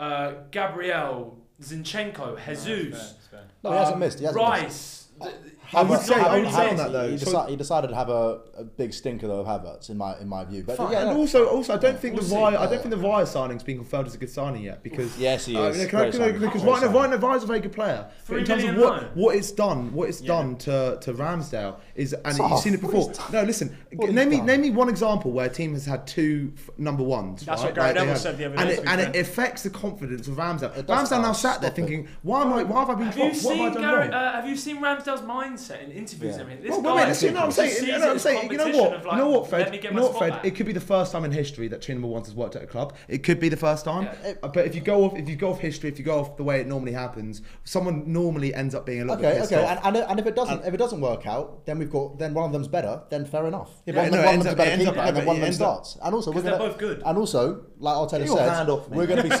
uh, 0.00 0.32
Gabriel, 0.50 1.38
Zinchenko, 1.60 2.38
Jesus, 2.46 3.14
No, 3.62 3.72
he 3.72 3.76
hasn't 3.78 3.98
missed. 3.98 4.18
He 4.20 4.24
hasn't 4.24 4.42
missed. 4.44 4.62
Rice. 4.62 5.02
th- 5.22 5.34
I 5.74 5.82
would 5.82 6.00
say- 6.00 6.14
I 6.14 6.34
would 6.34 6.42
really 6.42 6.52
say 6.52 6.70
on 6.70 6.76
that 6.76 6.92
though. 6.92 7.08
He, 7.10 7.18
so- 7.18 7.30
deci- 7.32 7.48
he 7.50 7.56
decided 7.56 7.88
to 7.88 7.94
have 7.96 8.08
a, 8.08 8.40
a 8.58 8.64
big 8.64 8.92
stinker 8.92 9.26
though 9.26 9.40
of 9.40 9.46
Havertz 9.46 9.90
in 9.90 9.96
my 9.98 10.18
in 10.18 10.28
my 10.28 10.44
view. 10.44 10.62
But 10.64 10.76
Fine. 10.76 10.92
yeah, 10.92 11.00
and 11.02 11.10
no. 11.10 11.16
also, 11.18 11.46
also, 11.46 11.74
I 11.74 11.78
don't 11.78 11.98
think 11.98 12.14
We'll 12.14 12.22
the 12.24 12.28
see. 12.30 12.36
Raya, 12.36 12.56
I 12.56 12.66
don't 12.66 12.82
think 12.82 12.90
the 12.90 12.96
Raya 13.00 13.26
signing's 13.26 13.62
been 13.62 13.76
confirmed 13.76 14.06
as 14.08 14.14
a 14.14 14.18
good 14.18 14.30
signing 14.30 14.62
yet 14.62 14.82
because. 14.82 15.18
yes, 15.18 15.46
he 15.46 15.56
Uh, 15.56 15.64
is. 15.68 15.86
can 15.86 15.98
I- 15.98 16.02
Great 16.02 16.12
can 16.12 16.22
I- 16.22 16.24
signing. 16.26 16.40
because 16.40 16.62
Great 16.62 16.70
right 16.72 16.80
now, 16.82 16.86
signing. 16.92 16.96
right 17.10 17.10
now, 17.20 17.28
Raya's 17.28 17.42
a 17.42 17.46
very 17.46 17.60
good 17.60 17.72
player. 17.72 18.06
But 18.28 18.38
in 18.38 18.44
terms 18.44 18.64
of 18.64 18.76
what, 18.76 19.16
what 19.16 19.36
it's 19.36 19.50
done, 19.52 19.92
what 19.92 20.08
it's 20.08 20.20
Yeah. 20.20 20.28
done 20.28 20.56
to, 20.58 20.98
to 21.00 21.12
Ramsdale 21.14 21.76
is, 21.96 22.12
and 22.12 22.36
Soft. 22.36 22.50
you've 22.50 22.60
seen 22.60 22.74
it 22.74 22.80
before. 22.80 23.12
No, 23.32 23.42
listen, 23.42 23.76
name 23.92 24.28
me 24.28 24.36
done. 24.38 24.46
name 24.46 24.60
me 24.62 24.70
one 24.70 24.88
example 24.88 25.30
where 25.32 25.46
a 25.46 25.48
team 25.48 25.72
has 25.74 25.84
had 25.86 26.06
two 26.06 26.52
f- 26.56 26.70
number 26.78 27.02
ones. 27.02 27.44
That's 27.44 27.62
right? 27.62 27.68
what 27.68 27.74
Gary 27.74 27.86
Like 27.88 27.94
Neville 27.96 28.16
said 28.16 28.38
the 28.38 28.44
other 28.46 28.56
and 28.56 28.68
day, 28.68 28.74
it, 28.76 28.84
and 28.86 29.00
it 29.00 29.16
affects 29.20 29.62
the 29.62 29.70
confidence 29.70 30.28
of 30.28 30.34
Ramsdale. 30.36 30.76
It 30.76 30.86
Ramsdale 30.86 31.22
now 31.22 31.32
sat 31.32 31.60
there 31.60 31.70
thinking, 31.70 32.08
why 32.22 32.42
am 32.42 32.52
I? 32.52 32.62
Why 32.62 32.80
have 32.80 32.90
I 32.90 32.94
been 32.94 33.06
Have 33.06 33.14
dropped? 33.16 33.36
you 33.42 33.48
What 33.48 33.56
have 33.58 33.72
seen 33.74 33.82
Gary, 33.82 34.08
uh, 34.10 34.32
Have 34.32 34.48
you 34.48 34.56
seen 34.56 34.76
Ramsdale's 34.82 35.22
mindset 35.22 35.84
in 35.84 35.92
interviews 35.92 36.22
Yeah. 36.22 36.32
and 36.32 36.40
everything? 36.42 36.62
This 36.62 36.70
Well, 36.70 36.82
guy 36.82 36.94
wait, 36.96 37.08
listen, 37.08 37.28
you 37.28 37.34
know 37.34 37.40
what 37.40 37.46
I'm 37.46 37.52
saying? 37.52 37.86
You 37.86 37.92
know 37.92 37.98
what 38.00 38.08
I'm 38.10 38.18
saying? 38.18 38.50
You 38.50 38.56
know 38.58 38.64
competition 38.64 38.80
what? 38.84 38.94
of 38.94 39.02
You 39.02 39.08
like, 39.08 39.18
know 39.18 39.28
what, 39.30 39.40
let 39.42 39.50
Fred? 39.50 39.70
me 39.70 39.76
You 39.76 39.82
get 39.82 39.94
know 39.94 40.02
what, 40.08 40.18
Fred? 40.18 40.40
It 40.44 40.50
could 40.54 40.66
be 40.66 40.72
the 40.72 40.80
first 40.80 41.12
time 41.12 41.24
in 41.24 41.32
history 41.32 41.68
that 41.68 41.82
two 41.82 41.92
number 41.94 42.08
ones 42.08 42.26
has 42.26 42.34
worked 42.34 42.56
at 42.56 42.62
a 42.62 42.66
club. 42.66 42.94
It 43.08 43.22
could 43.22 43.40
be 43.40 43.48
the 43.48 43.56
first 43.56 43.84
time. 43.84 44.04
Yeah. 44.24 44.34
Uh, 44.42 44.48
But 44.48 44.66
if 44.66 44.74
you 44.74 44.80
go 44.80 45.04
off, 45.04 45.16
if 45.16 45.28
you 45.28 45.36
go 45.36 45.50
off 45.50 45.60
history, 45.60 45.88
if 45.90 45.98
you 45.98 46.04
go 46.04 46.18
off 46.20 46.36
the 46.36 46.44
way 46.44 46.60
it 46.60 46.66
normally 46.66 46.92
happens, 46.92 47.42
someone 47.64 48.04
normally 48.12 48.54
ends 48.54 48.74
up 48.74 48.86
being 48.86 49.00
a 49.02 49.04
little 49.04 49.16
Okay, 49.16 49.32
bit 49.34 49.40
pissed 49.40 49.52
okay, 49.52 49.64
and, 49.66 49.80
and, 49.84 49.96
and 50.10 50.20
if 50.20 50.26
it 50.26 50.34
doesn't, 50.36 50.64
if 50.64 50.74
it 50.74 50.76
doesn't 50.76 51.00
work 51.00 51.26
out, 51.26 51.64
then 51.66 51.78
we've 51.86 51.92
got 51.92 52.18
then 52.18 52.34
one 52.34 52.44
of 52.46 52.52
them's 52.52 52.68
better. 52.68 53.00
Then 53.08 53.24
fair 53.24 53.46
enough. 53.46 53.70
Yeah, 53.86 53.94
one, 53.94 54.04
but 54.04 54.06
of 54.06 54.10
no, 54.12 54.16
them- 54.16 54.24
one 54.26 54.34
ends 54.34 54.46
of 54.46 54.46
them's 54.46 54.46
a 54.46 54.50
up- 54.50 54.56
better 54.58 54.70
ends 54.70 54.84
keeper, 54.84 54.98
up- 54.98 55.06
and 55.06 55.16
then 55.16 55.26
one 55.26 55.36
of 55.36 55.40
them 55.40 55.46
ends 55.46 55.60
up- 55.60 55.66
starts. 55.86 55.98
And 56.04 56.14
also, 56.14 56.32
we're 56.32 56.42
gonna 56.42 56.58
both 56.58 56.78
good. 56.78 57.02
and 57.06 57.18
also, 57.18 57.64
like 57.78 57.94
Arteta 57.96 58.10
Get 58.18 58.26
your 58.26 58.36
said, 58.38 58.48
hand 58.50 58.68
off 58.70 58.88
we're 58.88 59.06
gonna 59.06 59.22
be 59.22 59.28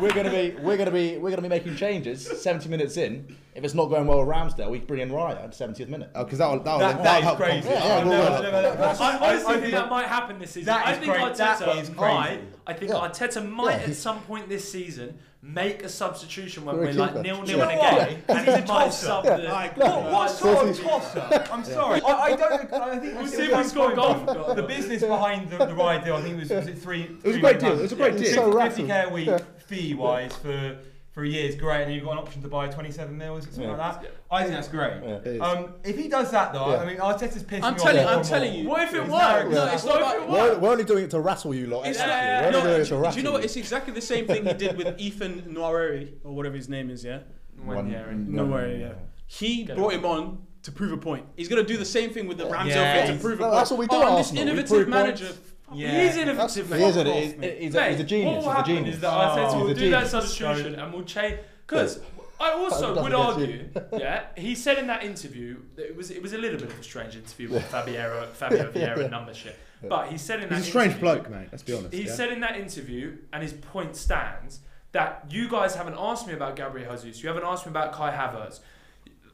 we're 0.00 0.12
gonna, 0.12 0.30
be 0.30 0.56
we're 0.62 0.76
gonna 0.76 0.90
be 0.90 1.16
we're 1.18 1.30
gonna 1.30 1.42
be 1.42 1.48
making 1.48 1.76
changes. 1.76 2.26
Seventy 2.42 2.68
minutes 2.68 2.96
in, 2.96 3.36
if 3.54 3.64
it's 3.64 3.74
not 3.74 3.86
going 3.86 4.06
well 4.06 4.24
with 4.24 4.28
Ramsdale, 4.34 4.70
we 4.70 4.78
bring 4.80 5.00
in 5.00 5.10
Raya 5.10 5.44
at 5.44 5.54
seventieth 5.54 5.88
minute. 5.88 6.10
Oh, 6.14 6.24
because 6.24 6.38
that 6.38 6.48
will 6.50 6.60
that 6.60 6.72
will 6.72 6.78
That, 6.80 6.88
that'll 6.98 7.04
that 7.04 7.18
is 7.18 7.24
help 7.24 7.36
crazy. 7.38 7.52
confidence. 7.68 7.84
Yeah, 7.84 7.94
I've 7.94 8.06
yeah, 8.06 8.10
never- 8.10 8.30
well, 8.30 8.42
never- 8.42 8.62
never- 8.62 8.76
that's- 8.76 9.00
I 9.00 9.16
honestly 9.18 9.28
I 9.46 9.50
think 9.52 9.60
think 9.62 9.74
that 9.74 9.90
might 9.90 10.06
happen 10.06 10.38
this 10.38 10.50
season. 10.52 10.74
I 10.74 10.92
think 10.94 11.12
cra- 11.12 11.34
that 11.36 11.58
Arteta 11.60 11.80
is 11.82 11.90
might. 11.94 12.40
I 12.66 12.72
think 12.72 12.90
Yeah. 12.90 12.96
Arteta 12.98 13.48
might 13.48 13.80
Yeah, 13.80 13.86
at 13.90 13.94
some 13.96 14.20
point 14.22 14.48
this 14.48 14.70
season 14.70 15.18
make 15.42 15.82
a 15.82 15.88
substitution 15.88 16.64
when 16.64 16.74
For 16.76 16.82
a 16.82 16.86
we're 16.86 16.92
like 16.92 17.14
nil 17.14 17.42
nil 17.42 17.44
Do 17.44 17.62
in 17.62 17.68
a 17.70 17.76
game, 17.76 18.22
and 18.28 18.38
He's 18.46 18.54
a 18.56 18.62
tosser. 18.62 19.06
sub 19.06 19.24
Yeah. 19.24 19.36
the. 19.38 19.46
I 19.48 19.64
agree. 19.66 19.84
What, 19.84 20.12
what 20.12 20.30
sort 20.30 20.68
of 20.68 20.80
tosser? 20.80 21.46
I'm 21.52 21.64
sorry. 21.64 22.00
I, 22.02 22.10
I 22.12 22.36
don't. 22.36 22.72
I 22.72 22.98
think 22.98 23.14
We'll 23.18 23.26
see 23.26 23.44
if 23.46 23.52
a 23.52 23.56
we 23.58 23.64
score 23.64 23.92
a 23.92 23.96
goal. 23.96 24.54
The 24.54 24.62
business 24.62 25.02
behind 25.02 25.48
the, 25.50 25.64
the 25.64 25.74
ride 25.74 26.04
deal, 26.04 26.16
I 26.16 26.22
think 26.22 26.36
it 26.36 26.40
was, 26.40 26.50
was 26.50 26.66
it 26.66 26.78
three? 26.78 27.02
It 27.04 27.24
was 27.24 27.36
a 27.36 27.40
great 27.40 27.58
deal. 27.58 27.72
It 27.78 27.82
was 27.82 27.92
a 27.92 27.96
great 27.96 28.14
Yeah, 28.14 28.34
deal. 28.34 28.52
so 28.52 28.60
50 28.60 28.82
k 28.82 28.88
a 28.90 28.94
rattled. 28.94 29.14
week 29.14 29.26
Yeah. 29.28 29.38
fee 29.66 29.94
wise 29.94 30.36
for 30.36 30.76
for 31.12 31.24
a 31.24 31.28
year 31.28 31.48
is 31.48 31.54
great, 31.56 31.84
and 31.84 31.94
you've 31.94 32.04
got 32.04 32.12
an 32.12 32.18
option 32.18 32.42
to 32.42 32.48
buy 32.48 32.68
27 32.68 33.16
mil, 33.16 33.36
is 33.36 33.44
it 33.46 33.54
something 33.54 33.70
Yeah. 33.70 33.76
like 33.76 34.02
that? 34.02 34.10
I 34.32 34.42
think 34.44 34.54
that's 34.54 34.68
great. 34.68 34.92
Yeah. 35.26 35.44
Um, 35.44 35.74
if 35.82 35.98
he 35.98 36.06
does 36.08 36.30
that 36.30 36.52
though, 36.52 36.70
Yeah. 36.70 36.76
I 36.82 36.86
mean, 36.86 36.98
Arteta's 36.98 37.42
pissing 37.42 37.64
I'm 37.64 37.74
me 37.74 37.80
telling- 37.80 38.06
off. 38.06 38.16
I'm 38.18 38.22
telling 38.22 38.54
you. 38.54 38.68
What 38.68 38.82
if 38.82 38.94
it 38.94 39.02
He's 39.02 39.10
works? 39.10 39.50
No, 39.50 39.66
it's 39.72 39.84
not 39.84 39.96
about- 39.96 40.28
We're, 40.30 40.58
we're 40.58 40.70
only 40.70 40.84
doing 40.84 41.04
it 41.04 41.10
to 41.10 41.20
rattle 41.20 41.52
you 41.52 41.66
lot. 41.66 41.86
It's 41.86 41.98
actually. 41.98 42.12
yeah, 42.14 42.40
yeah, 42.40 42.46
We're 42.46 42.52
no, 42.52 42.60
doing 42.62 43.02
do, 43.04 43.10
do 43.10 43.16
you 43.18 43.22
know 43.24 43.32
what? 43.32 43.44
It's 43.44 43.56
exactly 43.56 43.92
the 43.92 44.00
same 44.00 44.26
thing 44.28 44.46
he 44.46 44.52
did 44.54 44.76
with 44.76 45.00
Ethan 45.00 45.42
Nwaneri 45.52 46.12
or 46.22 46.32
whatever 46.34 46.54
his 46.56 46.68
name 46.68 46.90
is. 46.90 47.04
Yeah, 47.04 47.20
When 47.64 47.76
One- 47.76 47.90
yeah, 47.90 48.08
and- 48.08 48.32
Yeah, 48.80 48.92
he 49.26 49.64
Get 49.64 49.76
brought 49.76 49.94
him 49.94 50.04
on 50.04 50.38
to 50.62 50.70
prove 50.70 50.92
a 50.92 50.96
point. 50.96 51.24
He's 51.36 51.48
gonna 51.48 51.62
do 51.64 51.76
the 51.76 51.84
same 51.84 52.10
thing 52.10 52.28
with 52.28 52.38
the 52.38 52.44
Ramsdale 52.44 52.66
Yeah, 52.68 53.06
thing 53.06 53.16
to 53.16 53.20
prove 53.22 53.38
a 53.40 53.42
no, 53.42 53.48
point. 53.48 53.58
that's 53.58 53.70
what 53.70 53.80
we 53.80 53.86
do 53.86 53.96
Oh, 53.96 54.08
I'm 54.12 54.16
this 54.18 54.32
innovative 54.32 54.88
manager. 54.88 55.26
points. 55.26 55.40
He 55.72 55.82
Yeah. 55.82 56.02
is 56.02 56.16
innovative. 56.16 56.68
he 56.68 56.82
is, 56.82 56.96
a, 56.96 57.04
he's, 57.04 57.36
Mate, 57.36 57.58
he's, 57.60 57.74
a, 57.74 57.90
he's 57.90 58.00
a 58.00 58.04
genius. 58.04 58.26
What 58.26 58.34
will 58.34 58.40
He's 58.40 58.46
a 58.46 58.50
happen 58.54 58.74
genius. 58.76 58.94
is 58.96 59.00
that 59.02 59.12
I 59.12 59.34
said 59.34 59.44
Oh, 59.44 59.56
we'll 59.58 59.68
he's 59.68 59.76
a 59.76 59.80
do 59.80 59.90
that 59.90 59.96
genius. 59.96 60.10
substitution 60.10 60.74
and 60.76 60.92
we'll 60.92 61.04
change. 61.04 61.38
Because 61.66 62.00
I 62.40 62.52
also 62.52 63.02
would 63.02 63.12
argue, 63.14 63.68
yeah, 63.92 64.24
he 64.36 64.54
said 64.54 64.78
in 64.78 64.86
that 64.88 65.04
interview 65.04 65.58
that 65.76 65.86
it 65.86 65.96
was 65.96 66.10
it 66.10 66.22
was 66.22 66.32
a 66.32 66.38
little 66.38 66.58
bit 66.58 66.70
of 66.72 66.78
a 66.80 66.82
strange 66.82 67.14
interview 67.14 67.50
with 67.50 67.64
Fabio 67.66 68.26
Fabio 68.32 68.70
Vieira 68.72 68.98
and 69.00 69.10
number 69.10 69.34
shit. 69.34 69.56
But 69.88 70.08
he 70.08 70.18
said 70.18 70.42
in 70.42 70.48
that 70.50 70.56
He's 70.56 70.66
a 70.66 70.70
strange 70.70 70.92
interview, 70.94 71.00
bloke, 71.14 71.30
mate. 71.30 71.48
Let's 71.52 71.62
be 71.62 71.72
honest. 71.74 71.94
He 71.94 72.02
yeah? 72.04 72.12
said 72.14 72.30
in 72.32 72.40
that 72.40 72.56
interview, 72.56 73.16
and 73.32 73.42
his 73.42 73.52
point 73.54 73.96
stands, 73.96 74.60
that 74.92 75.24
you 75.30 75.48
guys 75.48 75.74
haven't 75.74 75.94
asked 75.98 76.26
me 76.26 76.34
about 76.34 76.56
Gabriel 76.56 76.92
Jesus. 76.96 77.22
You 77.22 77.28
haven't 77.28 77.44
asked 77.44 77.64
me 77.64 77.70
about 77.70 77.92
Kai 77.92 78.10
Havertz, 78.10 78.60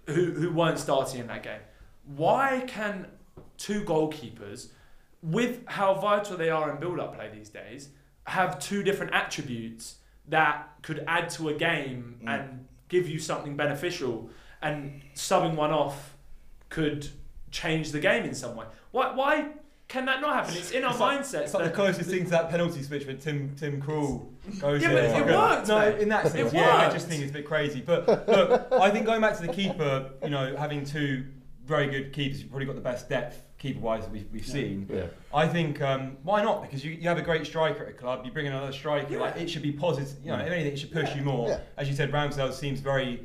who, 0.07 0.33
who 0.33 0.53
weren't 0.53 0.79
starting 0.79 1.21
in 1.21 1.27
that 1.29 1.43
game. 1.43 1.61
Why 2.15 2.63
can 2.69 3.07
two 3.57 3.81
goalkeepers, 3.83 4.69
with 5.23 5.67
how 5.67 5.95
vital 5.95 6.37
they 6.37 6.51
are 6.51 6.71
in 6.71 6.79
build 6.79 7.01
up 7.01 7.15
play 7.17 7.31
these 7.35 7.49
days, 7.49 7.89
have 8.27 8.59
two 8.59 8.83
different 8.83 9.13
attributes 9.15 9.97
that 10.29 10.69
could 10.83 11.05
add 11.07 11.31
to 11.31 11.49
a 11.49 11.55
game 11.55 12.19
Mm. 12.25 12.29
and 12.29 12.67
give 12.89 13.09
you 13.09 13.19
something 13.19 13.57
beneficial, 13.57 14.31
and 14.63 15.01
subbing 15.15 15.55
one 15.55 15.71
off 15.73 16.17
could 16.69 17.09
change 17.51 17.93
the 17.93 18.01
game 18.01 18.25
in 18.25 18.35
some 18.35 18.57
way? 18.57 18.67
Why, 18.91 19.15
why 19.15 19.49
can 19.89 20.05
that 20.07 20.21
not 20.21 20.35
happen? 20.35 20.55
It's 20.57 20.71
in 20.73 20.83
our 20.85 20.91
It's 20.91 21.01
like- 21.01 21.21
mindsets. 21.21 21.43
It's 21.45 21.55
like 21.55 21.65
the 21.65 21.71
closest 21.71 22.11
thing 22.11 22.25
to 22.25 22.31
that 22.31 22.51
penalty 22.51 22.83
switch 22.83 23.07
when 23.07 23.19
Tim 23.19 23.55
Tim 23.57 23.81
Krul 23.81 24.27
goes 24.61 24.83
Yeah, 24.83 24.91
in. 24.91 24.95
but 25.23 25.31
it 25.31 25.35
worked, 25.37 25.69
No, 25.69 25.89
in 25.97 26.09
that 26.09 26.27
sense, 26.29 26.53
yeah. 26.53 26.77
I 26.77 26.91
just 26.91 27.07
think 27.09 27.23
it's 27.23 27.31
a 27.31 27.35
bit 27.35 27.47
crazy. 27.47 27.81
But 27.81 28.07
look, 28.29 28.69
I 28.73 28.91
think 28.91 29.07
going 29.07 29.21
back 29.21 29.37
to 29.37 29.43
the 29.47 29.53
keeper, 29.53 30.11
you 30.25 30.31
know, 30.31 30.57
having 30.57 30.85
two 30.85 31.27
very 31.65 31.87
good 31.89 32.13
keepers, 32.13 32.41
you've 32.41 32.51
probably 32.51 32.67
got 32.67 32.75
the 32.75 32.81
best 32.81 33.09
depth 33.09 33.43
keeper 33.59 33.81
wise 33.81 34.03
that 34.05 34.13
we've, 34.13 34.27
we've 34.33 34.47
seen. 34.47 34.89
Yeah. 34.93 35.07
I 35.33 35.49
think 35.49 35.81
um, 35.81 36.17
why 36.23 36.43
not? 36.43 36.63
Because 36.63 36.85
you, 36.85 36.93
you 36.93 37.09
have 37.09 37.19
a 37.19 37.23
great 37.23 37.47
striker 37.47 37.85
at 37.85 37.91
a 37.91 37.93
club, 37.95 38.25
you 38.25 38.31
bring 38.33 38.47
in 38.47 38.53
another 38.53 38.73
striker, 38.73 39.13
Yeah. 39.15 39.21
like 39.21 39.37
it 39.37 39.49
should 39.49 39.63
be 39.63 39.73
positive. 39.73 40.13
You 40.23 40.33
know, 40.33 40.39
if 40.39 40.51
anything, 40.53 40.73
it 40.73 40.79
should 40.79 40.93
push 40.93 41.15
you 41.17 41.23
more. 41.23 41.49
Yeah. 41.49 41.61
As 41.77 41.89
you 41.89 41.95
said, 41.95 42.13
Ramsdale 42.13 42.53
seems 42.53 42.81
very. 42.81 43.25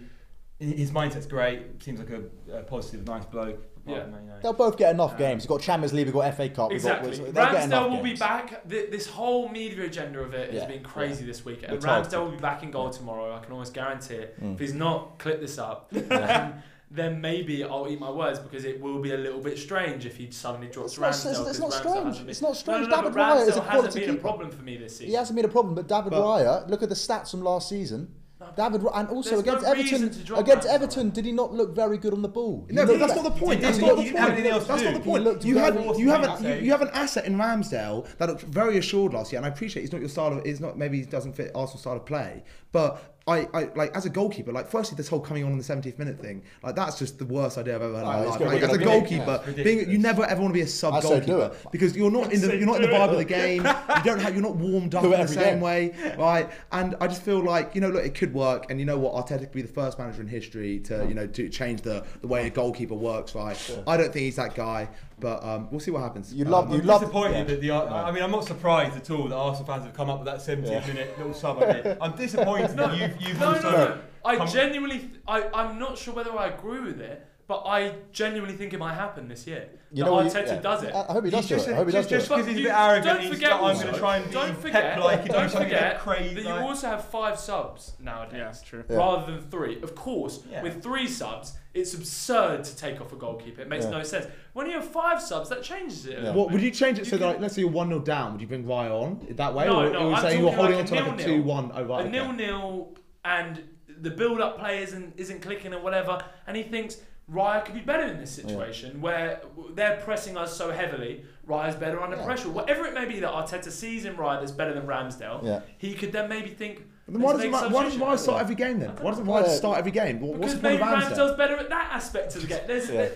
His 0.59 0.91
mindset's 0.91 1.25
great. 1.25 1.81
Seems 1.83 1.99
like 1.99 2.11
a, 2.11 2.57
a 2.59 2.61
positive, 2.63 3.05
nice 3.07 3.25
bloke. 3.25 3.65
Yeah. 3.87 4.05
You 4.05 4.11
know. 4.11 4.17
They'll 4.43 4.53
both 4.53 4.77
get 4.77 4.91
enough 4.93 5.13
Um, 5.13 5.17
games. 5.17 5.43
You've 5.43 5.49
got 5.49 5.61
Champions 5.61 5.91
League, 5.91 6.05
we've 6.05 6.13
got 6.13 6.35
FA 6.35 6.47
Cup. 6.49 6.69
we've 6.69 6.83
got- 6.83 7.03
Exactly. 7.03 7.31
they'll 7.31 7.51
get 7.51 7.69
Ramsdale 7.69 7.89
will 7.89 8.03
be 8.03 8.13
back. 8.15 8.69
Th- 8.69 8.91
This 8.91 9.07
whole 9.07 9.49
media 9.49 9.85
agenda 9.85 10.19
of 10.19 10.35
it 10.35 10.53
has 10.53 10.61
Yeah. 10.61 10.67
been 10.67 10.83
crazy 10.83 11.25
this 11.25 11.43
week. 11.43 11.63
And 11.67 11.81
told. 11.81 12.05
Ramsdale 12.05 12.23
will 12.25 12.31
be 12.31 12.37
back 12.37 12.61
in 12.61 12.69
goal 12.69 12.91
tomorrow. 12.91 13.35
I 13.35 13.39
can 13.39 13.51
almost 13.51 13.73
guarantee 13.73 14.13
it. 14.15 14.39
Mm. 14.39 14.53
If 14.53 14.59
he's 14.59 14.73
not, 14.75 15.17
clip 15.17 15.41
this 15.41 15.57
up. 15.57 15.91
Yeah. 16.93 17.03
then 17.03 17.21
maybe 17.21 17.63
I'll 17.63 17.87
eat 17.89 17.99
my 17.99 18.09
words 18.11 18.39
because 18.39 18.65
it 18.65 18.79
will 18.81 18.99
be 18.99 19.13
a 19.13 19.17
little 19.17 19.39
bit 19.41 19.57
strange 19.57 20.05
if 20.05 20.17
he 20.17 20.29
suddenly 20.31 20.67
drops 20.67 20.93
It's 20.93 20.99
not, 20.99 21.11
Ramsdale. 21.11 21.13
it's, 21.13 21.39
it's 21.39 21.59
'cause 21.59 21.59
not 21.59 21.71
Ramsdale 21.71 21.79
strange. 21.79 22.05
hasn't 22.05 22.17
been- 22.25 22.29
It's 22.29 22.41
not 22.41 22.55
strange. 22.57 22.81
No, 22.81 22.83
no, 22.83 22.89
no, 22.89 23.01
David 23.01 23.13
but 23.13 23.19
Raya 23.21 23.47
is 23.47 23.55
a 23.57 23.61
Ramsdale 23.61 23.63
hasn't 23.63 23.69
quality 23.71 23.99
been 24.01 24.09
a 24.15 24.19
problem 24.19 24.51
for 24.51 24.63
me 24.63 24.77
this 24.77 24.93
season. 24.93 25.07
He 25.07 25.13
hasn't 25.13 25.35
been 25.35 25.45
a 25.45 25.49
problem, 25.49 25.75
but 25.75 25.87
David 25.87 26.11
But- 26.11 26.21
Raya, 26.21 26.69
look 26.69 26.83
at 26.83 26.89
the 26.89 26.95
stats 26.95 27.31
from 27.31 27.41
last 27.43 27.69
season. 27.69 28.13
David, 28.57 28.81
Ra- 28.81 28.91
and 28.95 29.07
also 29.09 29.37
against 29.37 29.61
no 29.63 29.69
Everton, 29.71 30.03
against 30.35 30.65
Ramsdale. 30.67 30.73
Everton, 30.73 31.09
did 31.11 31.25
he 31.25 31.31
not 31.31 31.53
look 31.53 31.75
very 31.75 31.99
good 31.99 32.11
on 32.11 32.23
the 32.23 32.27
ball? 32.27 32.65
He 32.67 32.73
No, 32.73 32.87
but 32.87 32.97
that's 32.97 33.13
not 33.15 33.23
the 33.23 33.29
point. 33.39 33.61
That's 33.61 33.77
didn't- 33.77 33.97
the 33.97 34.03
point. 34.11 34.15
anything 34.15 34.47
else 34.47 34.63
to 34.63 34.67
That's 34.69 34.83
not 34.83 34.93
the 34.95 34.99
point. 34.99 35.23
You 35.45 35.53
very 35.53 35.65
have 35.85 35.99
you 35.99 36.09
have 36.09 36.23
awesome 36.27 36.45
an, 36.47 36.57
you, 36.57 36.65
you 36.65 36.71
have 36.71 36.81
an 36.81 36.89
asset 36.91 37.25
in 37.25 37.37
Ramsdale 37.37 38.07
that 38.17 38.27
looked 38.27 38.41
very 38.41 38.77
assured 38.79 39.13
last 39.13 39.31
year, 39.31 39.37
and 39.37 39.45
I 39.45 39.49
appreciate 39.49 39.83
it's 39.83 39.91
not 39.91 40.01
your 40.01 40.09
style 40.09 40.33
of. 40.33 40.43
It's 40.43 40.59
not 40.59 40.75
maybe 40.75 40.97
he 41.01 41.05
doesn't 41.05 41.33
fit 41.33 41.51
Arsenal 41.53 41.79
style 41.79 41.97
of 41.97 42.05
play, 42.05 42.43
but. 42.71 43.01
I, 43.31 43.47
I 43.53 43.69
like 43.75 43.95
as 43.95 44.05
a 44.05 44.09
goalkeeper, 44.09 44.51
like 44.51 44.67
firstly 44.67 44.95
this 44.95 45.07
whole 45.07 45.19
coming 45.19 45.43
on 45.43 45.51
in 45.51 45.57
the 45.57 45.63
70th 45.63 45.97
minute 45.97 46.19
thing, 46.19 46.43
like 46.63 46.75
that's 46.75 46.99
just 46.99 47.17
the 47.19 47.25
worst 47.25 47.57
idea 47.57 47.75
I've 47.75 47.81
ever 47.81 47.93
heard 47.95 48.01
in 48.03 48.07
Oh, 48.07 48.11
my 48.11 48.25
life. 48.25 48.39
Like, 48.41 48.61
as 48.63 48.73
a 48.73 48.77
goalkeeper, 48.77 49.43
yeah, 49.55 49.63
being, 49.63 49.89
you 49.89 49.97
never 49.97 50.23
ever 50.25 50.41
want 50.41 50.53
to 50.53 50.57
be 50.57 50.61
a 50.61 50.67
sub 50.67 50.93
I 50.95 50.99
say 50.99 51.19
do 51.21 51.25
goalkeeper 51.27 51.55
it. 51.65 51.71
because 51.71 51.95
you're 51.95 52.11
not 52.11 52.31
in 52.33 52.41
the 52.41 52.57
you're 52.57 52.65
not 52.65 52.77
in 52.77 52.83
the 52.83 52.87
vibe 52.95 53.11
of 53.11 53.17
the 53.17 53.25
game. 53.25 53.67
You 54.01 54.03
don't 54.05 54.19
have 54.19 54.33
you're 54.33 54.41
not 54.43 54.55
warmed 54.55 54.95
up 54.95 55.03
in 55.03 55.11
the 55.11 55.27
same 55.27 55.59
day. 55.59 55.61
way, 55.61 56.15
right? 56.17 56.49
And 56.71 56.95
I 57.01 57.07
just 57.07 57.21
feel 57.21 57.39
like 57.39 57.75
you 57.75 57.81
know, 57.81 57.89
look, 57.89 58.03
it 58.05 58.15
could 58.15 58.33
work, 58.33 58.69
and 58.69 58.79
you 58.79 58.85
know 58.85 58.97
what, 58.97 59.13
Arteta 59.13 59.41
could 59.41 59.51
be 59.51 59.61
the 59.61 59.67
first 59.67 59.99
manager 59.99 60.21
in 60.21 60.27
history 60.27 60.79
to 60.81 61.05
you 61.07 61.13
know 61.13 61.27
to 61.27 61.49
change 61.49 61.81
the 61.81 62.03
the 62.21 62.27
way 62.27 62.47
a 62.47 62.49
goalkeeper 62.49 62.95
works, 62.95 63.35
right? 63.35 63.57
I 63.87 63.97
don't 63.97 64.11
think 64.11 64.23
he's 64.25 64.37
that 64.37 64.55
guy. 64.55 64.87
But 65.21 65.43
um, 65.43 65.67
we'll 65.71 65.79
see 65.79 65.91
what 65.91 66.01
happens. 66.01 66.33
You 66.33 66.43
Um, 66.45 66.51
love- 66.51 66.65
I'm 66.69 66.75
you 66.75 66.81
love- 66.81 66.99
disappointed 67.01 67.37
yeah. 67.37 67.43
that 67.43 67.61
the. 67.61 67.71
I 67.71 68.09
I 68.09 68.11
mean, 68.11 68.23
I'm 68.23 68.31
not 68.31 68.43
surprised 68.43 68.97
at 68.97 69.09
all 69.11 69.27
that 69.29 69.35
Arsenal 69.35 69.67
fans 69.67 69.85
have 69.85 69.93
come 69.93 70.09
up 70.09 70.19
with 70.19 70.25
that 70.25 70.39
70th 70.39 70.87
minute 70.87 71.17
little 71.17 71.33
sub. 71.33 71.57
on 71.57 71.69
it. 71.69 71.97
I'm 72.01 72.15
disappointed 72.17 72.71
that 72.75 72.97
you've 72.99 73.21
you've 73.21 73.39
No, 73.39 73.51
no, 73.51 73.55
also. 73.55 73.71
no. 73.71 73.97
I 74.25 74.45
genuinely, 74.45 74.99
th- 74.99 75.11
I, 75.27 75.43
I'm 75.53 75.79
not 75.79 75.97
sure 75.97 76.13
whether 76.13 76.31
I 76.37 76.47
agree 76.49 76.79
with 76.81 76.99
it, 76.99 77.25
but 77.51 77.63
I 77.67 77.95
genuinely 78.13 78.55
think 78.55 78.71
it 78.71 78.79
might 78.79 78.93
happen 78.93 79.27
this 79.27 79.45
year. 79.45 79.67
You 79.91 80.05
that 80.05 80.09
know 80.09 80.13
what 80.13 80.23
you- 80.23 80.31
Arteta 80.31 80.47
yeah. 80.47 80.59
does 80.61 80.83
it. 80.83 80.95
I 80.95 81.01
I 81.01 81.11
hope 81.11 81.25
he 81.25 81.31
does 81.31 81.39
He's 81.41 81.49
do 81.49 81.55
just, 81.55 81.67
it. 81.67 81.71
I 81.73 81.75
hope 81.75 81.87
he 81.87 81.91
does 81.91 82.07
just, 82.07 82.09
do 82.09 82.15
just 82.15 82.29
because 82.29 82.47
he's 82.47 82.55
a 82.55 82.59
You- 82.59 82.65
bit 82.67 82.73
arrogant, 82.77 83.05
don't 83.05 83.19
he's 83.19 83.29
forget 83.33 83.49
got, 83.49 83.63
I'm 83.63 83.75
going 83.81 83.93
to 83.93 83.99
try 83.99 84.15
and 84.15 84.25
be 84.27 84.31
Don't 84.31 84.57
forget, 84.57 84.83
pep-like 84.93 85.19
and 85.19 85.27
do 85.27 85.33
don't 85.33 85.51
forget 85.51 85.99
crazy. 85.99 86.35
that 86.35 86.43
you 86.43 86.49
like- 86.49 86.61
also 86.61 86.87
have 86.87 87.03
five 87.03 87.37
subs 87.37 87.91
nowadays. 87.99 88.37
Yeah, 88.37 88.53
true. 88.69 88.83
Yeah. 88.89 88.95
Rather 88.95 89.33
than 89.33 89.41
three. 89.49 89.81
Of 89.81 89.95
course, 89.95 90.39
Yeah. 90.49 90.63
with 90.63 90.81
three 90.81 91.07
subs, 91.07 91.57
it's 91.73 91.93
absurd 91.93 92.63
to 92.63 92.73
take 92.77 93.01
off 93.01 93.11
a 93.11 93.17
goalkeeper. 93.17 93.59
It 93.63 93.67
makes 93.67 93.83
Yeah. 93.83 93.91
no 93.91 94.03
sense. 94.03 94.27
When 94.53 94.67
you 94.67 94.73
have 94.79 94.87
five 94.87 95.21
subs, 95.21 95.49
that 95.49 95.61
changes 95.61 96.05
it. 96.05 96.19
Yeah. 96.23 96.31
What 96.31 96.51
would 96.51 96.61
you 96.61 96.71
change 96.71 96.97
it 96.99 97.05
so 97.05 97.17
You 97.17 97.19
that, 97.19 97.27
like, 97.27 97.39
let's 97.41 97.55
say 97.55 97.61
you're 97.63 97.69
one 97.71 97.89
0 97.89 97.99
down, 97.99 98.31
would 98.31 98.39
you 98.39 98.47
bring 98.47 98.63
Raya 98.63 98.91
on 98.91 99.27
that 99.31 99.53
way, 99.53 99.65
No, 99.65 99.81
or, 99.87 99.89
no, 99.89 99.99
or 99.99 100.03
are 100.05 100.09
you 100.11 100.15
I'm 100.15 100.21
saying 100.21 100.39
you're 100.41 100.53
holding 100.53 100.75
like 100.77 100.91
on 100.93 100.97
to 100.97 101.03
like 101.11 101.19
a 101.19 101.23
two 101.25 101.43
one? 101.43 101.67
Right, 101.87 102.05
a 102.05 102.09
nil 102.09 102.31
nil 102.31 102.95
and 103.25 103.61
the 103.99 104.09
build 104.09 104.41
up 104.41 104.57
play 104.57 104.81
isn't 104.81 105.13
isn't 105.17 105.41
clicking 105.41 105.73
or 105.75 105.79
whatever, 105.81 106.23
and 106.47 106.57
he 106.57 106.63
thinks 106.63 106.97
Raya 107.31 107.63
could 107.63 107.75
be 107.75 107.79
better 107.81 108.03
in 108.03 108.17
this 108.19 108.31
situation 108.31 108.99
where 109.01 109.41
they're 109.73 109.97
pressing 110.03 110.35
us 110.37 110.55
so 110.55 110.71
heavily. 110.71 111.23
Raya's 111.47 111.75
better 111.75 112.01
under 112.01 112.17
Yeah. 112.17 112.25
pressure. 112.25 112.49
Whatever 112.49 112.85
it 112.85 112.93
may 112.93 113.05
be 113.05 113.19
that 113.21 113.31
Arteta 113.31 113.71
sees 113.71 114.03
in 114.05 114.15
Raya 114.17 114.39
that's 114.39 114.51
better 114.51 114.73
than 114.73 114.83
Ramsdale, 114.85 115.43
Yeah. 115.43 115.61
he 115.77 115.93
could 115.93 116.11
then 116.11 116.27
maybe 116.27 116.49
think. 116.49 116.85
Then 117.07 117.21
why 117.21 117.33
doesn't 117.33 117.51
make 117.51 117.61
Raya- 117.61 117.71
why 117.71 117.83
doesn't. 117.83 117.99
Raya 118.01 118.17
start 118.19 118.41
every 118.41 118.55
game 118.55 118.79
then? 118.79 118.89
Why 119.01 119.11
doesn't 119.11 119.25
Raya 119.25 119.47
start 119.47 119.77
every 119.77 119.91
game? 119.91 120.19
What- 120.19 120.37
What's 120.39 120.53
Because 120.53 120.53
the 120.55 120.61
point 120.61 120.79
maybe 120.81 120.83
of 120.83 121.03
Ramsdale? 121.03 121.17
Ramsdale's 121.29 121.37
better 121.37 121.55
at 121.57 121.69
that 121.69 121.89
aspect 121.93 122.35
of 122.35 122.41
the 122.41 122.47
game. 122.47 122.59
There's, 122.67 122.89
Yeah. 122.89 123.07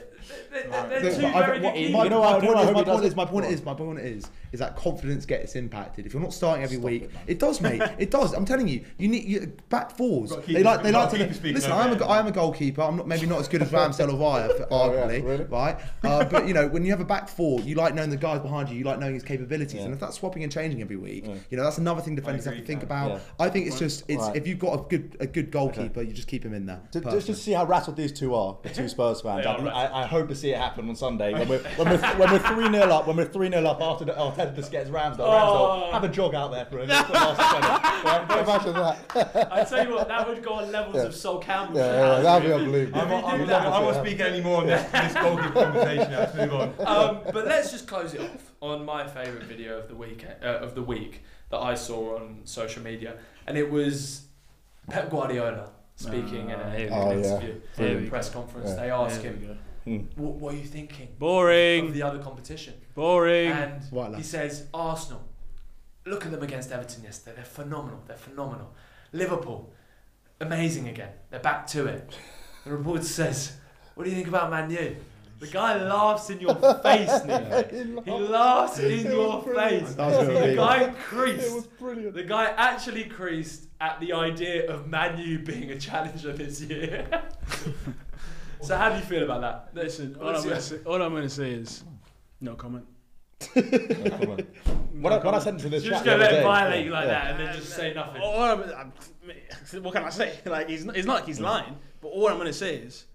They're, 0.51 0.63
they're, 0.63 0.89
they're, 0.89 1.01
they're 1.01 1.11
two 1.11 1.21
very 1.31 1.59
good 1.59 1.91
my, 1.91 2.07
know 2.07 2.19
what- 2.21 2.41
my 2.43 2.49
I 2.49 2.63
know 2.71 2.83
point 2.83 2.85
is, 2.85 2.85
my 2.85 2.85
point 2.85 3.05
is, 3.05 3.15
my 3.15 3.25
point 3.25 3.45
What? 3.45 3.53
is, 3.53 3.63
my 3.65 3.73
point 3.73 3.99
is, 3.99 4.25
is 4.51 4.59
that 4.59 4.75
confidence 4.75 5.25
gets 5.25 5.55
impacted. 5.55 6.05
If 6.05 6.13
you're 6.13 6.21
not 6.21 6.33
starting 6.33 6.63
every 6.63 6.77
Stop 6.77 6.85
week, 6.85 7.03
it, 7.03 7.11
it, 7.27 7.39
does, 7.39 7.59
mate. 7.61 7.81
It 7.97 8.09
does. 8.11 8.33
I'm 8.33 8.45
telling 8.45 8.67
you, 8.67 8.85
you 8.97 9.07
need 9.07 9.25
you, 9.25 9.53
back 9.69 9.91
fours. 9.97 10.33
They 10.47 10.63
like, 10.63 10.81
they 10.83 10.91
like 10.91 11.09
to. 11.11 11.17
keeper 11.17 11.47
Listen, 11.53 11.71
I'm 11.71 11.91
a, 11.91 11.95
there. 11.95 12.07
I 12.07 12.19
am 12.19 12.27
a 12.27 12.31
goalkeeper. 12.31 12.81
I'm 12.81 12.95
not 12.97 13.07
maybe 13.07 13.25
not 13.25 13.39
as 13.39 13.47
good 13.47 13.61
as 13.61 13.69
Ramsdale 13.71 14.13
or 14.13 14.17
Raya, 14.17 14.67
Oh, 14.71 14.89
arguably, 14.89 15.49
right? 15.51 15.77
Uh, 16.03 16.23
but 16.25 16.47
you 16.47 16.53
know, 16.53 16.67
when 16.67 16.83
you 16.85 16.91
have 16.91 17.01
a 17.01 17.05
back 17.05 17.27
four, 17.27 17.59
you 17.61 17.75
like 17.75 17.93
knowing 17.93 18.09
the 18.09 18.17
guys 18.17 18.39
behind 18.39 18.69
you. 18.69 18.77
You 18.77 18.83
like 18.85 18.99
knowing 18.99 19.13
his 19.15 19.23
capabilities, 19.23 19.75
Yeah. 19.75 19.85
and 19.85 19.93
if 19.93 19.99
that's 19.99 20.17
swapping 20.17 20.43
and 20.43 20.51
changing 20.51 20.81
every 20.81 20.95
week, 20.97 21.25
Yeah. 21.27 21.35
you 21.49 21.57
know, 21.57 21.63
that's 21.63 21.77
another 21.77 22.01
thing 22.01 22.15
defenders 22.15 22.45
have 22.45 22.55
to 22.55 22.63
think 22.63 22.83
about. 22.83 23.11
Yeah. 23.11 23.19
I 23.39 23.49
think 23.49 23.67
it's 23.67 23.77
just 23.79 24.03
it's 24.07 24.23
Right. 24.23 24.35
if 24.37 24.47
you've 24.47 24.59
got 24.59 24.79
a 24.79 24.83
good 24.87 25.17
a 25.19 25.27
good 25.27 25.51
goalkeeper, 25.51 26.01
you 26.01 26.13
just 26.13 26.27
keep 26.27 26.43
him 26.45 26.53
in 26.53 26.65
there. 26.65 26.81
Just, 26.91 27.05
just 27.09 27.27
to 27.27 27.35
see 27.35 27.51
how 27.51 27.65
rattled 27.65 27.97
these 27.97 28.11
two 28.11 28.33
are, 28.33 28.57
the 28.63 28.69
two 28.69 28.87
Spurs 28.95 29.21
fans. 29.21 29.45
I, 29.45 30.05
are 30.15 30.19
think- 30.19 30.19
rattled. 30.19 30.19
I, 30.19 30.19
I 30.19 30.19
hope 30.19 30.29
to 30.29 30.35
see 30.35 30.51
it 30.51 30.57
happen 30.57 30.89
on 30.89 30.95
Sunday 30.95 31.33
when 31.33 31.47
we're 31.47 31.59
when 31.77 31.89
we're 31.89 31.97
when 32.17 32.31
we're 32.31 32.39
three 32.39 32.69
0 32.71 32.89
up. 32.89 33.07
When 33.07 33.17
we're 33.17 33.25
three 33.25 33.49
0 33.49 33.65
up 33.65 33.81
after 33.81 34.05
the 34.05 34.13
Arteta 34.13 34.55
just 34.55 34.71
gets 34.71 34.89
Ramsdale. 34.89 35.19
Oh. 35.19 35.89
Ramsdale, 35.89 35.93
have 35.93 36.03
a 36.03 36.09
jog 36.09 36.35
out 36.35 36.51
there 36.51 36.65
for 36.65 36.79
a 36.79 36.85
for 36.87 37.13
last 37.13 37.51
20. 37.51 37.67
Yeah, 38.05 38.43
Imagine 38.43 38.73
that. 38.73 39.47
I 39.51 39.63
tell 39.63 39.87
you 39.87 39.93
what, 39.95 40.07
that 40.07 40.27
would 40.27 40.43
go 40.43 40.53
on 40.53 40.71
levels 40.71 40.95
Yeah. 40.95 41.03
of 41.03 41.15
Sol 41.15 41.39
Campbell. 41.39 41.77
Yeah, 41.77 42.15
yeah, 42.17 42.21
that'd 42.21 42.47
be 42.47 42.53
unbelievable. 42.53 42.99
I'm, 43.01 43.11
I'm, 43.11 43.25
I'm, 43.41 43.47
that- 43.47 43.65
I 43.67 43.79
won't 43.79 43.97
speak 44.05 44.19
any 44.19 44.41
more 44.41 44.61
on 44.61 44.67
this, 44.67 44.91
this 44.91 45.13
goalkeeper 45.13 45.51
conversation. 45.51 46.11
now. 46.11 46.19
Let's 46.19 46.35
move 46.35 46.53
on. 46.53 46.73
um, 46.87 47.19
but 47.33 47.45
let's 47.45 47.71
just 47.71 47.87
close 47.87 48.13
it 48.13 48.21
off 48.21 48.51
on 48.61 48.85
my 48.85 49.07
favourite 49.07 49.43
video 49.45 49.77
of 49.79 49.87
the 49.87 49.95
week 49.95 50.25
uh, 50.41 50.45
of 50.45 50.75
the 50.75 50.81
week 50.83 51.23
that 51.49 51.59
I 51.59 51.75
saw 51.75 52.17
on 52.17 52.41
social 52.45 52.81
media, 52.83 53.15
and 53.47 53.57
it 53.57 53.69
was 53.69 54.23
Pep 54.89 55.09
Guardiola 55.09 55.69
speaking 55.95 56.49
in 56.49 56.55
Ah, 56.59 56.71
a, 56.71 56.75
in 56.75 56.81
an 56.81 56.89
go. 56.89 57.11
interview 57.11 57.61
Here 57.77 57.97
in 57.97 58.05
a 58.07 58.09
press 58.09 58.29
conference. 58.29 58.69
Yeah. 58.71 58.75
They 58.75 58.91
ask 58.91 59.21
There 59.21 59.31
we 59.31 59.45
him, 59.45 59.59
go. 59.85 59.91
Hmm. 59.91 59.97
what, 60.21 60.33
"What 60.35 60.53
are 60.53 60.57
you 60.57 60.65
thinking 60.65 61.09
Boring. 61.19 61.79
of 61.79 61.85
Boring. 61.87 61.93
the 61.93 62.03
other 62.03 62.19
competition?" 62.19 62.73
Boring. 62.95 63.51
And 63.51 63.83
White 63.91 64.15
he 64.15 64.23
says, 64.23 64.67
"Arsenal, 64.73 65.21
look 66.05 66.25
at 66.25 66.31
them 66.31 66.43
against 66.43 66.71
Everton 66.71 67.03
yesterday. 67.03 67.35
They're 67.37 67.45
phenomenal. 67.45 68.01
They're 68.07 68.17
phenomenal. 68.17 68.73
Liverpool, 69.13 69.71
amazing 70.41 70.87
again. 70.87 71.11
They're 71.29 71.39
back 71.39 71.67
to 71.67 71.85
it." 71.87 72.17
The 72.65 72.71
reporter 72.71 73.03
says, 73.03 73.57
"What 73.93 74.03
do 74.05 74.09
you 74.09 74.15
think 74.15 74.27
about 74.27 74.49
Man 74.49 74.69
U?" 74.71 74.95
The 75.37 75.47
guy 75.47 75.75
laughs 75.83 76.29
in 76.29 76.39
your 76.39 76.55
face, 76.81 77.23
Nick. 77.25 77.69
He 78.05 78.11
laughs 78.11 78.79
in 78.79 79.05
your 79.11 79.43
face. 79.43 79.93
That 79.95 80.07
was 80.07 80.27
really 80.27 80.39
The 80.39 80.45
big. 80.47 80.55
guy 80.55 80.77
It 80.83 80.87
was 80.93 80.97
creased. 81.03 81.77
brilliant. 81.77 82.13
The 82.15 82.23
guy 82.23 82.45
actually 82.55 83.03
creased 83.03 83.65
at 83.81 83.99
the 83.99 84.13
idea 84.13 84.71
of 84.71 84.87
Man 84.87 85.17
U 85.19 85.39
being 85.39 85.71
a 85.71 85.77
challenger 85.77 86.31
this 86.31 86.61
year. 86.61 87.05
so 88.61 88.77
how 88.77 88.89
do 88.89 88.95
you 88.95 89.01
feel 89.03 89.23
about 89.23 89.41
that? 89.41 89.69
Listen, 89.73 90.15
all 90.21 90.35
I'm, 90.35 90.43
gonna 90.43 90.61
say, 90.61 90.79
all 90.85 91.01
I'm 91.01 91.13
gonna 91.13 91.29
say 91.29 91.51
is 91.51 91.83
no 92.41 92.55
comment. 92.55 92.85
When 93.53 95.11
I, 95.11 95.17
when 95.17 95.35
I 95.35 95.39
sent 95.39 95.59
to 95.59 95.69
the 95.69 95.79
You're 95.79 95.91
chat 95.91 95.91
just 95.91 96.03
the 96.05 96.11
gonna 96.11 96.23
other 96.23 96.23
let 96.23 96.31
him 96.31 96.39
day, 96.39 96.43
violate 96.43 96.85
you 96.85 96.91
like 96.91 97.05
yeah. 97.05 97.11
that 97.11 97.31
and 97.31 97.39
then 97.39 97.55
just 97.55 97.75
say 97.75 97.93
nothing. 97.93 98.21
All 98.21 98.43
I'm, 98.43 98.61
I'm, 98.61 99.83
what 99.83 99.93
can 99.93 100.03
I 100.03 100.09
say? 100.09 100.39
Like 100.45 100.69
he's 100.69 100.85
not, 100.85 100.95
it's 100.95 101.05
not 101.05 101.15
like 101.15 101.25
he's 101.25 101.39
mm. 101.39 101.43
lying, 101.43 101.77
but 102.01 102.07
all 102.07 102.29
I'm 102.29 102.37
gonna 102.37 102.53
say 102.53 102.77
is, 102.77 103.05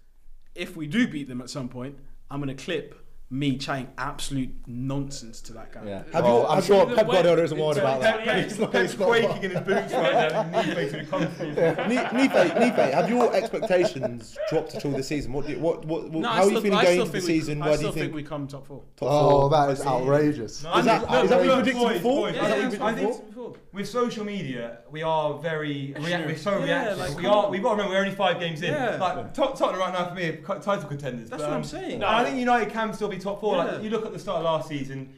if 0.53 0.75
we 0.75 0.85
do 0.85 1.07
beat 1.07 1.27
them 1.27 1.41
at 1.41 1.49
some 1.49 1.69
point, 1.69 1.97
I'm 2.29 2.39
gonna 2.39 2.55
clip 2.55 3.00
me 3.33 3.57
chatting 3.57 3.87
absolute 3.97 4.49
nonsense 4.67 5.39
to 5.39 5.53
that 5.53 5.71
guy. 5.71 5.81
Yeah. 5.85 6.03
Have 6.11 6.25
well, 6.25 6.39
you- 6.41 6.47
I'm 6.47 6.55
have 6.55 6.65
sure 6.65 6.85
Pep 6.93 7.07
Guardiola 7.07 7.43
isn't 7.43 7.57
worried 7.57 7.77
about 7.77 8.01
that. 8.01 8.23
twenty- 8.25 8.41
He's 8.43 8.59
not- 8.59 8.71
Pep's 8.73 8.91
he's 8.91 8.99
not- 8.99 9.07
quaking 9.07 9.43
in 9.43 9.51
his 9.51 9.59
boots 9.61 9.93
right 9.93 10.31
now. 10.33 10.51
Knee 10.51 10.75
face 10.75 10.93
in 10.93 11.05
the. 11.05 11.75
Nife, 11.87 12.55
Nife, 12.55 12.93
have 12.93 13.09
your 13.09 13.33
expectations 13.33 14.37
dropped 14.49 14.75
at 14.75 14.83
all 14.85 14.91
this 14.91 15.07
season? 15.07 15.31
What, 15.31 15.47
do 15.47 15.53
you, 15.53 15.59
what, 15.59 15.85
what, 15.85 16.09
what 16.09 16.21
No, 16.21 16.29
I 16.29 16.35
how 16.35 16.41
are 16.43 16.49
you 16.51 16.61
feeling 16.61 16.71
going 16.71 16.85
still 16.85 16.91
into 17.05 17.05
the 17.05 17.19
think 17.19 17.23
we- 17.29 17.39
season? 17.39 17.61
I 17.61 17.65
Where 17.67 17.71
do 17.73 17.77
still 17.77 17.87
you 17.87 17.93
think, 17.93 18.03
think 18.07 18.15
we 18.15 18.23
come 18.23 18.47
top 18.47 18.67
four. 18.67 18.81
top 18.97 19.09
Oh, 19.09 19.29
four? 19.41 19.49
that 19.51 19.69
is 19.69 19.85
outrageous. 19.85 20.63
No, 20.63 20.77
Is 20.77 20.85
that- 20.85 21.09
I 21.09 21.21
is 21.23 21.29
that 21.29 21.37
what 21.39 21.45
you 21.45 21.51
predicted 21.53 21.75
boys, 21.81 21.93
before? 21.97 22.29
Is 22.29 22.37
I 22.37 22.41
that 22.41 22.49
think- 22.71 22.81
what 22.81 22.95
you 22.97 23.05
I 23.05 23.11
think 23.13 23.57
with 23.73 23.87
social 23.87 24.25
media, 24.25 24.79
we 24.91 25.03
are 25.03 25.39
very 25.39 25.95
rea- 25.97 26.25
we're 26.25 26.35
so 26.35 26.59
reactive. 26.61 27.15
we 27.15 27.25
are. 27.25 27.49
We've 27.49 27.63
got 27.63 27.69
to 27.69 27.75
remember 27.77 27.93
we're 27.93 27.99
only 28.03 28.13
five 28.15 28.39
games 28.41 28.61
in. 28.61 28.73
Like 28.99 29.33
Tottenham 29.33 29.79
right 29.79 29.93
now 29.93 30.09
for 30.09 30.15
me 30.15 30.37
title 30.61 30.83
contenders. 30.89 31.29
That's 31.29 31.41
what 31.41 31.51
I'm 31.51 31.57
um, 31.57 31.63
saying. 31.63 32.03
I 32.03 32.25
think 32.25 32.37
United 32.37 32.69
can 32.73 32.93
still 32.93 33.07
be 33.07 33.17
top 33.21 33.39
four. 33.41 33.55
Yeah. 33.57 33.63
Like 33.63 33.83
you 33.83 33.89
look 33.89 34.05
at 34.05 34.13
the 34.13 34.19
start 34.19 34.39
of 34.39 34.45
last 34.45 34.67
season. 34.69 35.13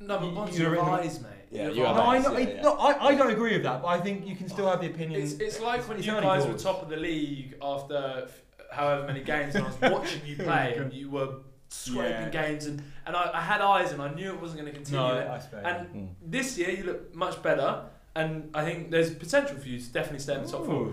No, 0.00 0.18
but 0.18 0.26
You- 0.26 0.34
once 0.34 0.58
you're 0.58 0.74
you 0.74 0.80
in 0.80 0.86
the- 0.86 0.92
mate. 1.00 1.30
Yeah, 1.50 1.62
you're 1.66 1.72
you 1.76 1.86
are 1.86 1.94
No, 1.94 2.02
I 2.02 2.18
know. 2.18 2.36
yeah, 2.36 2.48
yeah. 2.48 2.62
no, 2.62 2.72
I, 2.78 3.06
I 3.10 3.14
don't 3.14 3.30
agree 3.30 3.52
with 3.52 3.62
that, 3.62 3.80
but 3.80 3.88
I 3.88 4.00
think 4.00 4.26
you 4.26 4.34
can 4.34 4.48
still 4.48 4.68
have 4.68 4.80
the 4.80 4.88
opinion. 4.88 5.22
It's, 5.22 5.34
it's 5.34 5.60
like 5.60 5.86
when 5.88 5.98
It's 5.98 6.06
you 6.06 6.12
only 6.12 6.24
guys 6.26 6.46
were 6.46 6.58
top 6.58 6.82
of 6.82 6.88
the 6.88 6.96
league 6.96 7.54
after 7.62 8.26
however 8.72 9.06
many 9.06 9.20
games, 9.22 9.54
and 9.54 9.64
I 9.64 9.68
was 9.68 9.80
watching 9.92 10.20
you 10.26 10.36
play, 10.36 10.74
and 10.76 10.92
you 10.92 11.10
were 11.10 11.28
scraping 11.68 12.10
Yeah. 12.10 12.28
games, 12.30 12.66
and, 12.66 12.82
and 13.06 13.14
I, 13.16 13.30
I 13.34 13.40
had 13.40 13.60
eyes, 13.60 13.92
and 13.92 14.02
I 14.02 14.12
knew 14.12 14.30
it 14.32 14.40
wasn't 14.40 14.60
going 14.62 14.72
to 14.72 14.76
continue. 14.76 15.00
no, 15.00 15.30
I 15.32 15.38
suppose. 15.38 15.62
and 15.64 15.88
Mm. 15.94 16.08
this 16.26 16.58
year, 16.58 16.70
you 16.70 16.82
look 16.84 17.14
much 17.14 17.40
better, 17.40 17.84
and 18.16 18.50
I 18.52 18.64
think 18.64 18.90
there's 18.90 19.14
potential 19.14 19.56
for 19.56 19.68
you 19.68 19.78
to 19.78 19.92
definitely 19.92 20.18
stay 20.20 20.34
in 20.34 20.42
the 20.42 20.48
top 20.50 20.66
four. 20.66 20.92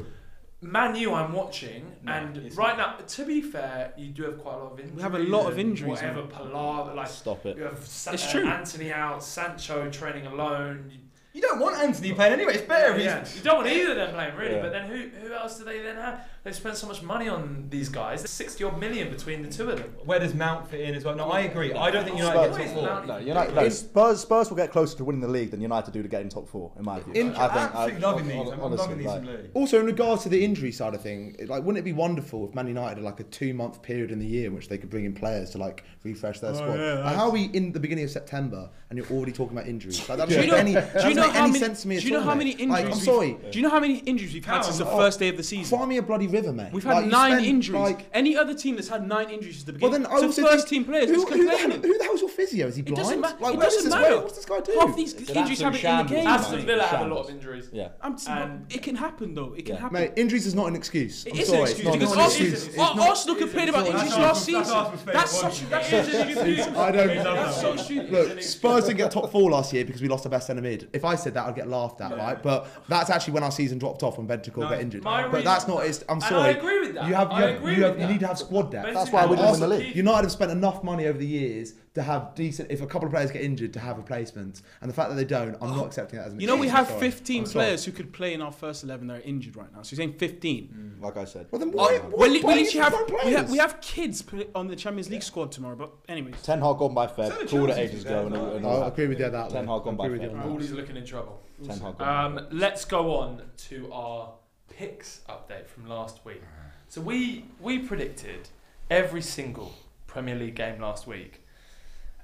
Ooh. 0.64 0.68
Man 0.68 0.96
U, 0.96 1.14
I'm 1.14 1.34
watching, 1.34 1.92
No, 2.04 2.12
and 2.12 2.38
it's 2.38 2.56
right 2.56 2.78
now, 2.78 2.96
to 2.96 3.26
be 3.26 3.42
fair, 3.42 3.94
you 3.98 4.08
do 4.10 4.24
have 4.24 4.38
quite 4.40 4.56
a 4.56 4.58
lot 4.58 4.74
of 4.74 4.80
injuries. 4.80 4.96
We 4.98 5.02
have 5.02 5.16
a 5.16 5.20
lot 5.20 5.52
of 5.52 5.58
injuries, 5.60 5.90
Whatever, 5.90 6.22
mate. 6.22 6.30
Palaver, 6.32 6.94
like 6.94 7.08
Stop 7.08 7.46
it. 7.46 7.58
you 7.58 7.64
have 7.64 7.84
Sa- 7.86 8.12
It's 8.12 8.28
uh, 8.28 8.32
true. 8.32 8.48
Antony 8.48 8.92
out, 8.94 9.24
Sancho 9.24 9.90
training 9.90 10.28
alone. 10.28 10.92
You, 10.92 11.00
You 11.34 11.42
don't 11.42 11.60
want 11.60 11.78
Antony 11.78 12.14
playing 12.14 12.34
anyway. 12.34 12.54
It's 12.56 12.64
better. 12.68 12.94
if 12.96 13.02
yeah, 13.04 13.18
he's- 13.20 13.36
you 13.38 13.42
don't 13.44 13.58
want 13.58 13.68
either 13.70 13.92
of 13.92 13.98
them 13.98 14.14
playing 14.14 14.36
really, 14.36 14.56
Yeah. 14.56 14.62
but 14.62 14.72
then 14.72 14.88
who 14.90 15.10
who 15.28 15.34
else 15.34 15.58
do 15.58 15.64
they 15.66 15.82
then 15.82 15.96
have? 15.96 16.28
They've 16.44 16.56
spent 16.56 16.76
so 16.76 16.88
much 16.88 17.04
money 17.04 17.30
on 17.30 17.68
these 17.70 17.88
guys. 17.88 18.22
There's 18.22 18.32
sixty 18.32 18.64
odd 18.64 18.80
million 18.80 19.12
between 19.12 19.44
the 19.44 19.48
two 19.48 19.70
of 19.70 19.78
them. 19.78 19.94
Where 20.06 20.18
does 20.18 20.34
Mount 20.34 20.68
fit 20.68 20.80
in 20.82 20.96
as 20.96 21.06
well? 21.06 21.16
No, 21.16 21.30
I 21.30 21.42
agree. 21.42 21.72
I 21.72 21.92
don't 21.92 22.04
think 22.04 22.18
United 22.18 22.56
Spurs, 22.56 22.58
get 22.58 22.74
top 22.74 22.98
four. 22.98 23.06
No, 23.06 23.18
United, 23.20 23.54
no, 23.56 23.70
Spurs, 23.70 24.20
Spurs 24.22 24.50
will 24.50 24.58
get 24.58 24.72
closer 24.72 24.98
to 24.98 25.06
winning 25.06 25.22
the 25.22 25.28
league 25.28 25.52
than 25.52 25.62
United 25.62 25.94
do 25.94 26.02
to 26.02 26.08
getting 26.10 26.30
top 26.30 26.50
four, 26.50 26.72
in 26.80 26.84
my 26.84 27.00
view. 27.00 27.14
In- 27.14 27.36
I 27.36 27.48
think. 27.48 27.76
Uh, 27.76 27.78
Absolutely 27.78 27.94
I, 28.04 28.10
loving 28.10 28.28
these. 28.28 28.54
I'm 28.54 28.60
honestly, 28.60 28.78
loving 28.88 28.98
these 28.98 29.08
like- 29.08 29.20
in 29.22 29.26
Louis. 29.28 29.50
Also, 29.54 29.80
in 29.82 29.86
regards 29.86 30.24
to 30.24 30.30
the 30.30 30.44
injury 30.44 30.72
side 30.72 30.96
of 30.96 31.02
thing, 31.02 31.36
like, 31.48 31.62
wouldn't 31.64 31.78
it 31.78 31.84
be 31.86 31.94
wonderful 31.94 32.48
if 32.50 32.56
Man 32.56 32.66
United 32.68 32.96
had 32.96 33.04
like 33.06 33.20
a 33.20 33.24
two-month 33.26 33.84
period 33.84 34.10
in 34.12 34.18
the 34.18 34.26
year 34.26 34.48
in 34.48 34.56
which 34.56 34.68
they 34.68 34.80
could 34.80 34.90
bring 34.90 35.06
in 35.06 35.14
players 35.14 35.52
to 35.52 35.60
like 35.60 35.84
refresh 36.04 36.40
their 36.40 36.54
Oh, 36.54 36.56
squad? 36.56 36.74
yeah, 36.80 36.94
Like, 37.04 37.16
how 37.18 37.26
are 37.26 37.32
we 37.32 37.44
in 37.54 37.72
the 37.72 37.80
beginning 37.80 38.06
of 38.06 38.10
September 38.10 38.68
and 38.90 38.98
you're 38.98 39.08
already 39.12 39.32
talking 39.32 39.56
about 39.56 39.70
injuries? 39.70 40.00
Like, 40.10 40.18
that 40.18 40.28
Do 40.28 40.34
doesn't 40.34 40.50
you 40.50 40.52
make 40.66 40.74
know- 40.74 40.80
any, 40.80 40.88
do 40.88 40.94
doesn't 40.94 41.10
you 41.12 41.16
know 41.18 41.22
make 41.28 41.32
how 41.34 41.44
any 41.44 41.52
many- 41.52 41.60
sense 41.64 41.82
to 41.84 41.88
me 41.88 42.00
do 42.00 42.08
you 42.08 42.14
know 42.14 42.22
how 42.22 42.34
mate. 42.34 42.58
many 42.58 42.68
Like, 42.72 42.86
injuries 42.86 43.08
I'm 43.08 43.16
we've- 43.20 43.36
sorry. 43.38 43.52
Do 43.52 43.60
you 43.60 43.64
know 43.64 43.70
how 43.70 43.80
many 43.80 43.98
injuries 44.00 44.34
we've 44.34 44.44
had 44.44 44.62
since 44.64 44.80
the 44.80 44.88
oh. 44.90 44.98
first 44.98 45.20
day 45.20 45.28
of 45.30 45.38
the 45.38 45.44
season? 45.44 45.78
Fire 45.78 45.86
me 45.86 45.98
a 45.98 46.02
bloody 46.02 46.31
river, 46.32 46.52
mate. 46.54 46.72
We've 46.74 46.84
had 46.84 47.06
you 47.06 47.12
nine 47.12 47.32
spend, 47.34 47.46
injuries. 47.46 47.80
Like, 47.82 48.06
Any 48.14 48.36
other 48.38 48.54
team 48.54 48.76
that's 48.76 48.88
had 48.90 49.08
nine 49.08 49.30
injuries 49.30 49.56
since 49.56 49.66
the 49.66 49.74
beginning. 49.74 49.92
well, 49.92 50.00
beginning, 50.02 50.12
then 50.12 50.18
I 50.18 50.22
so 50.22 50.28
also 50.28 50.42
first 50.58 50.68
think, 50.70 50.86
team 50.86 50.92
players 50.92 51.10
who, 51.10 51.16
just 51.16 51.30
who, 51.30 51.46
the 51.46 51.58
hell, 51.58 51.70
who 51.72 51.98
the 51.98 52.04
hell's 52.04 52.20
your 52.22 52.30
physio? 52.30 52.68
Is 52.68 52.76
he 52.76 52.82
It 52.82 52.86
blind? 52.88 52.98
doesn't 52.98 53.20
ma- 53.22 53.28
Like, 53.40 53.54
it 53.56 53.60
doesn't 53.60 53.84
this, 53.84 53.94
matter. 53.94 54.10
where- 54.10 54.22
what's 54.22 54.36
this 54.36 54.46
guy 54.46 54.60
do? 54.62 54.72
Half 54.80 54.96
these 54.96 55.14
It's 55.14 55.30
injuries 55.30 55.62
happen 55.62 55.80
in 55.86 56.08
the 56.08 56.14
game. 56.16 56.28
Aston 56.28 56.66
Villa 56.66 56.84
have 56.84 57.06
a 57.06 57.14
lot 57.14 57.26
of 57.26 57.30
injuries. 57.30 57.70
Yeah. 57.72 57.90
I'm 58.02 58.18
t- 58.18 58.26
And- 58.32 58.66
it 58.74 58.82
can 58.82 58.96
happen 58.96 59.36
though. 59.36 59.54
It 59.56 59.66
can 59.66 59.76
Yeah. 59.76 59.82
happen. 59.82 59.94
Mate, 60.00 60.12
injuries 60.16 60.48
is 60.48 60.56
not 60.56 60.68
an 60.68 60.76
excuse. 60.76 61.26
It 61.26 61.34
I'm 61.34 61.40
is 61.40 61.48
sorry, 61.48 61.58
an 61.60 61.64
it's 61.64 61.72
excuse 61.72 61.86
not- 61.88 62.00
because 62.00 62.14
an 62.14 62.20
Arsenal, 62.20 62.48
excuse. 62.48 62.68
It's 62.68 62.78
not- 62.78 63.00
Arsenal 63.00 63.36
complained 63.36 63.70
about 63.70 63.88
injuries 63.88 64.18
last 64.18 64.46
season. 64.46 64.86
That's 65.06 65.32
such 65.40 65.70
that's 65.70 65.92
Yeah. 65.92 66.00
excuse. 66.00 66.68
I 66.68 66.92
don't. 66.92 67.10
He's 67.10 67.24
That's 67.24 67.28
up 67.28 67.54
so 67.54 67.74
there. 67.76 67.78
stupid. 67.84 68.12
Look, 68.12 68.42
Spurs 68.42 68.86
didn't 68.86 68.98
get 68.98 69.12
top 69.12 69.32
four 69.32 69.52
last 69.52 69.72
year 69.74 69.86
because 69.86 70.02
we 70.02 70.08
lost 70.08 70.26
our 70.26 70.30
best 70.32 70.48
centre 70.48 70.62
mid. 70.64 70.90
If 70.94 71.06
I 71.06 71.12
I 71.12 71.16
said 71.16 71.34
that, 71.34 71.46
I'd 71.46 71.56
get 71.56 71.68
laughed 71.68 72.00
at, 72.00 72.16
right? 72.18 72.42
But 72.42 72.68
that's 72.88 73.10
actually 73.10 73.34
when 73.34 73.44
our 73.44 73.52
season 73.52 73.78
dropped 73.78 74.02
off 74.02 74.18
when 74.18 74.28
Bentancur 74.28 74.62
got 74.62 74.80
injured. 74.80 75.04
But 75.04 75.44
that's 75.44 75.68
not. 75.68 75.86
It's, 75.86 76.06
I'm 76.24 76.34
And. 76.34 76.44
I 76.44 76.50
agree 76.50 76.80
with 76.80 76.96
that. 76.96 77.08
You 77.08 77.14
have. 77.14 77.30
You, 77.30 77.38
I 77.38 77.42
have, 77.42 77.56
agree 77.58 77.76
you, 77.76 77.84
have, 77.84 77.92
with 77.92 78.02
you 78.02 78.08
that. 78.08 78.14
need 78.14 78.20
to 78.22 78.28
have 78.28 78.38
squad 78.38 78.72
depth. 78.72 78.88
But 78.88 78.94
That's 78.94 79.12
why 79.12 79.26
we 79.26 79.36
didn't 79.36 79.52
win 79.52 79.60
the 79.60 79.68
league. 79.68 79.96
United 79.96 80.24
have 80.24 80.32
spent 80.32 80.52
enough 80.52 80.84
money 80.84 81.08
over 81.08 81.18
the 81.18 81.28
years 81.28 81.74
to 81.94 82.02
have 82.02 82.34
decent. 82.36 82.72
If 82.72 82.82
a 82.82 82.88
couple 82.88 83.08
of 83.08 83.14
players 83.14 83.32
get 83.32 83.42
injured, 83.42 83.74
to 83.74 83.80
have 83.80 83.98
replacements, 83.98 84.64
and 84.82 84.90
the 84.90 84.94
fact 84.94 85.10
that 85.10 85.16
they 85.16 85.26
don't, 85.26 85.56
I'm 85.62 85.76
not 85.76 85.88
accepting 85.88 86.20
that 86.20 86.28
as 86.28 86.34
an. 86.34 86.40
You 86.40 86.48
know, 86.48 86.56
we 86.56 86.68
have 86.68 86.90
15 87.00 87.46
players 87.46 87.86
who 87.86 87.92
could 87.92 88.14
play 88.14 88.34
in 88.34 88.42
our 88.42 88.52
first 88.52 88.84
11 88.84 89.08
that 89.08 89.18
are 89.18 89.22
injured 89.22 89.56
right 89.56 89.72
now. 89.74 89.82
So 89.82 89.94
you're 89.94 89.98
saying 89.98 90.18
15. 90.18 90.98
Like 91.02 91.18
I 91.18 91.26
said. 91.26 91.48
Well, 91.52 91.60
then 91.60 91.72
why? 91.72 92.00
well, 92.00 92.12
why 92.12 92.28
we, 92.28 92.40
we 92.40 92.44
why 92.44 92.64
have, 92.82 92.96
we 93.26 93.32
have 93.34 93.50
we 93.50 93.58
have 93.58 93.82
kids 93.82 94.24
on 94.56 94.68
the 94.68 94.76
Champions 94.76 95.10
League 95.10 95.24
squad 95.24 95.52
tomorrow. 95.52 95.76
But 95.76 95.92
anyways, 96.08 96.36
Ten 96.44 96.62
Hag 96.62 96.78
gone 96.78 96.94
by 96.94 97.08
Feb. 97.08 97.30
So 97.32 97.40
the 97.40 97.48
Called 97.48 97.70
it 97.72 97.78
ages 97.78 98.04
there 98.04 98.26
ago. 98.26 98.36
And, 98.36 98.58
and 98.58 98.68
I'll 98.68 98.84
agree 98.84 99.08
with 99.08 99.20
you 99.20 99.26
on 99.26 99.32
that. 99.34 99.50
Ten 99.50 99.66
though. 99.66 99.76
Hag 99.76 99.84
gone 99.84 99.96
by 99.96 100.06
agree 100.06 100.20
with 100.20 100.32
you 100.32 100.38
Feb. 100.38 100.44
on 100.44 100.76
looking 100.76 100.98
in 100.98 101.06
trouble. 101.06 101.42
Ten 101.64 101.80
Hag 101.80 101.98
gone 101.98 102.38
Um, 102.38 102.48
let's 102.52 102.86
go 102.86 103.16
on 103.16 103.42
to 103.70 103.92
our 103.92 104.34
picks 104.82 105.22
update 105.30 105.68
from 105.68 105.86
last 105.88 106.26
week. 106.26 106.42
So 106.88 107.02
we 107.02 107.46
we 107.60 107.78
predicted 107.78 108.50
every 108.90 109.22
single 109.22 109.76
Premier 110.08 110.34
League 110.34 110.56
game 110.56 110.82
last 110.82 111.06
week, 111.06 111.46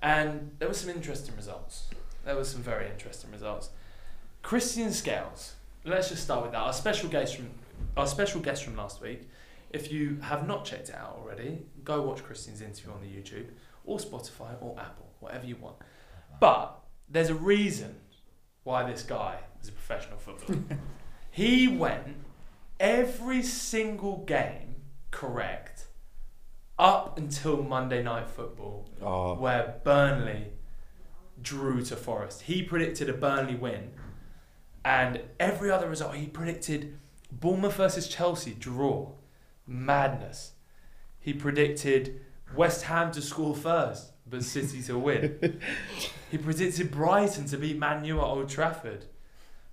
and 0.02 0.50
there 0.58 0.68
were 0.68 0.74
some 0.74 0.90
interesting 0.90 1.36
results. 1.36 1.92
There 2.26 2.36
were 2.36 2.44
some 2.44 2.64
very 2.64 2.90
interesting 2.90 3.32
results. 3.32 3.70
Christian 4.42 4.92
Scales. 4.92 5.54
Let's 5.86 6.10
just 6.10 6.24
start 6.24 6.42
with 6.42 6.52
that. 6.54 6.62
Our 6.62 6.74
special 6.74 7.10
guest 7.10 7.36
from 7.36 7.52
our 7.96 8.08
special 8.08 8.42
guest 8.42 8.64
from 8.64 8.76
last 8.76 9.02
week. 9.02 9.30
If 9.70 9.92
you 9.92 10.18
have 10.22 10.48
not 10.48 10.66
checked 10.66 10.90
it 10.90 10.96
out 10.96 11.16
already, 11.22 11.64
go 11.84 12.02
watch 12.02 12.24
Christian's 12.24 12.62
interview 12.62 12.92
on 12.92 13.02
the 13.02 13.08
YouTube 13.08 13.50
or 13.86 14.00
Spotify 14.00 14.52
or 14.62 14.76
Apple, 14.80 15.10
whatever 15.20 15.46
you 15.46 15.58
want. 15.58 15.76
But 16.40 16.76
there's 17.08 17.30
a 17.30 17.36
reason 17.36 17.98
why 18.64 18.90
this 18.90 19.04
guy 19.04 19.36
is 19.62 19.70
a 19.70 19.74
professional 19.74 20.18
footballer. 20.18 20.80
he 21.32 21.68
went 21.68 22.08
every 22.80 23.42
single 23.44 24.18
game 24.26 24.76
correct 25.12 25.86
up 26.78 27.18
until 27.18 27.64
Monday 27.64 28.04
Night 28.04 28.30
Football, 28.30 28.88
Oh, 29.02 29.36
where 29.36 29.76
Burnley 29.84 30.52
drew 31.42 31.82
to 31.86 31.96
Forest. 31.96 32.44
He 32.44 32.62
predicted 32.62 33.10
a 33.10 33.14
Burnley 33.14 33.56
win, 33.56 33.92
and 34.86 35.22
every 35.40 35.72
other 35.72 35.90
result 35.90 36.16
he 36.16 36.28
predicted 36.28 36.98
Bournemouth 37.32 37.76
versus 37.76 38.08
Chelsea 38.08 38.54
draw, 38.54 39.12
madness. 39.66 40.54
He 41.20 41.34
predicted 41.34 42.22
West 42.56 42.84
Ham 42.84 43.12
to 43.12 43.22
score 43.22 43.56
first, 43.56 44.12
but 44.30 44.44
City 44.44 44.82
to 44.84 44.98
win. 44.98 45.60
he 46.32 46.38
predicted 46.38 46.92
Brighton 46.92 47.46
to 47.48 47.58
beat 47.58 47.78
Man 47.78 48.06
U 48.06 48.20
at 48.20 48.24
Old 48.24 48.50
Trafford, 48.50 49.06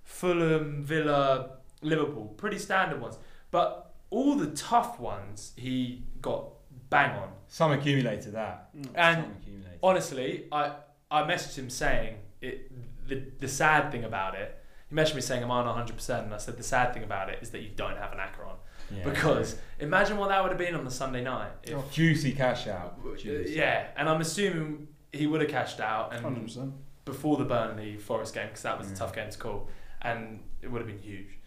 Fulham, 0.03 0.83
Villa, 0.83 1.54
Liverpool, 1.85 2.25
pretty 2.37 2.59
standard 2.59 2.99
ones. 3.01 3.17
But 3.51 3.93
all 4.09 4.35
the 4.35 4.47
tough 4.51 4.99
ones 4.99 5.53
he 5.55 6.03
got 6.21 6.49
bang 6.89 7.11
on. 7.17 7.29
Some 7.47 7.71
accumulated 7.71 8.33
that. 8.33 8.69
And 8.95 9.23
Some 9.23 9.31
accumulated. 9.41 9.79
honestly, 9.81 10.45
I 10.51 10.73
I 11.09 11.21
messaged 11.23 11.55
him 11.57 11.69
saying 11.69 12.15
it. 12.41 12.71
The 13.07 13.23
the 13.39 13.47
sad 13.47 13.91
thing 13.91 14.03
about 14.03 14.33
it, 14.35 14.57
he 14.89 14.95
messaged 14.95 15.15
me 15.15 15.21
saying 15.21 15.43
I'm 15.43 15.51
on 15.51 15.65
100, 15.65 15.95
percent 15.95 16.25
and 16.25 16.33
I 16.33 16.37
said 16.37 16.57
the 16.57 16.63
sad 16.63 16.93
thing 16.93 17.03
about 17.03 17.29
it 17.29 17.39
is 17.41 17.51
that 17.51 17.61
you 17.61 17.69
don't 17.75 17.97
have 17.97 18.11
an 18.13 18.19
Acheron 18.19 18.55
Yeah. 18.91 19.03
because 19.03 19.55
imagine 19.79 20.17
what 20.17 20.29
that 20.29 20.41
would 20.41 20.49
have 20.51 20.57
been 20.57 20.73
on 20.75 20.83
the 20.85 20.91
Sunday 20.91 21.23
night. 21.23 21.51
If, 21.63 21.91
juicy 21.91 22.31
cash 22.33 22.67
out. 22.67 22.97
Uh, 23.05 23.15
Juicy. 23.15 23.53
yeah, 23.53 23.87
and 23.95 24.09
I'm 24.09 24.21
assuming 24.21 24.87
he 25.13 25.27
would 25.27 25.41
have 25.41 25.49
cashed 25.51 25.79
out 25.79 26.13
and 26.15 26.25
100%. 26.25 26.71
before 27.05 27.37
the 27.37 27.45
Burnley 27.45 27.97
Forest 27.97 28.33
game 28.33 28.47
because 28.47 28.63
that 28.63 28.77
was 28.79 28.87
a 28.89 28.93
Mm. 28.93 28.97
tough 28.97 29.13
game 29.13 29.29
to 29.29 29.37
call, 29.37 29.69
and 30.01 30.43
it 30.63 30.71
would 30.71 30.79
have 30.81 30.87
been 30.87 30.99
huge. 31.11 31.37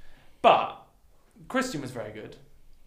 But 0.42 0.86
Christian 1.48 1.80
was 1.80 1.90
very 1.90 2.12
good. 2.12 2.36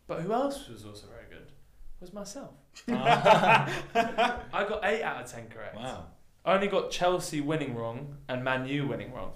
But 0.08 0.22
who 0.22 0.34
else 0.34 0.68
was 0.68 0.86
also 0.86 1.08
very 1.08 1.26
good? 1.30 1.52
Was 2.00 2.14
myself. 2.14 2.52
Ah. 2.92 3.70
I 4.54 4.64
got 4.68 4.84
eight 4.84 5.04
out 5.04 5.24
of 5.24 5.32
ten 5.32 5.48
correct. 5.50 5.76
Wow. 5.76 6.06
I 6.44 6.56
only 6.56 6.68
got 6.68 6.90
Chelsea 6.90 7.42
winning 7.42 7.76
wrong 7.76 8.18
and 8.28 8.44
Man 8.44 8.68
U 8.68 8.88
winning 8.88 9.14
wrong. 9.14 9.34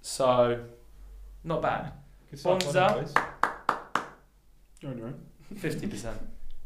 So, 0.00 0.64
not 1.42 1.60
bad. 1.62 1.92
Good 2.30 2.38
stuff, 2.38 2.60
Bonza. 2.60 2.78
well 2.80 2.88
done, 2.88 3.04
boys. 3.04 4.04
You're 4.80 4.90
on 4.92 4.98
your 4.98 5.06
own. 5.08 5.20
Fifty 5.58 5.86
percent. 5.86 6.18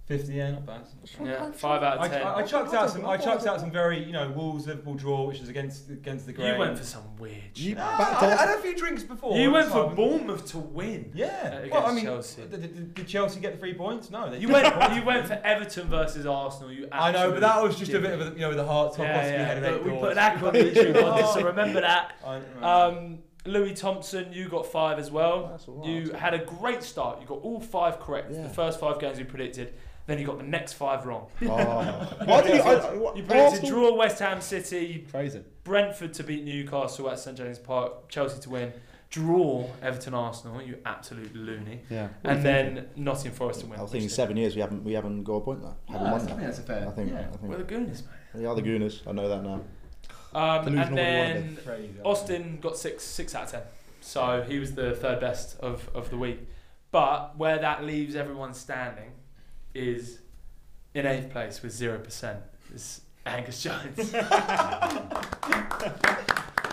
50, 0.09 0.33
yeah, 0.33 0.53
not 0.53 0.65
bad. 0.65 0.81
Yeah, 1.23 1.51
five 1.53 1.83
out 1.83 1.99
I, 2.01 2.07
of 2.07 2.11
ten. 2.13 2.23
I, 2.23 2.35
I 2.37 2.43
chucked 2.43 2.73
out 2.73 2.89
some. 2.89 3.05
I 3.05 3.19
chucked 3.19 3.47
out 3.47 3.61
some 3.61 3.71
very, 3.71 4.03
you 4.03 4.13
know, 4.13 4.31
Wolves 4.31 4.67
Liverpool 4.67 4.95
draw, 4.95 5.27
which 5.29 5.39
is 5.41 5.51
against 5.51 5.91
against 5.91 6.25
the 6.25 6.33
grain. 6.33 6.55
you 6.55 6.59
went 6.59 6.79
for 6.79 6.85
some 6.85 7.15
weird 7.19 7.37
You- 7.55 7.69
shit. 7.71 7.77
back 7.77 8.23
I, 8.23 8.27
to 8.27 8.33
I 8.33 8.47
had 8.47 8.59
a 8.59 8.63
few 8.63 8.75
drinks 8.75 9.03
before. 9.03 9.37
You 9.37 9.51
went 9.51 9.71
for 9.71 9.91
Bournemouth 9.91 10.47
to 10.53 10.59
win. 10.59 11.13
Yeah. 11.15 11.49
against 11.59 11.75
well, 11.75 11.87
I 11.87 11.93
mean, 11.93 12.05
Chelsea. 12.05 12.41
Did, 12.41 12.63
did, 12.63 12.95
did 12.95 13.07
Chelsea 13.07 13.39
get 13.41 13.53
the 13.53 13.59
three 13.59 13.75
points? 13.75 14.11
No. 14.11 14.31
They 14.31 14.39
You 14.39 14.49
went. 14.49 14.67
You 14.97 15.03
went 15.05 15.27
for 15.27 15.35
Everton 15.45 15.89
versus 15.89 16.25
Arsenal. 16.25 16.73
You. 16.73 16.89
I 16.91 17.13
know, 17.13 17.31
but 17.31 17.41
that 17.41 17.63
was 17.63 17.77
just 17.77 17.93
a 17.93 18.01
bit 18.01 18.13
of 18.19 18.21
a, 18.23 18.31
you 18.33 18.41
know, 18.41 18.55
the 18.55 18.65
heart 18.65 18.93
top 18.95 19.01
Yeah, 19.05 19.13
possibly 19.15 19.39
yeah. 19.39 19.45
headed 19.45 19.63
But 19.65 19.85
we 19.85 19.91
put 19.99 20.13
an 20.13 20.19
acronym 20.19 20.75
literally 20.75 21.03
on 21.03 21.17
this, 21.19 21.35
so 21.35 21.45
remember 21.45 21.83
that. 21.83 22.15
Um, 22.63 23.19
Louis 23.45 23.75
Thompson, 23.75 24.33
you 24.33 24.49
got 24.49 24.67
five 24.67 24.99
as 24.99 25.11
well. 25.11 25.49
That's 25.49 25.69
all 25.69 25.75
right. 25.77 25.89
You 25.89 26.13
had 26.13 26.35
a 26.35 26.39
great 26.39 26.83
start. 26.83 27.21
You 27.21 27.27
got 27.27 27.41
all 27.43 27.61
five 27.61 28.01
correct. 28.01 28.33
Yeah. 28.33 28.43
The 28.43 28.49
first 28.49 28.81
five 28.81 28.99
games 29.01 29.19
we 29.19 29.25
predicted. 29.25 29.75
Then 30.09 30.19
you 30.19 30.25
got 30.25 30.39
the 30.39 30.45
next 30.45 30.73
five 30.73 31.05
wrong. 31.05 31.27
Oh. 31.43 31.47
Why 32.25 32.41
did 32.41 32.55
you? 32.57 32.63
I, 32.63 32.73
I, 32.77 32.93
You 32.95 33.23
predicted 33.23 33.37
Arsenal- 33.37 33.71
draw 33.71 33.95
West 33.95 34.19
Ham 34.21 34.41
City, 34.41 35.07
Crazy. 35.11 35.43
Brentford 35.65 36.15
to 36.15 36.25
beat 36.25 36.45
Newcastle 36.45 37.11
at 37.11 37.19
St 37.19 37.37
James 37.37 37.59
Park, 37.59 38.09
Chelsea 38.09 38.41
to 38.41 38.49
win, 38.49 38.73
draw 39.11 39.69
Everton 39.83 40.15
Arsenal. 40.15 40.63
You 40.63 40.79
absolute 40.87 41.37
loony. 41.37 41.83
Yeah. 41.91 42.09
And 42.25 42.43
then 42.43 42.89
Nottingham 42.97 43.35
Forest 43.35 43.61
to 43.61 43.67
win. 43.67 43.79
I 43.79 43.85
think 43.85 44.05
in 44.05 44.09
seven 44.09 44.39
years 44.39 44.55
we 44.55 44.63
haven't 44.63 44.83
we 44.83 44.95
haven't 44.95 45.25
got 45.25 45.35
a 45.35 45.41
point 45.43 45.61
there. 45.61 45.75
Haven't 45.91 46.11
won 46.11 46.27
that. 46.27 46.41
that's 46.41 46.59
a 46.59 46.63
fair. 46.63 46.89
I 46.89 46.91
think. 46.93 47.11
Yeah. 47.13 47.29
I 47.31 47.47
We're 47.47 47.59
the 47.59 47.65
Goonies, 47.65 48.03
mate. 48.03 48.41
We 48.41 48.47
are 48.47 48.55
the 48.55 48.63
Gooners. 48.63 49.07
I 49.07 49.13
know 49.13 49.29
that 49.29 49.43
now. 49.43 49.61
Um, 49.61 49.63
and 50.35 50.65
what 50.65 50.73
you 50.73 50.79
wanna 50.79 50.95
then 50.97 51.59
Crazy. 51.67 51.93
Austin 52.03 52.59
got 52.63 52.79
six 52.79 53.05
six 53.05 53.35
out 53.35 53.45
of 53.45 53.51
ten. 53.51 53.63
So 54.01 54.43
he 54.49 54.59
was 54.59 54.75
the 54.75 54.95
third 54.95 55.21
best 55.21 55.61
of, 55.61 55.91
of 55.95 56.09
the 56.09 56.17
week. 56.17 56.49
But 56.91 57.37
where 57.37 57.59
that 57.59 57.85
leaves 57.85 58.17
everyone 58.17 58.55
standing 58.55 59.11
is 59.79 60.19
in 60.95 61.07
eighth 61.07 61.31
place 61.31 61.63
with 61.63 61.73
zero 61.73 61.99
percent 61.99 62.41
is 62.75 63.01
Angus 63.25 63.63
Jones. 63.63 64.11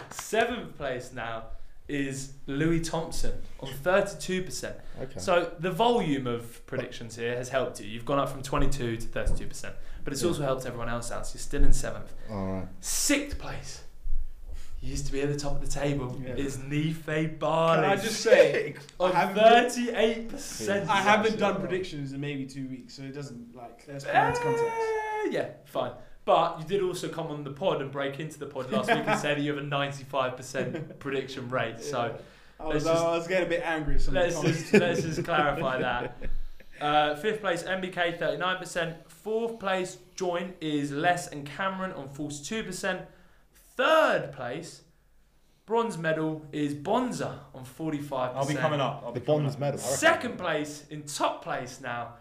Seventh 0.10 0.78
place 0.78 1.12
now 1.14 1.44
is 1.88 2.34
Louis 2.48 2.80
Thompson 2.82 3.34
on 3.60 3.70
thirty 3.84 4.16
two 4.20 4.42
percent. 4.42 4.76
Okay. 5.02 5.20
So 5.20 5.52
the 5.60 5.72
volume 5.72 6.26
of 6.28 6.66
predictions 6.66 7.16
here 7.16 7.36
has 7.36 7.50
helped 7.50 7.80
you. 7.80 7.88
You've 7.88 8.06
gone 8.06 8.20
up 8.20 8.30
from 8.30 8.42
twenty 8.42 8.70
two 8.70 8.98
to 8.98 9.08
thirty 9.08 9.36
two 9.36 9.48
percent. 9.48 9.76
But 10.04 10.14
it's 10.14 10.22
Yeah. 10.24 10.30
also 10.30 10.44
helped 10.44 10.66
everyone 10.66 10.90
else 10.90 11.12
out. 11.12 11.28
So 11.28 11.36
you're 11.36 11.42
still 11.42 11.64
in 11.64 11.74
seventh. 11.74 12.14
All 12.30 12.46
right. 12.46 12.68
Sixth 12.80 13.38
place. 13.38 13.82
Used 14.86 15.08
to 15.08 15.12
be 15.12 15.22
at 15.22 15.30
the 15.34 15.38
top 15.40 15.54
of 15.54 15.62
the 15.62 15.68
table. 15.68 16.16
Yeah. 16.24 16.36
Is 16.36 16.60
Nife 16.60 17.06
Can 17.06 17.36
Barley. 17.40 17.86
I 17.88 17.96
just 17.96 18.22
say, 18.22 18.76
I 19.00 19.04
on 19.26 19.34
thirty-eight 19.36 20.30
percent. 20.30 20.88
I 20.90 20.98
haven't 20.98 21.40
done 21.40 21.60
predictions 21.60 22.14
in 22.14 22.22
maybe 22.22 22.46
two 22.46 22.68
weeks, 22.68 22.94
so 22.94 23.02
it 23.02 23.14
doesn't 23.16 23.56
like 23.56 23.84
let's 23.88 24.06
put 24.06 24.14
it 24.16 24.28
into 24.28 24.40
context. 24.42 24.66
Eh, 24.68 25.30
yeah, 25.32 25.48
fine. 25.66 25.92
But 26.24 26.60
you 26.60 26.66
did 26.66 26.82
also 26.84 27.10
come 27.10 27.28
on 27.28 27.44
the 27.44 27.50
pod 27.52 27.82
and 27.82 27.92
break 27.92 28.20
into 28.20 28.38
the 28.38 28.46
pod 28.46 28.72
last 28.72 28.90
week 28.90 29.04
and 29.08 29.20
say 29.20 29.34
that 29.34 29.42
you 29.42 29.56
have 29.56 29.64
a 29.64 29.66
ninety-five 29.68 30.38
percent 30.38 31.00
prediction 31.00 31.50
rate. 31.50 31.82
So 31.82 32.16
I 32.60 32.66
was, 32.68 32.84
just- 32.84 33.04
I 33.04 33.18
was 33.18 33.28
getting 33.28 33.48
a 33.48 33.50
bit 33.50 33.64
angry. 33.66 33.96
at 33.96 34.02
Some 34.02 34.14
let's 34.14 34.40
just 34.42 34.72
let's 34.74 35.02
just 35.02 35.24
clarify 35.24 35.80
that. 35.82 36.18
Uh, 36.80 37.16
fifth 37.16 37.42
place 37.42 37.64
MBK 37.64 38.20
thirty-nine 38.20 38.58
percent. 38.58 38.98
Fourth 39.10 39.60
place 39.60 39.98
Joint 40.16 40.56
is 40.62 40.92
Les 40.92 41.28
and 41.30 41.44
Cameron 41.46 41.92
on 41.94 42.08
forty-two 42.10 42.64
percent. 42.64 43.02
Third 43.76 44.32
place. 44.32 44.82
Bronze 45.66 45.98
medal 45.98 46.46
is 46.52 46.74
Bonza 46.76 47.40
on 47.54 47.66
45%. 47.66 48.12
I'll 48.36 48.46
be 48.48 48.54
coming 48.54 48.80
up. 48.80 49.02
I'll 49.06 49.12
The 49.12 49.20
be 49.20 49.26
coming 49.26 49.42
Bonds 49.42 49.56
up. 49.56 49.60
medal. 49.60 49.80
Second 49.80 50.38
place, 50.38 50.86
in 50.92 51.04
top 51.04 51.44
place 51.44 51.82
now, 51.82 52.14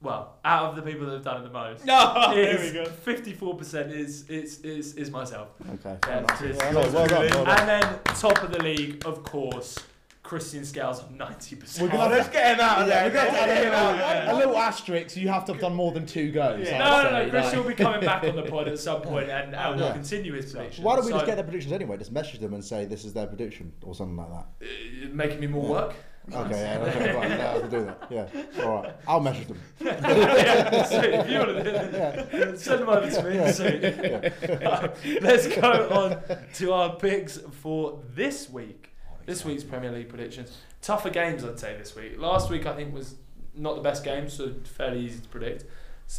well, 0.00 0.36
out 0.44 0.70
of 0.70 0.76
the 0.76 0.82
people 0.82 1.06
that 1.06 1.14
have 1.14 1.24
done 1.24 1.40
it 1.40 1.44
the 1.44 1.50
most, 1.50 1.84
no, 1.86 2.32
there 2.34 2.58
we 2.58 2.70
go. 2.72 2.84
54% 2.84 3.90
is, 3.90 4.28
is, 4.30 4.60
is, 4.60 4.94
is 4.94 5.10
myself. 5.10 5.48
Okay. 5.74 5.96
Yeah, 6.06 6.24
cheers. 6.38 6.56
Well, 6.58 6.92
well 6.92 7.06
done. 7.06 7.28
Well 7.30 7.44
done. 7.44 7.58
And 7.58 7.68
then 7.68 7.98
top 8.14 8.42
of 8.42 8.52
the 8.52 8.62
league, 8.62 9.04
of 9.04 9.24
course, 9.24 9.76
Christian 10.24 10.64
Scales 10.64 11.00
on 11.00 11.16
90%. 11.18 11.80
We're 11.82 11.88
gonna 11.88 12.04
Oh, 12.04 12.08
let's 12.08 12.28
get 12.30 12.54
him 12.54 12.60
out 12.60 12.80
of 12.80 12.86
there. 12.88 13.04
we're 13.04 13.10
gonna 13.14 13.30
get 13.30 13.64
him 13.66 13.72
out 13.74 13.94
of 13.94 13.96
a, 13.96 13.98
there. 13.98 14.20
little, 14.24 14.36
a 14.36 14.38
little 14.38 14.56
asterisk. 14.56 15.16
You 15.16 15.28
have 15.28 15.44
to 15.44 15.52
have 15.52 15.60
done 15.60 15.74
more 15.74 15.92
than 15.92 16.06
two 16.06 16.32
goes. 16.32 16.66
Yeah. 16.66 16.82
I'd 16.82 17.04
no, 17.04 17.10
no, 17.10 17.24
no. 17.26 17.30
Christian 17.30 17.58
will 17.60 17.68
be 17.68 17.74
coming 17.74 18.00
back 18.00 18.24
on 18.24 18.34
the 18.34 18.42
pod 18.50 18.66
at 18.68 18.78
some 18.78 19.02
point 19.02 19.28
and, 19.28 19.54
and 19.54 19.76
will 19.78 19.86
Yeah. 19.86 19.92
continue 19.92 20.32
his 20.32 20.50
predictions. 20.52 20.82
Why 20.84 20.96
don't 20.96 21.04
we 21.04 21.10
So, 21.12 21.18
just 21.18 21.26
get 21.26 21.34
their 21.36 21.44
predictions 21.44 21.72
anyway? 21.74 21.98
Just 21.98 22.10
message 22.10 22.40
them 22.40 22.54
and 22.54 22.64
say 22.64 22.86
this 22.86 23.04
is 23.04 23.12
their 23.12 23.26
prediction 23.26 23.72
or 23.82 23.94
something 23.94 24.16
like 24.16 24.30
that. 24.30 24.46
uh, 24.66 25.08
making 25.12 25.40
me 25.40 25.46
more 25.46 25.64
Yeah. 25.64 25.70
work? 25.70 25.94
Okay, 26.32 26.58
yeah, 26.58 26.78
okay, 26.88 27.14
right, 27.14 27.28
yeah, 27.28 27.52
I 27.54 27.60
can 27.60 27.70
do 27.70 27.84
that. 27.84 28.02
Yeah, 28.10 28.64
all 28.64 28.82
right. 28.82 28.94
I'll 29.06 29.20
message 29.20 29.46
them. 29.46 29.60
yeah, 29.80 30.84
sweet. 30.86 31.04
If 31.12 31.28
you 31.30 31.38
want 31.38 32.30
to 32.30 32.56
send 32.58 32.80
them 32.80 32.88
over 32.88 33.10
to 33.10 33.22
me. 33.24 33.52
Sweet. 33.52 35.20
Let's 35.22 35.46
go 35.48 35.70
on 35.90 36.38
to 36.54 36.72
our 36.72 36.96
picks 36.96 37.36
for 37.60 38.00
this 38.14 38.48
week. 38.48 38.93
This 39.26 39.44
week's 39.44 39.64
Premier 39.64 39.90
League 39.90 40.08
predictions. 40.08 40.56
Tougher 40.82 41.10
games, 41.10 41.44
I'd 41.44 41.58
say, 41.58 41.76
this 41.78 41.96
week. 41.96 42.18
Last 42.18 42.50
week, 42.50 42.66
I 42.66 42.74
think, 42.74 42.92
was 42.92 43.14
not 43.54 43.74
the 43.76 43.80
best 43.80 44.04
game, 44.04 44.28
so 44.28 44.52
fairly 44.64 45.00
easy 45.00 45.20
to 45.20 45.28
predict. 45.28 45.64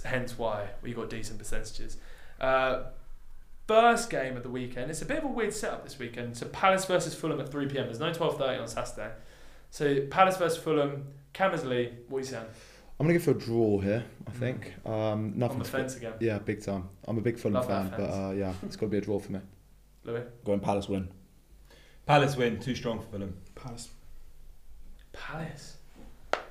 Hence 0.03 0.37
why 0.37 0.69
we 0.81 0.93
got 0.93 1.09
decent 1.09 1.37
percentages. 1.37 1.97
Uh, 2.41 2.83
first 3.67 4.09
game 4.09 4.35
of 4.35 4.43
the 4.43 4.49
weekend. 4.49 4.89
It's 4.89 5.03
a 5.03 5.05
bit 5.05 5.19
of 5.19 5.25
a 5.25 5.27
weird 5.27 5.53
setup 5.53 5.83
this 5.83 5.99
weekend. 5.99 6.35
So 6.35 6.47
Palace 6.47 6.85
versus 6.85 7.13
Fulham 7.13 7.39
at 7.39 7.49
3 7.49 7.67
p.m. 7.67 7.85
There's 7.85 7.99
no 7.99 8.11
12:30 8.11 8.61
on 8.61 8.67
Saturday. 8.67 9.11
So 9.69 10.01
Palace 10.07 10.37
versus 10.37 10.57
Fulham. 10.57 11.05
Cammersley, 11.33 11.91
what 12.07 12.17
are 12.17 12.21
you 12.21 12.25
saying? 12.25 12.45
I'm 12.99 13.07
gonna 13.07 13.19
go 13.19 13.25
for 13.25 13.31
a 13.31 13.33
draw 13.33 13.79
here. 13.79 14.05
I 14.25 14.31
think. 14.31 14.73
Um, 14.85 15.33
nothing. 15.35 15.57
On 15.57 15.63
the 15.63 15.69
fence 15.69 15.97
again. 15.97 16.13
Yeah, 16.19 16.39
big 16.39 16.63
time. 16.63 16.89
I'm 17.07 17.17
a 17.17 17.21
big 17.21 17.37
Fulham 17.37 17.55
Love 17.55 17.67
fan, 17.67 17.93
but 17.95 18.09
uh, 18.09 18.31
yeah, 18.31 18.53
it's 18.63 18.77
got 18.77 18.85
to 18.85 18.89
be 18.89 18.97
a 18.97 19.01
draw 19.01 19.19
for 19.19 19.33
me. 19.33 19.39
Louis? 20.05 20.23
Going 20.45 20.61
Palace 20.61 20.87
win. 20.87 21.09
Palace 22.05 22.35
win, 22.37 22.59
too 22.59 22.75
strong 22.75 22.99
for 22.99 23.05
Fulham. 23.07 23.35
Palace. 23.55 23.89
Palace. 25.13 25.77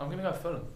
I'm 0.00 0.06
going 0.08 0.18
to 0.18 0.24
go 0.24 0.32
Fulham. 0.32 0.66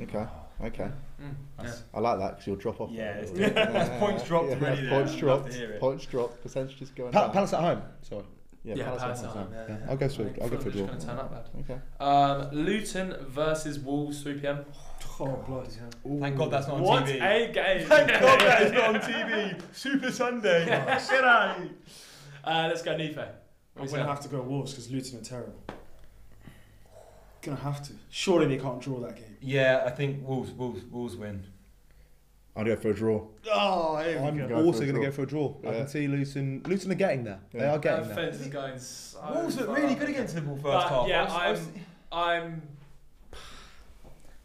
Okay, 0.00 0.26
okay. 0.64 0.90
Mm, 1.20 1.34
yeah. 1.62 1.72
I 1.92 2.00
like 2.00 2.18
that 2.18 2.30
because 2.30 2.46
you'll 2.46 2.56
drop 2.56 2.80
off. 2.80 2.90
Yeah, 2.90 3.12
it's 3.16 3.30
Yeah. 3.38 3.48
that's 3.50 3.90
points 4.00 4.24
dropped 4.24 4.48
Yeah, 4.48 4.54
already. 4.56 4.82
there. 4.86 4.90
Points 4.90 5.16
dropped. 5.16 5.50
to 5.52 5.56
hear 5.58 5.70
it. 5.72 5.80
Points 5.80 6.06
dropped. 6.06 6.42
Percentages 6.42 6.90
going 6.90 7.12
Pa- 7.12 7.24
down. 7.26 7.32
Palace 7.32 7.52
at 7.52 7.60
home. 7.60 7.82
Sorry. 8.00 8.24
Yeah, 8.64 8.74
Yeah, 8.76 8.84
Palace, 8.84 9.02
Palace 9.02 9.18
at 9.18 9.24
at 9.24 9.30
home. 9.32 9.42
home. 9.42 9.52
Yeah, 9.52 9.66
Yeah, 9.68 9.76
yeah. 9.84 9.90
I'll 9.90 9.96
go 9.96 10.06
I 10.06 10.08
for- 10.08 10.22
I'll 10.22 10.48
go 10.48 10.48
for 10.48 10.68
are 10.68 10.70
draw. 10.70 10.70
just 10.72 10.86
going 10.86 10.98
to 11.00 11.06
turn 11.06 11.18
up 11.18 11.30
bad. 11.30 11.48
Okay. 11.60 11.80
Um, 12.00 12.64
Luton 12.64 13.16
versus 13.28 13.78
Wolves, 13.80 14.22
3 14.22 14.34
p.m. 14.40 14.64
Oh, 15.20 15.26
bloody 15.46 15.70
hell. 15.74 16.18
Thank 16.20 16.36
God 16.38 16.50
that's 16.50 16.68
not 16.68 16.76
on 16.76 16.82
What 16.82 17.04
TV. 17.04 17.20
What 17.20 17.30
a 17.32 17.52
game! 17.52 17.86
Thank 17.86 18.08
God 18.20 18.40
that 18.40 18.62
is 18.62 18.72
not 18.72 18.94
on 18.94 19.00
TV. 19.00 19.60
Super 19.72 20.10
Sunday. 20.10 20.64
Get 20.64 20.88
out. 21.24 21.58
Uh, 22.44 22.66
let's 22.68 22.82
go 22.82 22.96
Nife. 22.96 23.18
I'm 23.78 23.86
gonna 23.86 24.06
have 24.06 24.20
to 24.20 24.28
go 24.28 24.40
Wolves 24.42 24.72
because 24.72 24.90
Luton 24.90 25.18
are 25.20 25.24
terrible. 25.24 25.54
Gonna 27.42 27.56
have 27.56 27.82
to. 27.88 27.92
Surely 28.10 28.46
they 28.46 28.58
can't 28.62 28.80
draw 28.80 29.00
that 29.00 29.16
game. 29.16 29.36
Yeah, 29.40 29.82
I 29.84 29.90
think 29.90 30.26
Wolves, 30.26 30.52
Wolves, 30.52 30.84
Wolves 30.84 31.16
win. 31.16 31.44
I'll 32.54 32.64
go 32.64 32.76
for 32.76 32.90
a 32.90 32.94
draw. 32.94 33.26
Oh, 33.50 33.96
I'm 33.96 34.36
go. 34.36 34.46
Go 34.46 34.56
also 34.64 34.80
going 34.80 34.94
to 34.94 35.00
go 35.00 35.10
for 35.10 35.22
a 35.22 35.26
draw. 35.26 35.54
I 35.66 35.70
can 35.72 35.88
see 35.88 36.06
Luton. 36.06 36.62
Luton 36.66 36.92
are 36.92 36.96
getting 36.96 37.24
there. 37.24 37.40
They 37.50 37.66
are 37.66 37.78
getting 37.78 38.06
That 38.08 38.14
there. 38.14 38.26
fence 38.30 38.40
is 38.42 38.48
going 38.48 38.78
so 38.78 39.20
Wolves 39.34 39.56
look 39.56 39.74
really 39.74 39.94
good 39.94 40.10
against 40.10 40.34
Liverpool 40.34 40.56
first 40.56 40.64
But, 40.64 40.88
half. 40.90 41.08
yeah, 41.08 41.22
I 41.22 41.24
was- 41.24 41.32
I 41.32 41.50
was- 41.50 41.68
I'm. 42.12 42.42
I'm. 42.42 42.62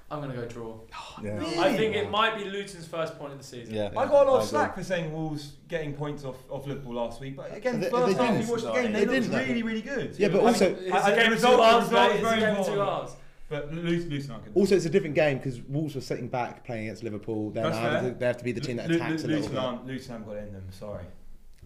I'm 0.09 0.21
going 0.21 0.31
to 0.31 0.37
go 0.37 0.45
draw. 0.47 0.73
Oh, 0.93 1.15
yeah. 1.21 1.31
Really? 1.37 1.57
I 1.57 1.75
think 1.75 1.93
it 1.95 2.09
might 2.09 2.37
be 2.37 2.45
Luton's 2.45 2.87
first 2.87 3.19
point 3.19 3.33
of 3.33 3.37
the 3.39 3.43
season. 3.43 3.73
Yeah. 3.75 3.89
I 3.89 4.05
got 4.05 4.25
a 4.25 4.31
lot 4.31 4.41
of 4.41 4.47
slack 4.47 4.75
for 4.75 4.83
saying 4.83 5.11
Wolves 5.11 5.53
getting 5.67 5.93
points 5.93 6.23
off, 6.23 6.37
off 6.49 6.65
Liverpool 6.65 6.93
last 6.93 7.19
week, 7.19 7.35
but 7.35 7.53
again, 7.53 7.81
They- 7.81 7.89
first 7.89 8.17
they 8.17 8.39
you 8.39 8.47
watched 8.49 8.63
the 8.63 8.71
game, 8.71 8.93
They 8.93 9.03
they, 9.05 9.19
looked 9.19 9.33
really, 9.47 9.63
really 9.63 9.81
good. 9.81 10.15
Yeah, 10.17 10.29
but 10.29 10.39
I 10.41 10.47
also- 10.47 10.69
mean, 10.69 10.77
it's 10.83 10.91
I- 10.93 10.97
I- 10.97 11.07
a 11.09 11.09
the 11.09 11.15
game 11.15 11.19
of 11.19 11.27
two 11.27 11.33
result- 11.33 11.57
the 11.57 11.63
halves, 11.65 11.85
result 11.89 12.11
It's 12.11 12.19
a 12.19 12.23
very 12.23 12.39
game 12.39 12.53
two 12.55 12.59
important. 12.61 12.89
halves. 12.89 13.15
But 13.49 13.73
Luton, 13.73 14.09
Luton 14.09 14.31
aren't 14.31 14.43
good. 14.45 14.51
Also, 14.55 14.75
it's 14.75 14.85
a 14.85 14.89
different 14.89 15.15
game 15.15 15.37
because 15.37 15.61
Wolves 15.61 15.95
were 15.95 16.01
sitting 16.01 16.27
back 16.29 16.63
playing 16.65 16.83
against 16.85 17.03
Liverpool. 17.03 17.49
They're 17.51 17.63
That's 17.63 17.75
now 17.77 17.99
fair. 18.01 18.11
they 18.11 18.25
have 18.27 18.37
to 18.37 18.43
be 18.45 18.51
the 18.53 18.61
team 18.61 18.77
that 18.77 18.89
Lu- 18.89 18.95
attacks 18.95 19.23
Lu- 19.23 19.27
a 19.27 19.27
little 19.27 19.35
Luton 19.41 19.51
bit. 19.55 19.59
aren't- 19.59 19.87
Luton 19.87 20.07
haven't 20.11 20.27
got 20.27 20.35
it 20.37 20.47
in 20.47 20.53
them, 20.53 20.63
sorry. 20.71 21.03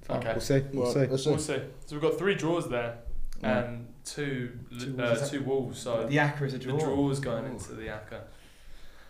Okay. 0.10 0.32
We'll 0.32 0.42
see. 0.42 0.64
We'll 0.74 0.84
Well, 0.84 0.94
see. 0.94 1.00
let's 1.00 1.26
We'll 1.28 1.38
see. 1.38 1.60
So 1.86 1.96
we've 1.96 2.02
got 2.02 2.18
three 2.18 2.34
draws 2.36 2.68
there 2.70 2.98
Yeah. 3.42 3.60
and 3.60 3.88
two 4.06 4.58
Two 4.80 4.96
uh, 5.00 5.08
Wolves. 5.16 5.30
two 5.32 5.42
Wolves. 5.44 5.80
So 5.80 6.06
The 6.08 6.18
Acca 6.18 6.42
is 6.44 6.54
a 6.54 6.60
draw. 6.60 6.74
the 6.78 6.80
draw. 6.84 6.96
draws 6.96 7.20
going 7.20 7.46
into 7.46 7.74
the 7.74 7.88
ACCA. 7.88 8.22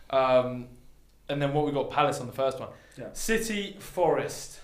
Um, 0.09 0.67
and 1.29 1.41
then 1.41 1.53
what 1.53 1.65
we 1.65 1.71
got 1.71 1.89
Palace 1.91 2.19
on 2.19 2.27
the 2.27 2.33
first 2.33 2.59
one. 2.59 2.69
Yeah. 2.97 3.07
City 3.13 3.77
Forest. 3.79 4.59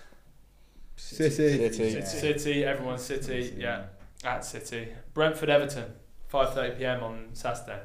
City. 0.96 1.30
City. 1.30 1.84
Yeah. 1.98 2.04
City, 2.04 2.64
everyone's 2.64 3.02
City. 3.02 3.44
City, 3.44 3.60
Yeah, 3.60 3.84
at 4.24 4.44
City. 4.44 4.88
Brentford 5.14 5.48
Everton, 5.48 5.92
5:30 6.32 6.76
p.m. 6.78 7.02
on 7.02 7.28
Saturday. 7.32 7.80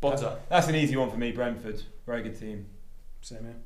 Bonza. 0.00 0.38
That's 0.48 0.66
an 0.68 0.74
easy 0.76 0.96
one 0.96 1.10
for 1.10 1.16
me, 1.18 1.30
Brentford. 1.30 1.82
Very 2.06 2.22
good 2.22 2.38
team. 2.38 2.66
Same 3.22 3.44
here. 3.44 3.56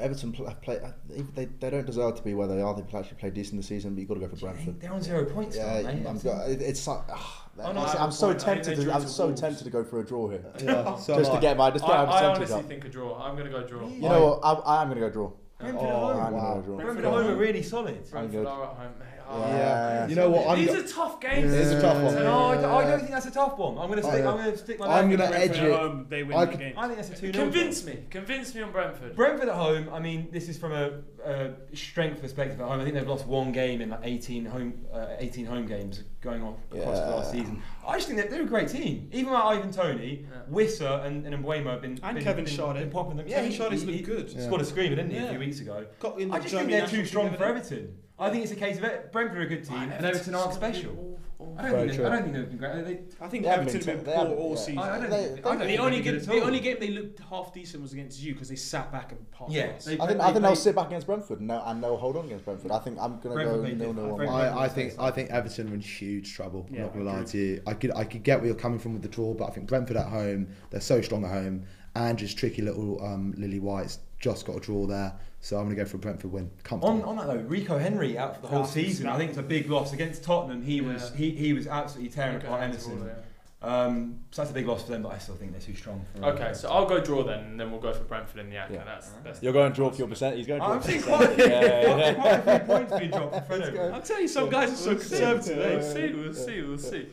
Everton 0.00 0.32
play, 0.32 0.54
play 0.62 0.80
they, 1.08 1.22
they, 1.34 1.44
they 1.46 1.70
don't 1.70 1.86
deserve 1.86 2.16
to 2.16 2.22
be 2.22 2.34
where 2.34 2.46
they 2.48 2.60
are. 2.60 2.74
They've 2.74 2.84
actually 2.94 3.16
played 3.18 3.34
decent 3.34 3.58
this 3.58 3.68
season, 3.68 3.94
but 3.94 4.00
you've 4.00 4.08
got 4.08 4.14
to 4.14 4.20
go 4.20 4.28
for 4.28 4.36
Brentford. 4.36 4.80
They're 4.80 4.92
on 4.92 5.02
zero 5.02 5.24
points 5.24 5.56
Yeah, 5.56 5.82
now, 5.82 5.92
mate. 5.92 6.06
I'm, 6.06 6.18
go- 6.18 6.44
it- 6.48 6.62
it's 6.62 6.86
like, 6.86 7.00
ah, 7.10 7.38
Oh, 7.58 7.60
no, 7.60 7.68
I'm, 7.68 7.78
I 7.78 7.88
have 7.90 8.00
I'm 8.00 8.08
a 8.08 8.12
so 8.12 8.26
point. 8.28 8.40
I 8.48 8.54
think 8.54 8.64
tempted. 8.64 8.84
To, 8.86 8.94
I'm 8.94 9.06
so 9.06 9.26
Wolves. 9.26 9.40
tempted 9.42 9.64
to 9.64 9.70
go 9.70 9.84
for 9.84 10.00
a 10.00 10.04
draw 10.06 10.28
here, 10.30 10.44
Yeah, 10.64 10.96
so 10.96 11.16
just 11.18 11.32
to 11.32 11.38
get 11.40 11.56
my 11.58 11.70
just 11.70 11.84
I, 11.84 12.04
I 12.04 12.26
honestly 12.34 12.54
up. 12.56 12.64
think 12.66 12.84
a 12.86 12.88
draw. 12.88 13.22
I'm 13.22 13.34
going 13.36 13.44
to 13.44 13.52
go 13.52 13.66
draw. 13.66 13.86
You 13.88 14.00
know 14.00 14.38
what? 14.42 14.66
I, 14.66 14.78
I 14.78 14.82
am 14.82 14.88
going 14.88 15.00
to 15.00 15.06
go 15.06 15.12
draw. 15.12 15.32
Brentford 15.60 15.82
Oh, 15.84 16.10
at 16.10 16.16
home. 16.16 16.24
I'm 16.26 16.32
wow. 16.32 16.40
going 16.40 16.54
to 16.54 16.60
go 16.60 16.66
draw. 16.66 16.76
Brentford 16.84 17.04
at 17.04 17.12
home 17.12 17.26
are 17.26 17.36
really 17.36 17.62
solid. 17.62 17.94
I'm 17.96 18.10
Brentford 18.10 18.32
good. 18.32 18.46
are 18.46 18.62
at 18.64 18.76
home. 18.76 18.92
mate. 18.98 19.06
Yeah. 19.40 20.06
You 20.06 20.14
know 20.16 20.30
what? 20.30 20.48
I'm 20.48 20.58
These 20.58 20.68
go- 20.68 20.80
are 20.80 20.82
tough 20.86 21.20
games. 21.20 21.52
It's 21.52 21.70
a 21.70 21.80
tough 21.80 22.02
one. 22.02 22.14
No, 22.14 22.46
I 22.46 22.54
don't, 22.56 22.64
I 22.64 22.84
don't 22.84 22.98
think 22.98 23.10
that's 23.12 23.26
a 23.26 23.30
tough 23.30 23.56
one. 23.58 23.78
I'm 23.78 23.88
going 23.88 24.00
to 24.00 24.06
Oh, 24.06 24.10
stick. 24.10 24.22
yeah. 24.24 24.30
I'm 24.30 24.36
going 24.36 24.52
to 24.52 24.58
stick 24.58 24.78
my. 24.78 24.86
I'm 24.98 25.08
neck 25.10 25.18
gonna 25.18 25.30
in 25.30 25.42
edge 25.42 25.48
Brentford. 25.50 25.68
it. 25.68 25.72
At 25.72 25.80
home, 25.80 26.06
they 26.08 26.22
win 26.22 26.36
I 26.36 26.44
the 26.44 26.50
could- 26.50 26.60
game. 26.60 26.74
I 26.76 26.86
think 26.86 26.96
that's 26.96 27.10
a 27.10 27.16
two 27.16 27.32
0 27.32 27.44
Convince 27.44 27.84
me. 27.84 28.04
Convince 28.10 28.54
me 28.54 28.62
on 28.62 28.72
Brentford. 28.72 29.16
Brentford 29.16 29.48
at 29.48 29.54
home. 29.54 29.88
I 29.92 29.98
mean, 30.00 30.28
this 30.32 30.48
is 30.48 30.58
from 30.58 30.72
a, 30.72 30.90
a 31.24 31.50
strength 31.74 32.20
perspective 32.20 32.60
at 32.60 32.66
home. 32.68 32.80
I 32.80 32.84
think 32.84 32.94
they've 32.94 33.06
lost 33.08 33.26
one 33.26 33.52
game 33.52 33.80
in 33.80 33.90
like 33.90 34.00
18 34.02 34.44
home, 34.46 34.74
uh, 34.92 35.06
18 35.18 35.46
home 35.46 35.66
games 35.66 36.02
going 36.20 36.42
on 36.42 36.54
across 36.70 36.98
the 37.00 37.06
last 37.06 37.34
Yeah. 37.34 37.40
season. 37.40 37.62
I 37.86 37.94
just 37.96 38.06
think 38.08 38.20
that 38.20 38.30
they're 38.30 38.42
a 38.42 38.46
great 38.46 38.68
team. 38.68 39.08
Even 39.12 39.30
without 39.32 39.46
Ivan 39.46 39.72
Toney, 39.72 40.24
Yeah. 40.30 40.54
Wissa 40.54 41.04
and, 41.04 41.26
and 41.26 41.44
Mbeumo 41.44 41.66
have 41.72 41.82
been 41.82 41.98
And 42.02 42.14
been, 42.14 42.24
Kevin 42.24 42.44
been, 42.44 42.54
Schade. 42.54 42.74
been 42.74 42.90
popping 42.90 43.16
them. 43.16 43.26
Kevin 43.28 43.50
he- 43.50 43.58
Schade's 43.58 43.80
he- 43.82 43.86
looked 43.86 43.98
he 43.98 44.02
good. 44.04 44.30
Scored 44.42 44.60
a 44.60 44.64
screamer, 44.64 44.96
didn't 44.96 45.10
he, 45.10 45.16
a 45.18 45.22
Yeah. 45.22 45.30
few 45.30 45.38
weeks 45.40 45.60
ago? 45.60 45.84
Got 45.98 46.20
in 46.20 46.28
the 46.28 46.34
I 46.34 46.38
just 46.38 46.50
German 46.52 46.68
think 46.68 46.78
they're 46.78 46.88
too 46.88 46.96
national 46.98 47.06
strong 47.06 47.24
team 47.26 47.32
for 47.32 47.38
the 47.38 47.44
other. 47.44 47.54
Everton. 47.58 47.94
I 48.18 48.30
think 48.30 48.44
it's 48.44 48.52
a 48.52 48.56
case 48.56 48.78
of 48.78 48.84
it. 48.84 49.10
Brentford 49.10 49.38
are 49.38 49.42
a 49.42 49.46
good 49.46 49.64
team, 49.64 49.90
and 49.90 50.04
Everton 50.06 50.34
aren't 50.34 50.54
special. 50.54 51.18
I 51.58 51.62
don't, 51.62 51.72
think 51.72 51.90
they, 51.90 51.96
true. 51.96 52.06
I 52.06 52.10
don't 52.10 52.22
think 52.22 52.34
they've 52.34 52.48
been 52.50 52.56
great. 52.58 52.84
They, 52.84 53.24
I 53.24 53.28
think 53.28 53.42
They 53.42 53.48
Everton 53.50 53.74
have 53.74 53.84
been 53.84 54.04
been 54.04 54.14
poor 54.14 54.36
all 54.36 54.50
yeah. 54.50 54.56
season. 54.60 54.78
I, 54.78 54.82
I 54.94 54.98
don't 55.00 55.10
They- 55.10 55.16
think, 55.26 55.42
they- 55.42 55.50
I 55.50 55.56
don't 55.56 55.66
the 55.66 55.78
only 55.78 56.00
they're 56.00 56.12
game, 56.12 56.20
good 56.20 56.28
the 56.28 56.44
only 56.44 56.60
game 56.60 56.76
they 56.78 56.90
looked 56.90 57.18
half 57.28 57.52
decent 57.52 57.82
was 57.82 57.92
against 57.92 58.22
you 58.22 58.32
because 58.34 58.48
they 58.48 58.54
sat 58.54 58.92
back 58.92 59.10
and 59.10 59.28
passed. 59.32 59.50
Yeah, 59.50 59.72
they- 59.84 59.98
I 59.98 60.06
think 60.06 60.20
they 60.20 60.24
I 60.24 60.32
think 60.32 60.42
they'll 60.44 60.54
sit 60.54 60.76
back 60.76 60.86
against 60.86 61.06
Brentford 61.08 61.40
and 61.40 61.50
they'll, 61.50 61.64
and 61.64 61.82
they'll 61.82 61.96
hold 61.96 62.16
on 62.16 62.26
against 62.26 62.44
Brentford. 62.44 62.70
I 62.70 62.78
think 62.78 62.96
I'm 63.00 63.18
going 63.18 63.36
to 63.38 63.44
go 63.44 63.58
played 63.60 63.76
nil 63.78 63.92
nil 63.92 64.16
Very 64.16 64.28
one. 64.28 64.40
good. 64.40 64.52
I, 64.56 64.64
I 64.64 64.68
think 64.68 64.94
I 65.00 65.10
think 65.10 65.30
Everton 65.30 65.70
are 65.70 65.74
in 65.74 65.80
huge 65.80 66.32
trouble. 66.32 66.68
Yeah, 66.70 66.82
not 66.82 66.92
gonna 66.92 67.04
lie 67.06 67.24
to 67.24 67.38
you. 67.38 67.62
I 67.66 67.74
could 67.74 67.90
I 67.96 68.04
could 68.04 68.22
get 68.22 68.38
where 68.38 68.46
you're 68.46 68.54
coming 68.54 68.78
from 68.78 68.92
with 68.92 69.02
the 69.02 69.08
draw, 69.08 69.34
but 69.34 69.46
I 69.46 69.50
think 69.50 69.66
Brentford 69.66 69.96
at 69.96 70.06
home, 70.06 70.46
they're 70.70 70.80
so 70.80 71.00
strong 71.00 71.24
at 71.24 71.32
home, 71.32 71.64
and 71.96 72.16
just 72.16 72.38
tricky 72.38 72.62
little 72.62 73.02
um, 73.04 73.34
Lily 73.36 73.58
White's 73.58 73.98
just 74.22 74.46
got 74.46 74.56
a 74.56 74.60
draw 74.60 74.86
there. 74.86 75.12
So 75.40 75.58
I'm 75.58 75.64
gonna 75.64 75.74
go 75.74 75.84
for 75.84 75.96
a 75.96 76.00
Brentford 76.00 76.32
win. 76.32 76.50
Comfortable. 76.62 77.02
On, 77.02 77.02
on 77.02 77.16
that 77.16 77.26
though, 77.26 77.42
Rico 77.48 77.76
Henry 77.76 78.16
out 78.16 78.36
for 78.36 78.42
the 78.42 78.48
whole 78.48 78.58
That's- 78.60 78.72
season. 78.74 79.08
I 79.08 79.18
think 79.18 79.30
it's 79.30 79.38
a 79.38 79.42
big 79.42 79.68
loss 79.68 79.92
against 79.92 80.22
Tottenham. 80.24 80.62
He 80.62 80.80
was 80.80 81.12
he, 81.14 81.30
he 81.32 81.52
was 81.52 81.66
absolutely 81.66 82.10
tearing 82.10 82.36
Okay, 82.36 82.46
apart 82.46 82.60
that's 82.70 82.86
Emerson. 82.86 82.92
all 82.98 83.04
there. 83.04 83.24
Um, 83.64 84.18
so 84.32 84.42
that's 84.42 84.50
a 84.50 84.54
big 84.54 84.66
loss 84.66 84.82
for 84.84 84.90
them, 84.90 85.02
but 85.02 85.12
I 85.12 85.18
still 85.18 85.36
think 85.36 85.52
they're 85.52 85.60
too 85.60 85.74
strong. 85.76 86.04
For 86.16 86.24
Okay, 86.26 86.52
so 86.52 86.68
I'll 86.68 86.86
go 86.86 87.00
draw 87.00 87.22
then, 87.22 87.40
and 87.44 87.60
then 87.60 87.70
we'll 87.70 87.80
go 87.80 87.92
for 87.92 88.02
Brentford 88.02 88.40
in 88.40 88.50
the 88.50 88.56
ACCA. 88.56 88.70
Yeah. 88.72 88.84
That's, 88.84 89.08
that's 89.22 89.42
You're 89.42 89.52
going 89.52 89.72
draw 89.72 89.88
for 89.90 89.98
your 89.98 90.08
percent. 90.08 90.36
He's 90.36 90.48
going 90.48 90.58
draw. 90.60 90.72
I'm 90.72 90.80
for 90.80 90.88
seeing 90.88 91.02
quite. 91.02 91.38
Yeah, 91.38 91.46
yeah, 91.46 91.96
yeah. 91.96 92.14
quite 92.14 92.34
a 92.34 92.58
few 92.58 92.66
points 92.66 92.98
being 92.98 93.10
dropped 93.10 93.46
for 93.48 93.54
Fredo. 93.54 93.94
I'm 93.94 94.02
telling 94.02 94.22
you, 94.22 94.28
some 94.28 94.48
guys 94.48 94.72
are 94.72 94.76
so 94.76 94.90
We'll 94.90 94.98
see, 95.00 95.08
conservative. 95.16 95.58
We'll 95.58 95.82
see, 95.82 96.12
we'll 96.12 96.34
see, 96.34 96.62
we'll 96.62 96.78
see. 96.78 97.06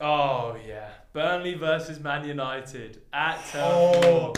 Oh 0.00 0.56
yeah, 0.66 0.88
Burnley 1.12 1.54
versus 1.54 2.00
Man 2.00 2.26
United 2.26 3.00
at 3.12 3.42
Turf 3.50 4.02
Moor. 4.04 4.32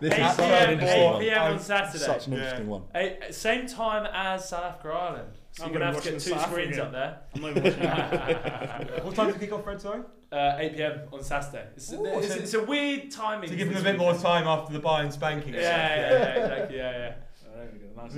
This 0.00 0.14
8 0.14 0.20
is 0.20 0.36
so 0.36 0.42
p.m. 0.46 0.70
interesting. 0.70 1.02
8 1.02 1.20
p.m. 1.20 1.42
on 1.42 1.58
Saturday. 1.58 1.98
Such 2.04 2.26
an 2.28 2.32
interesting 2.34 2.68
one. 2.68 2.82
Eight, 2.94 3.18
same 3.34 3.66
time 3.66 4.06
as 4.12 4.48
South 4.48 4.64
Africa 4.64 4.88
Ireland. 4.94 5.28
So 5.52 5.64
I'm 5.64 5.70
you're 5.72 5.80
gonna 5.80 5.92
gonna 5.92 5.94
have 5.96 6.04
to 6.04 6.10
get 6.10 6.14
watch 6.14 6.24
two 6.24 6.30
the 6.34 6.38
South 6.40 6.50
screens 6.50 6.78
Africa. 6.78 6.86
up 6.86 6.92
there. 6.92 7.18
I'm 7.34 7.40
not 7.42 7.50
even 7.50 7.62
watching 7.64 7.80
that. 8.94 9.04
What 9.04 9.14
time 9.16 9.26
does 9.26 9.36
it 9.36 9.40
kick 9.40 9.52
off, 9.52 9.64
Fred? 9.64 9.80
Sorry. 9.80 10.02
Uh, 10.30 10.56
8 10.58 10.76
p.m. 10.76 11.00
on 11.12 11.22
Saturday. 11.24 11.64
It's, 11.74 11.92
Ooh, 11.92 12.04
it's, 12.06 12.28
so- 12.28 12.34
it's 12.34 12.54
a 12.54 12.62
weird 12.64 13.10
timing. 13.10 13.48
To 13.50 13.56
give 13.56 13.68
them 13.68 13.78
a 13.78 13.82
bit 13.82 13.98
more 13.98 14.14
time 14.14 14.46
after 14.46 14.72
the 14.72 14.80
Bayern 14.80 15.10
spanking. 15.12 15.54
Yeah, 15.54 15.60
yeah, 15.60 16.10
yeah, 16.10 16.42
exactly. 16.44 16.76
Yeah, 16.76 16.90
yeah. 16.92 17.14
There 17.56 17.68
we 17.72 17.78
go. 17.78 18.02
Nice. 18.02 18.14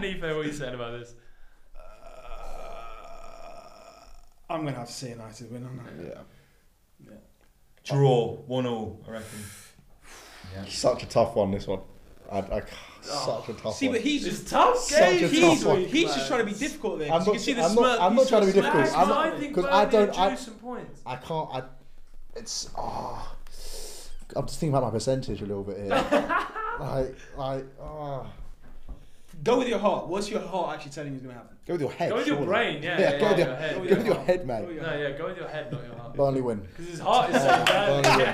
Nife, 0.00 0.20
what 0.22 0.30
are 0.30 0.42
you 0.44 0.52
saying 0.52 0.74
about 0.74 0.98
this? 0.98 1.14
I'm 4.48 4.64
gonna 4.64 4.76
have 4.76 4.86
to 4.86 4.92
say 4.92 5.10
United 5.10 5.50
win. 5.50 5.64
aren't 5.64 5.80
I? 6.00 6.04
Yeah. 7.10 7.16
Draw 7.84 8.36
one 8.46 8.66
all, 8.66 9.02
I 9.08 9.12
reckon. 9.12 9.38
Yeah. 10.54 10.64
Such 10.68 11.02
a 11.02 11.06
tough 11.06 11.34
one. 11.36 11.50
This 11.50 11.66
one. 11.66 11.80
I, 12.30 12.38
I, 12.38 12.62
such 13.02 13.48
a 13.48 13.52
tough 13.52 13.64
one. 13.64 13.74
See, 13.74 13.88
one. 13.88 13.96
but 13.96 14.02
he's 14.02 14.26
It's 14.26 14.48
tough 14.50 14.78
Such 14.78 14.98
game. 15.00 15.24
a 15.24 15.28
he's, 15.28 15.40
tough 15.62 15.64
one. 15.72 15.84
he's 15.84 16.14
just 16.14 16.28
trying 16.28 16.40
to 16.40 16.52
be 16.52 16.58
difficult 16.58 16.98
there. 17.00 17.08
'cause 17.08 17.20
I'm 17.20 17.20
you 17.20 17.26
not- 17.26 17.32
can 17.34 17.40
see 17.42 17.52
the 17.52 17.62
I'm 17.64 17.74
not- 17.74 18.00
I'm 18.00 18.14
not 18.14 18.20
he's 18.22 18.28
trying 18.28 18.40
to 18.42 18.46
be 18.46 18.52
difficult. 18.52 18.84
smirky. 18.86 18.98
I'm 18.98 19.08
not- 19.08 19.26
I 19.26 19.38
think 19.38 19.54
'cause 19.54 19.64
Burnley 19.64 19.78
I 19.78 19.84
don't- 19.86 20.18
I- 20.18 20.34
some 20.36 20.54
points. 20.54 21.00
I 21.06 21.16
can't. 21.16 21.48
I. 21.52 21.62
It's. 22.36 22.70
ah. 22.76 23.34
I'm 24.34 24.46
just 24.46 24.58
thinking 24.60 24.74
about 24.74 24.84
my 24.84 24.90
percentage 24.90 25.42
a 25.42 25.46
little 25.46 25.62
bit 25.64 25.76
here. 25.78 25.88
like, 26.80 27.14
like, 27.36 27.64
ah. 27.82 28.26
Go 29.42 29.58
with 29.58 29.68
your 29.68 29.78
heart. 29.78 30.06
What's 30.08 30.30
your 30.30 30.40
heart 30.40 30.74
actually 30.76 30.92
telling 30.92 31.12
you 31.12 31.16
is 31.16 31.22
going 31.22 31.34
to 31.34 31.40
happen? 31.40 31.56
Go 31.66 31.74
with 31.74 31.80
your 31.80 31.90
head. 31.92 32.10
Go 32.10 32.16
with 32.16 32.26
your 32.26 32.36
surely. 32.36 32.46
brain, 32.46 32.82
yeah. 32.82 33.00
Yeah, 33.00 33.10
yeah, 33.12 33.18
go 33.18 33.28
with 33.30 33.38
yeah, 33.38 33.44
your- 33.46 33.56
head. 33.56 33.74
go 33.74 33.80
with 33.80 33.90
Go 33.90 33.96
with 33.96 34.06
your 34.06 34.14
head, 34.24 34.38
Go 34.40 34.46
mate. 34.46 34.66
with 34.66 34.74
your 34.76 34.82
No, 34.84 34.96
yeah, 34.96 35.10
go 35.18 35.26
with 35.26 35.36
your 35.36 35.48
head, 35.48 35.72
not 35.72 35.84
your 35.84 35.94
heart. 35.96 36.14
Burnley 36.16 36.40
win. 36.40 36.60
Because 36.60 36.86
his 36.88 37.00
heart 37.00 37.30
is 37.30 37.42
so 37.42 37.48
bad. 37.64 38.04
Burnley 38.04 38.24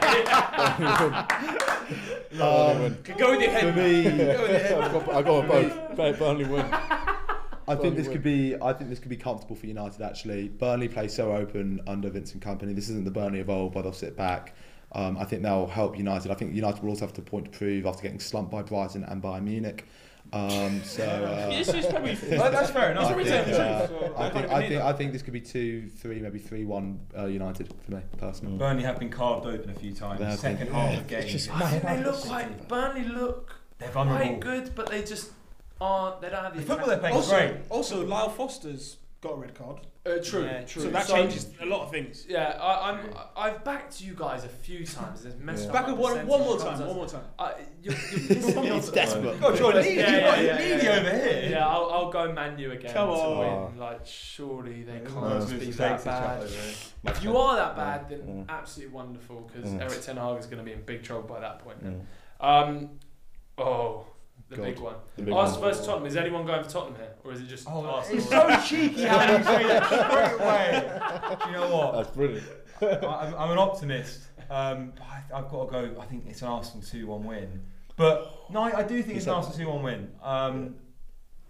win. 1.11 2.39
Burnley 2.39 2.81
win. 2.83 2.99
Go 3.19 3.31
with 3.31 3.41
your 3.41 3.51
head. 3.51 3.75
For 3.75 3.81
me, 3.81 4.03
Go 4.03 4.43
with 4.43 4.51
your 4.51 4.59
head. 4.59 4.81
I've 4.81 4.93
got, 4.93 5.09
I've 5.15 5.25
got 5.25 5.49
both. 5.49 5.97
Both 5.97 6.19
Burnley 6.19 6.45
win. 6.47 6.67
I 6.67 7.75
think 7.75 7.97
this 7.97 8.07
Burnley 8.07 8.13
could 8.13 8.23
be. 8.23 8.57
I 8.61 8.73
think 8.73 8.91
this 8.91 8.99
could 8.99 9.09
be 9.11 9.17
comfortable 9.17 9.57
for 9.57 9.67
United. 9.67 10.03
Actually, 10.03 10.49
Burnley 10.49 10.89
play 10.89 11.09
so 11.09 11.33
open 11.33 11.81
under 11.87 12.11
Vincent 12.11 12.43
Kompany. 12.43 12.75
This 12.75 12.89
isn't 12.91 13.05
the 13.05 13.11
Burnley 13.11 13.41
of 13.41 13.49
old, 13.51 13.73
but 13.73 13.83
they'll 13.83 13.93
sit 13.93 14.17
back. 14.17 14.55
Um, 14.93 15.19
I 15.19 15.25
think 15.25 15.43
they'll 15.43 15.67
help 15.67 15.99
United. 15.99 16.31
I 16.31 16.35
think 16.35 16.55
United 16.55 16.83
will 16.83 16.91
also 16.91 17.05
have 17.07 17.13
to 17.15 17.23
point 17.23 17.45
to 17.47 17.51
prove 17.59 17.85
after 17.87 18.03
getting 18.03 18.21
slumped 18.21 18.51
by 18.51 18.63
Brighton 18.63 19.05
and 19.05 19.21
by 19.21 19.39
Munich. 19.41 19.87
Um, 20.33 20.83
so 20.85 21.05
uh, 21.05 21.49
This 21.51 21.69
is 21.73 21.87
probably. 21.87 22.17
Well, 22.39 22.51
that's 22.51 22.71
fair 22.71 22.91
enough. 22.91 23.05
I 23.05 23.07
probably 23.09 23.25
think, 23.25 23.47
telling 23.47 23.51
the 23.59 23.65
uh, 23.65 23.87
truth, 23.87 24.01
so 24.01 24.15
I 24.17 24.27
I 24.27 24.31
think, 24.31 24.49
I 24.51 24.69
think, 24.69 24.83
I 24.83 24.93
think 24.93 25.13
this 25.13 25.23
could 25.23 25.33
be 25.33 25.41
two, 25.41 25.89
three, 25.89 26.21
maybe 26.21 26.39
three, 26.39 26.65
one 26.65 27.01
uh, 27.17 27.27
United 27.27 27.73
for 27.85 27.93
me 27.93 28.01
personally. 28.19 28.59
Burnley 28.59 28.83
have 28.83 28.99
been 28.99 29.11
carved 29.11 29.47
open 29.47 29.71
a 29.71 29.75
few 29.75 29.93
times. 29.95 30.21
They 30.21 30.27
have 30.27 30.39
Second 30.39 30.67
been. 30.67 30.75
half 30.75 30.99
of 30.99 31.07
games. 31.07 31.33
just 31.33 31.51
I 31.55 31.71
think 31.71 31.83
they 31.85 32.03
look 32.05 32.17
quite. 32.21 32.69
Burnley 32.69 33.05
look 33.05 33.55
They're 33.79 33.91
vulnerable. 33.91 34.27
quite 34.27 34.41
good, 34.41 34.75
but 34.75 34.91
they 34.91 35.03
just 35.03 35.31
aren't. 35.81 36.21
They 36.21 36.29
don't 36.31 36.43
have 36.45 36.55
the, 36.55 36.61
The 36.61 36.67
football 36.67 36.89
they're 36.89 36.99
playing 36.99 37.17
is 37.17 37.29
great. 37.29 37.55
Also, 37.71 37.97
also, 38.01 38.07
Lyle 38.07 38.29
Foster's 38.31 38.97
got 39.21 39.33
a 39.33 39.37
red 39.37 39.55
card. 39.55 39.81
Uh, 40.07 40.19
true, 40.23 40.45
Yeah, 40.45 40.63
true. 40.63 40.83
So 40.83 40.91
that 40.91 41.07
So- 41.07 41.15
changes 41.17 41.51
a 41.61 41.67
lot 41.67 41.83
of 41.83 41.91
things. 41.91 42.25
Yeah, 42.29 42.57
I, 42.61 42.91
I'm. 42.93 43.15
I've 43.37 43.65
backed 43.65 44.01
you 44.01 44.15
guys 44.15 44.45
a 44.45 44.49
few 44.49 44.87
times. 44.87 45.25
It's 45.27 45.37
messed 45.39 45.65
Yeah. 45.65 45.69
up 45.69 45.75
Back 45.75 45.87
my 45.89 45.93
up 45.93 45.99
one, 45.99 46.27
one 46.27 46.41
more 46.41 46.59
time. 46.59 46.79
One 46.87 46.97
more 46.97 47.07
time. 47.07 47.25
Uh, 47.39 47.53
you're, 47.83 47.93
you're 47.93 47.99
pissing 48.39 48.63
me 48.63 48.71
off. 48.71 48.83
He's 48.85 48.91
desperate. 48.91 49.41
God, 49.41 49.59
you're 49.59 49.75
needy. 49.75 49.95
Yeah, 49.97 50.11
you've 50.11 50.21
yeah, 50.21 50.21
got 50.31 50.45
yeah, 50.45 50.59
needy 50.59 50.85
yeah. 50.85 50.93
over 50.97 51.11
here. 51.11 51.49
Yeah, 51.51 51.69
I'll, 51.69 51.91
I'll 51.91 52.11
go 52.11 52.33
Man 52.33 52.59
U 52.59 52.73
again 52.73 52.95
Come 52.95 53.09
to 53.09 53.15
on. 53.15 53.71
win. 53.73 53.79
Like, 53.79 54.07
surely 54.07 54.83
they 54.85 55.01
can't 55.01 55.43
it's 55.43 55.53
be 55.53 55.71
that 55.73 56.05
bad. 56.05 56.43
over. 56.43 56.55
If 57.05 57.23
you 57.25 57.37
are 57.37 57.57
that 57.57 57.77
bad, 57.77 58.09
then 58.09 58.45
Yeah. 58.49 58.55
absolutely 58.57 58.95
wonderful 58.95 59.51
because 59.53 59.73
Yeah. 59.75 59.83
Erik 59.83 60.01
ten 60.01 60.17
Hag 60.17 60.39
is 60.39 60.47
going 60.47 60.59
to 60.59 60.65
be 60.65 60.73
in 60.73 60.83
big 60.83 61.03
trouble 61.03 61.29
by 61.29 61.41
that 61.41 61.59
point. 61.59 61.79
Yeah. 61.83 61.91
Um, 62.41 62.91
oh, 63.59 64.07
the 64.49 64.57
God. 64.57 64.65
big 64.65 64.79
one. 64.79 64.95
The 65.17 65.23
big 65.25 65.35
Arsenal 65.35 65.61
one. 65.63 65.71
versus 65.71 65.87
Tottenham. 65.87 66.07
Is 66.07 66.17
anyone 66.17 66.47
going 66.47 66.65
for 66.65 66.71
Tottenham 66.71 66.97
here, 66.97 67.15
or 67.25 67.33
is 67.33 67.41
it 67.41 67.49
just 67.49 67.67
Oh, 67.69 67.85
Arsenal? 67.85 68.19
it's 68.19 68.29
so 68.29 68.61
cheeky 68.67 69.03
how 69.03 69.37
you 69.37 69.45
say 69.45 69.67
that 69.67 69.87
straight 69.87 70.41
away. 70.41 71.37
Do 71.45 71.51
you 71.51 71.57
know 71.57 71.77
what? 71.77 71.93
That's 71.95 72.11
brilliant. 72.17 72.47
I- 72.83 73.27
I'm, 73.27 73.35
I'm 73.35 73.51
an 73.51 73.59
optimist. 73.59 74.21
Um, 74.51 74.93
I, 75.03 75.23
I've 75.37 75.49
got 75.51 75.67
to 75.67 75.71
go. 75.71 76.01
I 76.01 76.05
think 76.07 76.25
it's 76.27 76.41
an 76.43 76.49
Arsenal 76.49 76.83
two-one 76.83 77.25
win. 77.25 77.63
But 77.97 78.45
no, 78.51 78.63
I, 78.63 78.79
I 78.79 78.83
do 78.85 79.03
think 79.03 79.17
it's 79.17 79.27
an 79.27 79.33
Arsenal 79.35 79.59
two-one 79.59 79.83
win. 79.83 80.11
Um, 80.23 80.77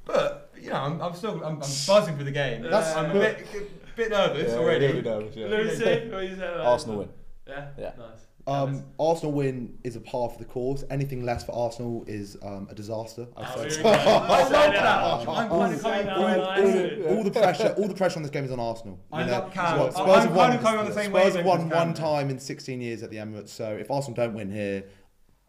but 0.04 0.50
you 0.60 0.70
know, 0.70 0.76
I'm, 0.76 1.00
I'm 1.00 1.14
still 1.14 1.34
I'm, 1.44 1.54
I'm 1.62 1.70
buzzing 1.86 2.16
for 2.16 2.24
the 2.24 2.30
game. 2.32 2.62
That's- 2.62 2.96
I'm 2.96 3.10
a 3.10 3.14
bit, 3.14 3.46
a 3.54 3.96
bit 3.96 4.10
nervous 4.10 4.52
Yeah, 4.52 4.58
already. 4.58 4.86
really 4.86 5.02
nervous, 5.02 5.36
yeah. 5.36 5.46
Lucy, 5.46 6.08
what 6.10 6.24
you 6.28 6.36
say? 6.36 6.46
Arsenal 6.46 6.98
win. 6.98 7.08
Yeah. 7.46 7.68
Yeah. 7.78 7.92
Nice. 7.98 8.26
Um, 8.48 8.84
Arsenal 8.98 9.32
win 9.32 9.78
is 9.84 9.94
a 9.96 10.00
par 10.00 10.30
for 10.30 10.38
the 10.38 10.44
course. 10.44 10.82
Anything 10.90 11.24
less 11.24 11.44
for 11.44 11.52
Arsenal 11.54 12.04
is 12.06 12.36
um, 12.42 12.66
a 12.70 12.74
disaster. 12.74 13.26
I'd 13.36 13.46
Oh, 13.46 13.68
say. 13.68 13.74
here 13.74 13.78
we 13.78 13.82
go. 13.82 13.88
I 13.90 14.40
love 14.42 14.50
that. 14.50 14.76
Um, 15.02 15.20
I'm 15.28 15.52
all, 15.52 15.60
kind 15.60 15.74
of 15.74 15.82
coming. 15.82 16.08
all- 16.08 16.24
all, 16.24 17.06
all- 17.10 17.16
all 17.18 17.24
the 17.24 17.30
pressure, 17.30 17.74
all 17.76 17.88
the 17.88 17.94
pressure 17.94 18.16
on 18.18 18.22
this 18.22 18.30
game 18.30 18.44
is 18.44 18.50
on 18.50 18.58
Arsenal. 18.60 18.98
I 19.12 19.24
You 19.26 19.30
love 19.30 19.44
know, 19.48 19.50
Cam. 19.52 19.78
what, 19.78 19.86
I'm 19.88 19.92
Spurs 19.92 20.06
have 20.06 20.24
kind 20.24 20.34
won. 20.36 20.52
of 20.54 20.60
coming 20.62 20.80
on 20.80 20.86
the 20.86 20.92
same 20.94 21.10
Spurs 21.10 21.34
have 21.36 21.44
wavelength 21.44 21.46
won 21.46 21.60
as 21.60 21.68
Cam 21.72 21.86
one 21.88 21.94
time 21.94 22.30
in 22.30 22.38
16 22.38 22.80
years 22.80 23.02
at 23.02 23.10
the 23.10 23.16
Emirates. 23.18 23.50
So 23.50 23.70
if 23.76 23.90
Arsenal 23.90 24.16
don't 24.16 24.34
win 24.34 24.50
here, 24.50 24.84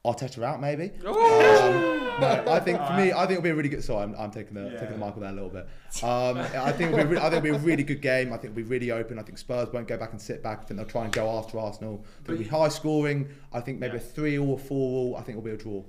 Arteta 0.06 0.44
out 0.44 0.60
maybe. 0.62 0.92
Um, 1.06 2.09
no, 2.20 2.52
I 2.52 2.60
think 2.66 2.78
for 2.86 2.94
me, 2.94 3.12
I 3.12 3.20
think 3.22 3.32
it'll 3.32 3.42
be 3.44 3.50
a 3.50 3.56
really 3.56 3.70
good. 3.70 3.84
Sorry, 3.84 4.04
I'm, 4.04 4.16
I'm 4.18 4.32
taking 4.32 4.54
the 4.54 4.66
Yeah. 4.72 4.80
taking 4.80 4.94
the 4.94 4.98
Michael 4.98 5.22
there 5.22 5.30
a 5.32 5.34
little 5.34 5.50
bit. 5.50 5.68
Um, 6.04 6.38
I 6.38 6.72
think 6.72 6.94
it'll 6.94 7.06
be. 7.06 7.16
Re- 7.16 7.18
I 7.18 7.30
think 7.30 7.46
it'll 7.46 7.58
be 7.60 7.64
a 7.64 7.68
really 7.68 7.84
good 7.84 8.02
game. 8.02 8.30
I 8.30 8.38
think 8.38 8.46
it'll 8.52 8.56
be 8.56 8.64
really 8.64 8.92
open. 8.92 9.18
I 9.20 9.24
think 9.24 9.38
Spurs 9.38 9.70
won't 9.74 9.88
go 9.88 9.98
back 9.98 10.12
and 10.12 10.22
sit 10.22 10.42
back. 10.44 10.60
I 10.62 10.64
think 10.66 10.78
they'll 10.80 10.88
try 10.90 11.04
and 11.06 11.14
go 11.14 11.30
after 11.38 11.60
Arsenal. 11.60 12.04
It'll 12.26 12.38
be 12.38 12.44
high 12.44 12.70
scoring. 12.70 13.30
I 13.54 13.60
think 13.62 13.80
maybe 13.80 13.98
a 13.98 14.00
three 14.00 14.38
or 14.38 14.58
four 14.60 14.78
all. 14.78 15.16
I 15.18 15.22
think 15.24 15.38
it'll 15.38 15.42
be 15.46 15.52
a 15.52 15.58
draw. 15.58 15.84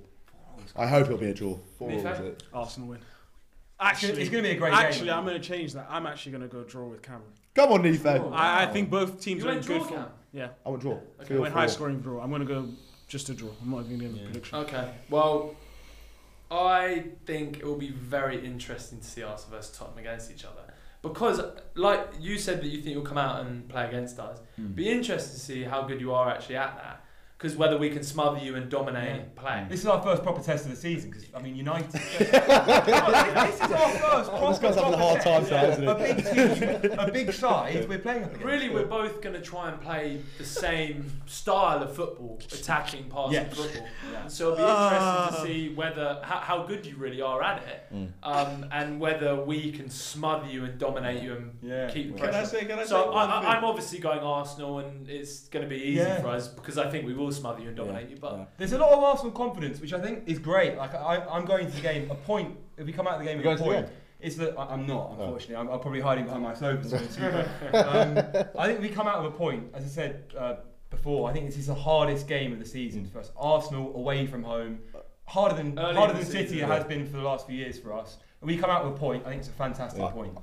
I 0.75 0.87
hope 0.87 1.05
it'll 1.07 1.17
be 1.17 1.29
a 1.29 1.33
draw. 1.33 1.57
Four 1.77 1.89
Me 1.89 1.95
was 2.01 2.19
it? 2.19 2.43
Arsenal 2.53 2.89
win. 2.89 2.99
Actually, 3.79 4.21
it's 4.21 4.29
going 4.29 4.43
to 4.43 4.49
be 4.49 4.55
a 4.55 4.59
great 4.59 4.73
Actually, 4.73 5.07
game. 5.07 5.17
I'm 5.17 5.25
going 5.25 5.41
to 5.41 5.47
change 5.47 5.73
that. 5.73 5.87
I'm 5.89 6.05
actually 6.05 6.33
going 6.33 6.43
to 6.43 6.47
go 6.47 6.63
draw 6.63 6.85
with 6.87 7.01
Cameron. 7.01 7.23
Come 7.55 7.71
on, 7.71 7.81
Nifo. 7.83 8.19
Oh. 8.19 8.31
I, 8.31 8.63
I 8.63 8.65
think 8.67 8.89
both 8.91 9.19
teams 9.19 9.43
You 9.43 9.49
are 9.49 9.53
in 9.53 9.61
good 9.61 9.81
form. 9.81 10.05
Yeah, 10.31 10.49
I 10.65 10.69
want 10.69 10.81
draw. 10.81 10.93
Okay. 10.93 11.25
Three 11.25 11.37
I 11.37 11.39
went 11.39 11.53
high 11.53 11.65
scoring 11.65 11.99
draw. 11.99 12.21
I'm 12.21 12.29
going 12.29 12.41
to 12.41 12.47
go 12.47 12.67
just 13.07 13.27
a 13.29 13.33
draw. 13.33 13.49
I'm 13.61 13.71
not 13.71 13.85
even 13.85 13.97
going 13.99 14.13
to 14.13 14.17
Yeah. 14.19 14.23
a 14.23 14.25
prediction. 14.27 14.57
Okay. 14.59 14.91
Well, 15.09 15.55
I 16.51 17.05
think 17.25 17.59
it 17.59 17.65
will 17.65 17.77
be 17.77 17.91
very 17.91 18.45
interesting 18.45 18.99
to 18.99 19.05
see 19.05 19.23
Arsenal 19.23 19.57
versus 19.57 19.77
Tottenham 19.77 19.99
against 19.99 20.29
each 20.29 20.43
other. 20.43 20.73
Because, 21.01 21.41
like 21.75 22.09
you 22.19 22.37
said, 22.37 22.61
that 22.61 22.67
you 22.67 22.81
think 22.81 22.93
you'll 22.93 23.05
come 23.05 23.17
out 23.17 23.45
and 23.45 23.67
play 23.69 23.87
against 23.87 24.19
us. 24.19 24.39
Mm. 24.59 24.75
Be 24.75 24.89
interested 24.89 25.33
to 25.33 25.39
see 25.39 25.63
how 25.63 25.83
good 25.83 26.01
you 26.01 26.13
are 26.13 26.29
actually 26.29 26.57
at 26.57 26.75
that. 26.75 27.05
Because 27.41 27.57
whether 27.57 27.75
we 27.75 27.89
can 27.89 28.03
smother 28.03 28.37
you 28.37 28.55
and 28.55 28.69
dominate 28.69 29.15
Yeah. 29.15 29.41
play. 29.41 29.65
This 29.67 29.79
is 29.79 29.87
our 29.87 29.99
first 30.03 30.21
proper 30.21 30.43
test 30.43 30.65
of 30.65 30.71
the 30.71 30.77
season 30.77 31.09
because 31.09 31.25
I 31.33 31.41
mean 31.41 31.55
United. 31.55 31.91
this 31.91 32.21
is 32.29 32.33
our 32.35 33.89
first 33.89 34.29
proper, 34.29 34.47
This 34.49 34.59
guy's 34.59 34.75
having 34.75 34.93
a 34.93 34.97
hard 34.97 35.21
time 35.21 35.43
today, 35.45 35.61
test. 35.61 35.79
isn't 35.81 35.87
A 35.87 35.95
big 35.95 36.81
team, 36.91 36.99
a 36.99 37.11
big 37.11 37.33
side. 37.33 37.89
We're 37.89 37.97
playing. 37.97 38.25
against. 38.25 38.43
Really, 38.43 38.69
we're 38.69 38.85
both 38.85 39.21
going 39.23 39.33
to 39.33 39.41
try 39.41 39.69
and 39.71 39.81
play 39.81 40.21
the 40.37 40.45
same 40.45 41.11
style 41.25 41.81
of 41.81 41.95
football, 41.95 42.39
attacking, 42.51 43.05
passing 43.09 43.33
Yeah. 43.33 43.49
football. 43.49 43.87
Yeah. 44.11 44.27
So 44.27 44.53
it'll 44.53 44.57
be 44.57 44.71
interesting 44.71 45.35
to 45.35 45.47
see 45.47 45.73
whether 45.73 46.19
how, 46.23 46.37
how 46.37 46.63
good 46.63 46.85
you 46.85 46.95
really 46.97 47.23
are 47.23 47.41
at 47.41 47.63
it, 47.63 47.81
Mm. 47.91 48.07
um, 48.21 48.65
and 48.71 48.99
whether 48.99 49.35
we 49.43 49.71
can 49.71 49.89
smother 49.89 50.47
you 50.47 50.63
and 50.65 50.77
dominate 50.77 51.23
you 51.23 51.33
and 51.33 51.57
Yeah. 51.63 51.89
keep 51.89 52.13
the 52.15 52.21
Can 52.21 52.35
I 52.35 52.43
say? 52.43 52.65
Can 52.65 52.77
I 52.77 52.83
say 52.83 52.89
So 52.89 53.11
I, 53.13 53.57
am 53.57 53.65
obviously 53.65 53.97
going 53.97 54.19
Arsenal, 54.19 54.77
and 54.79 55.09
it's 55.09 55.47
going 55.49 55.63
to 55.63 55.69
be 55.69 55.81
easy 55.81 55.97
Yeah. 56.01 56.21
for 56.21 56.27
us 56.27 56.47
because 56.47 56.77
I 56.77 56.87
think 56.89 57.05
we 57.07 57.13
will 57.15 57.30
smother 57.33 57.61
you 57.61 57.67
and 57.69 57.77
dominate 57.77 58.09
you. 58.09 58.17
But 58.17 58.37
Yeah. 58.37 58.45
There's 58.57 58.73
a 58.73 58.77
lot 58.77 58.91
of 58.93 59.03
Arsenal 59.03 59.31
confidence, 59.31 59.79
which 59.81 59.93
I 59.93 59.99
think 59.99 60.23
is 60.27 60.39
great. 60.39 60.77
Like 60.77 60.93
I, 60.95 61.17
I'm 61.29 61.45
going 61.45 61.65
to 61.67 61.71
the 61.75 61.81
game. 61.81 62.09
A 62.11 62.15
point. 62.15 62.57
If 62.77 62.85
we 62.85 62.93
come 62.93 63.07
out 63.07 63.13
of 63.13 63.19
the 63.19 63.25
game 63.25 63.37
with 63.37 63.45
a 63.45 63.49
going 63.49 63.57
to 63.57 63.63
the 63.63 63.69
point, 63.69 63.89
it's 64.19 64.35
that 64.35 64.57
I, 64.57 64.73
I'm 64.73 64.85
not. 64.85 65.11
Unfortunately, 65.11 65.55
I'm, 65.55 65.69
I'm 65.69 65.79
probably 65.79 66.01
hiding 66.01 66.25
behind 66.25 66.43
my 66.43 66.53
sofa. 66.53 66.87
So 66.87 66.95
it's- 66.97 67.17
um, 67.73 68.17
I 68.59 68.67
think 68.67 68.81
we 68.81 68.89
come 68.89 69.07
out 69.07 69.17
of 69.17 69.25
a 69.25 69.31
point. 69.31 69.69
As 69.73 69.83
I 69.83 69.87
said 69.87 70.23
uh, 70.37 70.55
before, 70.89 71.29
I 71.29 71.33
think 71.33 71.45
this 71.47 71.57
is 71.57 71.67
the 71.67 71.75
hardest 71.75 72.27
game 72.27 72.53
of 72.53 72.59
the 72.59 72.65
season 72.65 73.05
for 73.07 73.19
us. 73.19 73.31
Arsenal 73.37 73.95
away 73.95 74.27
from 74.27 74.43
home, 74.43 74.79
harder 75.25 75.55
than 75.55 75.77
Early 75.79 75.95
harder 75.95 76.13
in 76.13 76.17
than 76.19 76.25
the 76.25 76.31
City 76.31 76.47
season, 76.49 76.69
it 76.69 76.73
has 76.73 76.83
been 76.83 77.05
for 77.05 77.17
the 77.17 77.23
last 77.23 77.47
few 77.47 77.55
years 77.57 77.79
for 77.79 77.93
us. 77.93 78.17
And 78.41 78.47
we 78.49 78.57
come 78.57 78.69
out 78.69 78.85
with 78.85 78.95
a 78.95 78.97
point. 78.97 79.23
I 79.25 79.29
think 79.29 79.39
it's 79.39 79.49
a 79.49 79.53
fantastic 79.53 80.01
Yeah. 80.01 80.09
point. 80.09 80.37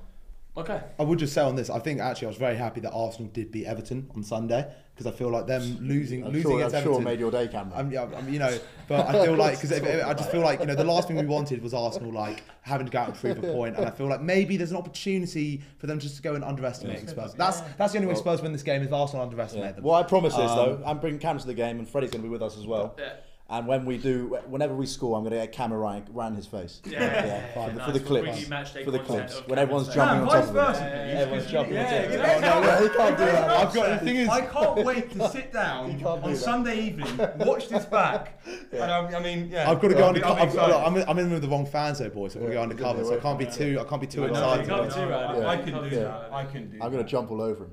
okay, 0.57 0.80
I 0.99 1.03
would 1.05 1.18
just 1.20 1.32
say 1.32 1.43
on 1.43 1.55
this, 1.55 1.70
I 1.70 1.78
think 1.78 2.01
actually 2.01 2.26
I 2.26 2.30
was 2.30 2.36
very 2.39 2.57
happy 2.57 2.80
that 2.80 2.91
Arsenal 2.93 3.30
did 3.32 3.53
beat 3.53 3.66
Everton 3.66 4.11
on 4.16 4.22
Sunday 4.24 4.72
because 4.99 5.13
I 5.15 5.17
feel 5.17 5.31
like 5.31 5.47
them 5.47 5.63
losing 5.81 6.25
I'm 6.25 6.33
losing 6.33 6.51
sure, 6.51 6.59
against 6.59 6.75
I'm 6.75 6.83
sure 6.83 7.01
made 7.01 7.21
your 7.21 7.31
day, 7.31 7.47
Cameron. 7.47 7.73
I'm, 7.77 7.93
yeah, 7.93 8.09
I'm, 8.17 8.33
you 8.33 8.41
know, 8.41 8.59
but 8.89 9.07
I 9.07 9.25
feel 9.25 9.35
like 9.37 9.61
because 9.61 9.73
I 9.73 10.13
just 10.15 10.31
feel 10.33 10.41
like 10.41 10.59
you 10.59 10.67
know 10.67 10.75
the 10.75 10.83
last 10.83 11.07
thing 11.07 11.17
we 11.17 11.25
wanted 11.25 11.63
was 11.63 11.73
Arsenal 11.73 12.13
like 12.13 12.43
having 12.63 12.87
to 12.87 12.93
go 12.93 12.99
out 12.99 13.09
and 13.11 13.17
prove 13.17 13.39
a 13.39 13.53
point, 13.53 13.77
and 13.77 13.87
I 13.87 13.91
feel 13.91 14.07
like 14.09 14.21
maybe 14.21 14.57
there's 14.57 14.73
an 14.73 14.77
opportunity 14.77 15.63
for 15.79 15.87
them 15.87 16.01
just 16.01 16.17
to 16.17 16.23
go 16.23 16.35
and 16.35 16.43
underestimate 16.43 17.05
Yeah. 17.05 17.11
Spurs. 17.11 17.35
That's 17.35 17.61
that's 17.77 17.93
the 17.93 17.99
only 17.99 18.09
way 18.09 18.15
Well- 18.15 18.23
Spurs 18.23 18.43
win 18.43 18.53
this 18.53 18.65
game 18.65 18.83
is 18.83 18.89
if 18.89 18.93
Arsenal 18.93 19.23
underestimate 19.23 19.65
Yeah. 19.67 19.73
them. 19.73 19.85
Well, 19.85 19.95
I 19.95 20.03
promise 20.03 20.33
is 20.35 20.41
Um, 20.41 20.57
though, 20.57 20.83
I'm 20.85 20.99
bringing 20.99 21.21
Cam 21.21 21.39
to 21.39 21.47
the 21.47 21.55
game, 21.55 21.79
and 21.79 21.89
Freddie's 21.89 22.11
going 22.11 22.23
to 22.23 22.27
be 22.29 22.33
with 22.33 22.43
us 22.43 22.59
as 22.59 22.67
well. 22.67 22.97
yeah, 22.99 23.13
And 23.51 23.67
when 23.67 23.87
we 23.87 23.97
do, 23.97 24.37
whenever 24.47 24.75
we 24.75 24.85
score, 24.85 25.17
I'm 25.17 25.23
going 25.23 25.31
to 25.31 25.39
get 25.39 25.45
a 25.49 25.51
camera 25.51 25.79
right 25.79 26.07
around 26.15 26.35
his 26.37 26.45
face. 26.47 26.83
yeah, 26.85 27.01
yeah, 27.01 27.25
yeah, 27.27 27.53
for, 27.55 27.61
yeah, 27.61 27.67
the, 27.69 27.73
nice. 27.79 27.87
for 27.87 27.93
the 27.93 28.01
clips. 28.01 28.29
bring 28.29 28.39
you 28.43 28.49
match 28.49 28.75
day 28.75 28.85
For 28.85 28.91
the 28.91 28.99
clips. 28.99 29.39
When 29.47 29.59
everyone's 29.59 29.89
jumping 29.89 30.21
on 30.21 30.27
top 30.29 30.37
of 30.43 30.49
him. 30.49 30.55
versa, 30.55 30.81
Yeah, 30.83 30.91
please, 30.91 31.09
yeah, 31.15 31.19
Everyone's 31.21 31.43
'cause 31.45 31.53
jumping 31.53 31.79
on 31.79 31.85
top 31.85 31.93
of 31.95 32.11
you 32.13 32.19
it. 32.19 32.41
No, 32.43 32.61
no, 32.61 32.77
he 32.83 32.89
can't 32.95 33.17
do 33.19 33.25
that. 33.25 33.51
I've 33.51 33.75
got 33.75 33.89
the 34.01 34.05
thing 34.05 34.17
is 34.17 34.29
I 34.29 34.41
can't 34.43 34.85
wait 34.85 35.11
to 35.13 35.29
sit 35.31 35.51
down 35.55 35.93
You 35.93 35.99
do 35.99 36.07
on. 36.09 36.37
Sunday 36.37 36.79
evening, 36.89 37.19
watch 37.39 37.69
this 37.71 37.87
back, 37.87 38.39
and 38.73 38.83
I'm, 38.93 39.15
I 39.15 39.19
mean, 39.21 39.49
yeah. 39.51 39.71
I've 39.71 39.81
got 39.81 39.89
to 39.89 39.95
go 39.95 40.01
I'll 40.03 40.09
under. 40.09 40.21
be- 40.21 40.25
I'll 40.27 40.35
be 40.37 40.41
I've 40.43 40.55
got, 40.55 40.69
excited. 40.69 41.09
I'm, 41.09 41.19
in- 41.19 41.31
with 41.31 41.41
the 41.41 41.49
wrong 41.49 41.65
fans 41.65 42.01
though, 42.01 42.11
boys. 42.11 42.37
I've 42.37 42.43
got 42.43 42.49
to 42.49 42.53
go 42.53 42.59
Yeah, 42.59 42.63
undercover, 42.65 43.03
so 43.05 43.11
I 43.13 43.15
can 43.15 43.23
can't 43.23 43.39
be 43.39 43.45
do 43.47 43.51
it. 43.51 43.55
too. 43.55 43.81
I 43.81 43.85
can't 43.85 44.01
be 44.03 44.07
too 44.09 44.21
No, 44.21 44.27
no, 44.27 44.33
excited. 44.33 44.67
you 44.67 44.73
can't 44.77 44.89
be 44.89 44.95
too 44.95 45.09
rowdy. 45.09 45.41
I 45.47 45.55
You 45.55 45.63
can 45.63 45.73
can't 45.73 45.85
do 45.85 45.89
be 45.91 45.97
too 45.97 46.03
that. 46.03 46.11
rowdy. 46.31 46.35
I 46.35 46.45
can 46.53 46.71
do 46.71 46.79
I'm 46.83 46.93
going 46.93 47.03
to 47.05 47.11
jump 47.11 47.31
all 47.31 47.41
over 47.41 47.65
him. 47.65 47.73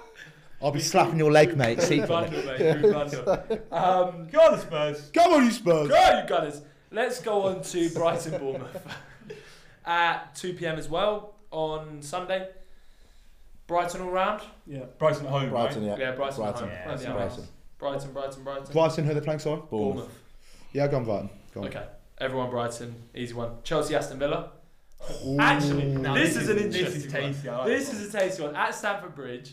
I'll 0.62 0.70
be 0.72 0.80
slapping 0.80 1.18
your 1.18 1.30
leg, 1.32 1.56
mate. 1.56 1.76
Group 1.78 1.88
secretly. 1.88 2.06
bundle, 2.08 2.44
mate, 2.44 2.80
group 2.80 2.94
bundle. 2.94 3.30
Um, 3.70 4.26
Go 4.28 4.40
on, 4.40 4.58
Spurs. 4.60 5.10
Come 5.12 5.32
on, 5.34 5.44
you 5.44 5.50
Spurs. 5.50 5.88
Go, 5.88 5.94
on, 5.94 6.22
you 6.22 6.28
Gunners. 6.28 6.62
Let's 6.90 7.20
go 7.20 7.42
on 7.42 7.62
to 7.62 7.90
Brighton 7.90 8.38
Bournemouth 8.40 8.86
at 9.84 10.34
2 10.36 10.54
pm 10.54 10.78
as 10.78 10.88
well 10.88 11.34
on 11.50 12.00
Sunday. 12.02 12.48
Brighton 13.66 14.02
all 14.02 14.10
round. 14.10 14.42
Yeah. 14.66 14.84
Brighton 14.98 15.26
at 15.26 15.32
home, 15.32 15.50
Brighton, 15.50 15.86
right? 15.88 15.98
yeah. 15.98 16.10
Yeah, 16.10 16.14
Brighton. 16.14 16.44
at 16.44 16.54
home. 16.58 16.68
Yeah, 16.68 16.86
Round 16.88 16.98
the 17.00 17.04
that's 17.04 17.14
Emirates. 17.16 17.16
Brighton. 17.16 17.44
Brighton, 17.78 18.12
Brighton, 18.12 18.44
Brighton. 18.44 18.72
Brighton, 18.72 19.04
who 19.04 19.10
are 19.10 19.14
they 19.14 19.20
playing? 19.20 19.38
Sorry. 19.40 19.62
Bournemouth. 19.70 20.18
Yeah, 20.72 20.86
go 20.88 20.96
on 20.98 21.04
Brighton. 21.04 21.30
Go 21.54 21.60
on. 21.62 21.66
Okay, 21.68 21.84
everyone 22.18 22.50
Brighton, 22.50 22.94
easy 23.14 23.34
one. 23.34 23.52
Chelsea, 23.64 23.94
Aston 23.94 24.18
Villa. 24.18 24.50
Actually, 25.38 25.84
Now, 25.86 26.14
this, 26.14 26.36
is 26.36 26.48
an 26.48 26.56
this 26.56 26.66
interesting 26.76 27.02
is 27.02 27.12
one. 27.12 27.22
tasty. 27.22 27.48
I 27.48 27.56
like 27.58 27.66
This 27.66 27.88
this 27.90 28.00
is 28.00 28.14
a 28.14 28.18
tasty 28.18 28.42
one 28.42 28.56
at 28.56 28.74
Stamford 28.74 29.14
Bridge, 29.14 29.52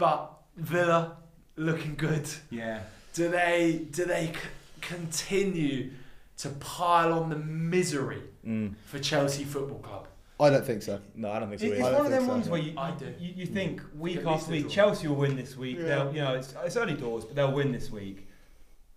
but 0.00 0.32
Villa 0.56 1.16
looking 1.56 1.94
good. 1.94 2.28
Yeah. 2.50 2.80
Do 3.14 3.28
they 3.28 3.86
do 3.92 4.04
they 4.06 4.28
c- 4.28 4.40
continue 4.80 5.90
to 6.38 6.48
pile 6.58 7.12
on 7.12 7.28
the 7.30 7.36
misery 7.36 8.22
Mm. 8.46 8.74
for 8.86 8.98
Chelsea 8.98 9.44
Football 9.44 9.78
Club? 9.80 10.08
I 10.40 10.48
don't 10.48 10.64
think 10.64 10.80
so. 10.82 10.98
No, 11.14 11.30
I 11.30 11.38
don't 11.38 11.50
think 11.50 11.60
so. 11.60 11.66
It- 11.66 11.72
either. 11.72 11.80
It's 11.90 11.96
one 11.98 12.06
of 12.06 12.10
them 12.12 12.20
think 12.20 12.28
so. 12.30 12.34
ones 12.34 12.48
where 12.48 12.60
you, 12.62 12.72
I 12.78 12.90
do. 12.92 13.12
you, 13.20 13.32
you 13.36 13.46
think 13.46 13.82
week 13.98 14.24
after 14.24 14.52
week. 14.52 14.70
Chelsea 14.70 15.06
will 15.06 15.16
win 15.16 15.36
this 15.36 15.54
week. 15.56 15.76
Yeah. 15.78 15.84
They'll, 15.88 16.12
you 16.14 16.20
know, 16.22 16.34
it's, 16.36 16.54
it's 16.64 16.76
early 16.78 16.94
doors, 16.94 17.26
but 17.26 17.36
they'll 17.36 17.52
win 17.52 17.72
this 17.72 17.90
week. 17.90 18.26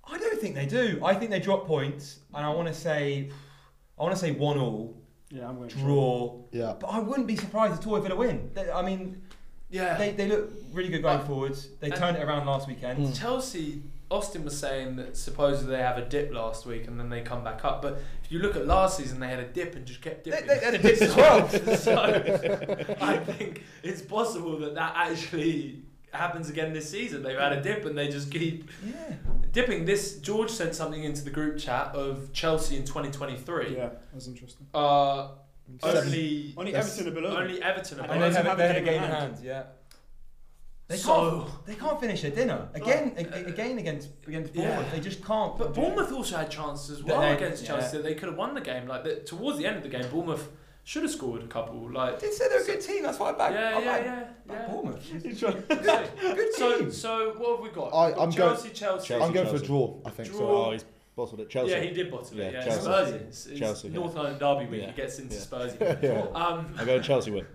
I 0.06 0.18
don't 0.18 0.40
think 0.40 0.56
they 0.56 0.66
do. 0.66 1.02
I 1.04 1.14
think 1.16 1.32
they 1.32 1.42
drop 1.42 1.68
points, 1.68 2.20
and 2.34 2.46
I 2.46 2.50
want 2.50 2.70
to 2.70 2.74
say, 2.74 3.30
I 4.00 4.04
want 4.04 4.16
to 4.16 4.20
say 4.22 4.32
one 4.32 4.58
all 4.58 4.96
Yeah, 5.30 5.50
I'm 5.50 5.58
going 5.58 5.68
to 5.70 5.76
draw. 5.76 6.42
Yeah. 6.54 6.76
But 6.80 6.88
I 6.88 7.00
wouldn't 7.00 7.28
be 7.28 7.36
surprised 7.36 7.74
at 7.82 7.88
all 7.88 7.98
if 7.98 8.04
they 8.08 8.14
win. 8.14 8.50
I 8.74 8.82
mean, 8.82 9.22
Yeah. 9.74 9.98
they, 9.98 10.12
they 10.12 10.28
look 10.28 10.52
really 10.72 10.90
good 10.90 11.02
going 11.02 11.18
But- 11.18 11.28
forwards. 11.28 11.68
They 11.80 11.88
and- 11.90 11.96
turned 11.96 12.18
it 12.18 12.24
around 12.24 12.46
last 12.46 12.68
weekend. 12.68 13.00
Mm. 13.08 13.20
Chelsea, 13.20 13.82
Austin 14.12 14.44
was 14.46 14.58
saying 14.58 14.96
that 14.98 15.18
supposedly 15.18 15.76
they 15.76 15.82
have 15.82 15.98
a 15.98 16.06
dip 16.06 16.32
last 16.32 16.66
week 16.66 16.88
and 16.88 17.00
then 17.00 17.10
they 17.10 17.22
come 17.22 17.44
back 17.44 17.66
up. 17.66 17.82
But 17.82 18.00
if 18.24 18.32
you 18.32 18.40
look 18.40 18.56
at 18.56 18.68
last 18.68 18.98
season, 18.98 19.20
they 19.20 19.28
had 19.28 19.40
a 19.40 19.48
dip 19.48 19.76
and 19.76 19.86
just 19.86 20.02
kept 20.02 20.24
dipping. 20.26 20.48
they, 20.48 20.60
they 20.60 20.66
had 20.66 20.76
a 20.76 20.78
dip 20.78 21.02
as 21.02 21.16
well. 21.16 21.50
so 21.78 21.98
I 23.02 23.18
think 23.18 23.64
it's 23.82 24.02
possible 24.04 24.60
that 24.60 24.76
that 24.76 24.94
actually 24.96 25.82
happens 26.12 26.50
again 26.50 26.74
this 26.74 26.90
season. 26.90 27.24
They've 27.24 27.38
had 27.38 27.54
a 27.54 27.62
dip 27.62 27.86
and 27.86 27.98
they 27.98 28.08
just 28.08 28.32
keep 28.32 28.70
yeah. 28.86 29.16
dipping. 29.52 29.86
This 29.86 30.20
George 30.20 30.52
sent 30.52 30.76
something 30.76 31.04
into 31.04 31.24
the 31.24 31.32
group 31.32 31.58
chat 31.58 31.96
of 31.96 32.32
Chelsea 32.34 32.76
in 32.76 32.84
2023. 32.84 33.76
Yeah, 33.76 33.90
that's 34.12 34.28
interesting. 34.28 34.68
Uh, 34.76 35.30
only 35.82 36.54
Only 36.58 36.76
Everton 36.76 37.08
are 37.08 37.12
below. 37.12 37.38
only 37.38 37.62
Everton 37.62 38.00
are 38.00 38.04
And 38.04 38.12
And 38.12 38.20
below. 38.20 38.30
they 38.32 38.38
Everton 38.40 38.46
have, 38.46 38.46
have 38.46 38.58
they 38.58 38.64
a 38.64 38.68
had 38.68 38.78
a 38.78 38.82
game 38.82 38.88
in 38.88 38.94
game 38.94 39.04
in 39.04 39.10
hand. 39.10 39.34
hand. 39.36 39.46
Yeah. 39.46 39.64
They 40.88 40.98
So- 40.98 41.42
can't. 41.48 41.66
They 41.66 41.76
can't 41.76 42.00
finish 42.00 42.22
their 42.22 42.32
dinner 42.32 42.68
oh. 42.74 42.76
again. 42.78 43.14
a- 43.18 43.46
again 43.48 43.78
against 43.80 44.10
against 44.28 44.54
Bournemouth, 44.54 44.56
Yeah. 44.56 44.76
Bournemouth. 44.76 44.92
They 44.92 45.00
just 45.00 45.24
can't. 45.26 45.58
But 45.58 45.74
Bournemouth 45.74 46.12
also 46.12 46.38
had 46.38 46.52
chances 46.52 46.90
as 47.00 47.04
well 47.04 47.22
They- 47.22 47.34
against 47.36 47.64
yeah. 47.64 47.68
Chelsea. 47.70 48.02
They 48.02 48.16
could 48.16 48.30
have 48.30 48.38
won 48.38 48.54
the 48.54 48.62
game. 48.62 48.88
Like 48.88 49.04
the, 49.04 49.16
towards 49.16 49.58
the 49.58 49.66
end 49.66 49.78
of 49.78 49.84
the 49.84 49.90
game, 49.90 50.06
Bournemouth 50.12 50.50
should 50.84 51.04
have 51.04 51.12
scored 51.12 51.42
a 51.42 51.48
couple. 51.48 51.90
Like 51.92 52.16
I 52.16 52.20
did 52.20 52.34
say 52.34 52.50
they're 52.50 52.62
a 52.62 52.66
good 52.66 52.82
team. 52.82 53.04
That's 53.04 53.18
why 53.18 53.30
I 53.30 53.32
back. 53.32 53.54
yeah, 53.54 53.60
I 53.78 53.80
yeah, 53.80 53.86
back, 53.86 54.06
yeah, 54.06 54.24
back 54.46 54.68
yeah. 54.68 54.74
Bournemouth. 54.74 55.24
Good 55.24 56.54
So- 56.54 56.90
So, 56.90 56.90
so 56.90 57.34
what 57.38 57.56
have 57.56 57.60
we 57.64 57.70
got? 57.70 57.88
I- 57.94 58.08
We've 58.08 58.16
got 58.16 58.24
I'm 58.24 58.32
Chelsea, 58.32 58.70
Chelsea. 58.70 59.08
Chelsea. 59.08 59.24
I'm 59.26 59.32
going 59.34 59.48
for 59.48 59.56
a 59.56 59.66
draw. 59.66 60.00
I 60.06 60.10
think 60.10 60.30
Draw. 60.30 60.38
so. 60.38 60.66
Oh, 60.66 60.72
he's 60.72 60.86
bottled 61.16 61.40
it. 61.42 61.50
Chelsea. 61.50 61.72
Yeah, 61.72 61.80
he 61.82 61.92
did 61.92 62.12
bottle 62.12 62.40
it. 62.40 62.44
Yeah, 62.54 62.60
Yeah, 62.60 62.66
Chelsea. 62.66 62.88
Spursy. 62.90 63.14
It's, 63.28 63.46
it's 63.48 63.60
Chelsea, 63.60 63.88
yeah. 63.90 63.94
North 63.96 64.16
London 64.16 64.40
derby 64.40 64.66
week. 64.70 64.82
Yeah. 64.82 64.88
He 64.88 64.94
gets 64.94 65.20
into 65.20 65.36
Yeah. 65.36 65.42
Spursy. 65.42 66.04
yeah. 66.04 66.20
Um, 66.34 66.74
I'm 66.78 66.86
going 66.86 67.02
Chelsea 67.02 67.32
win. 67.32 67.46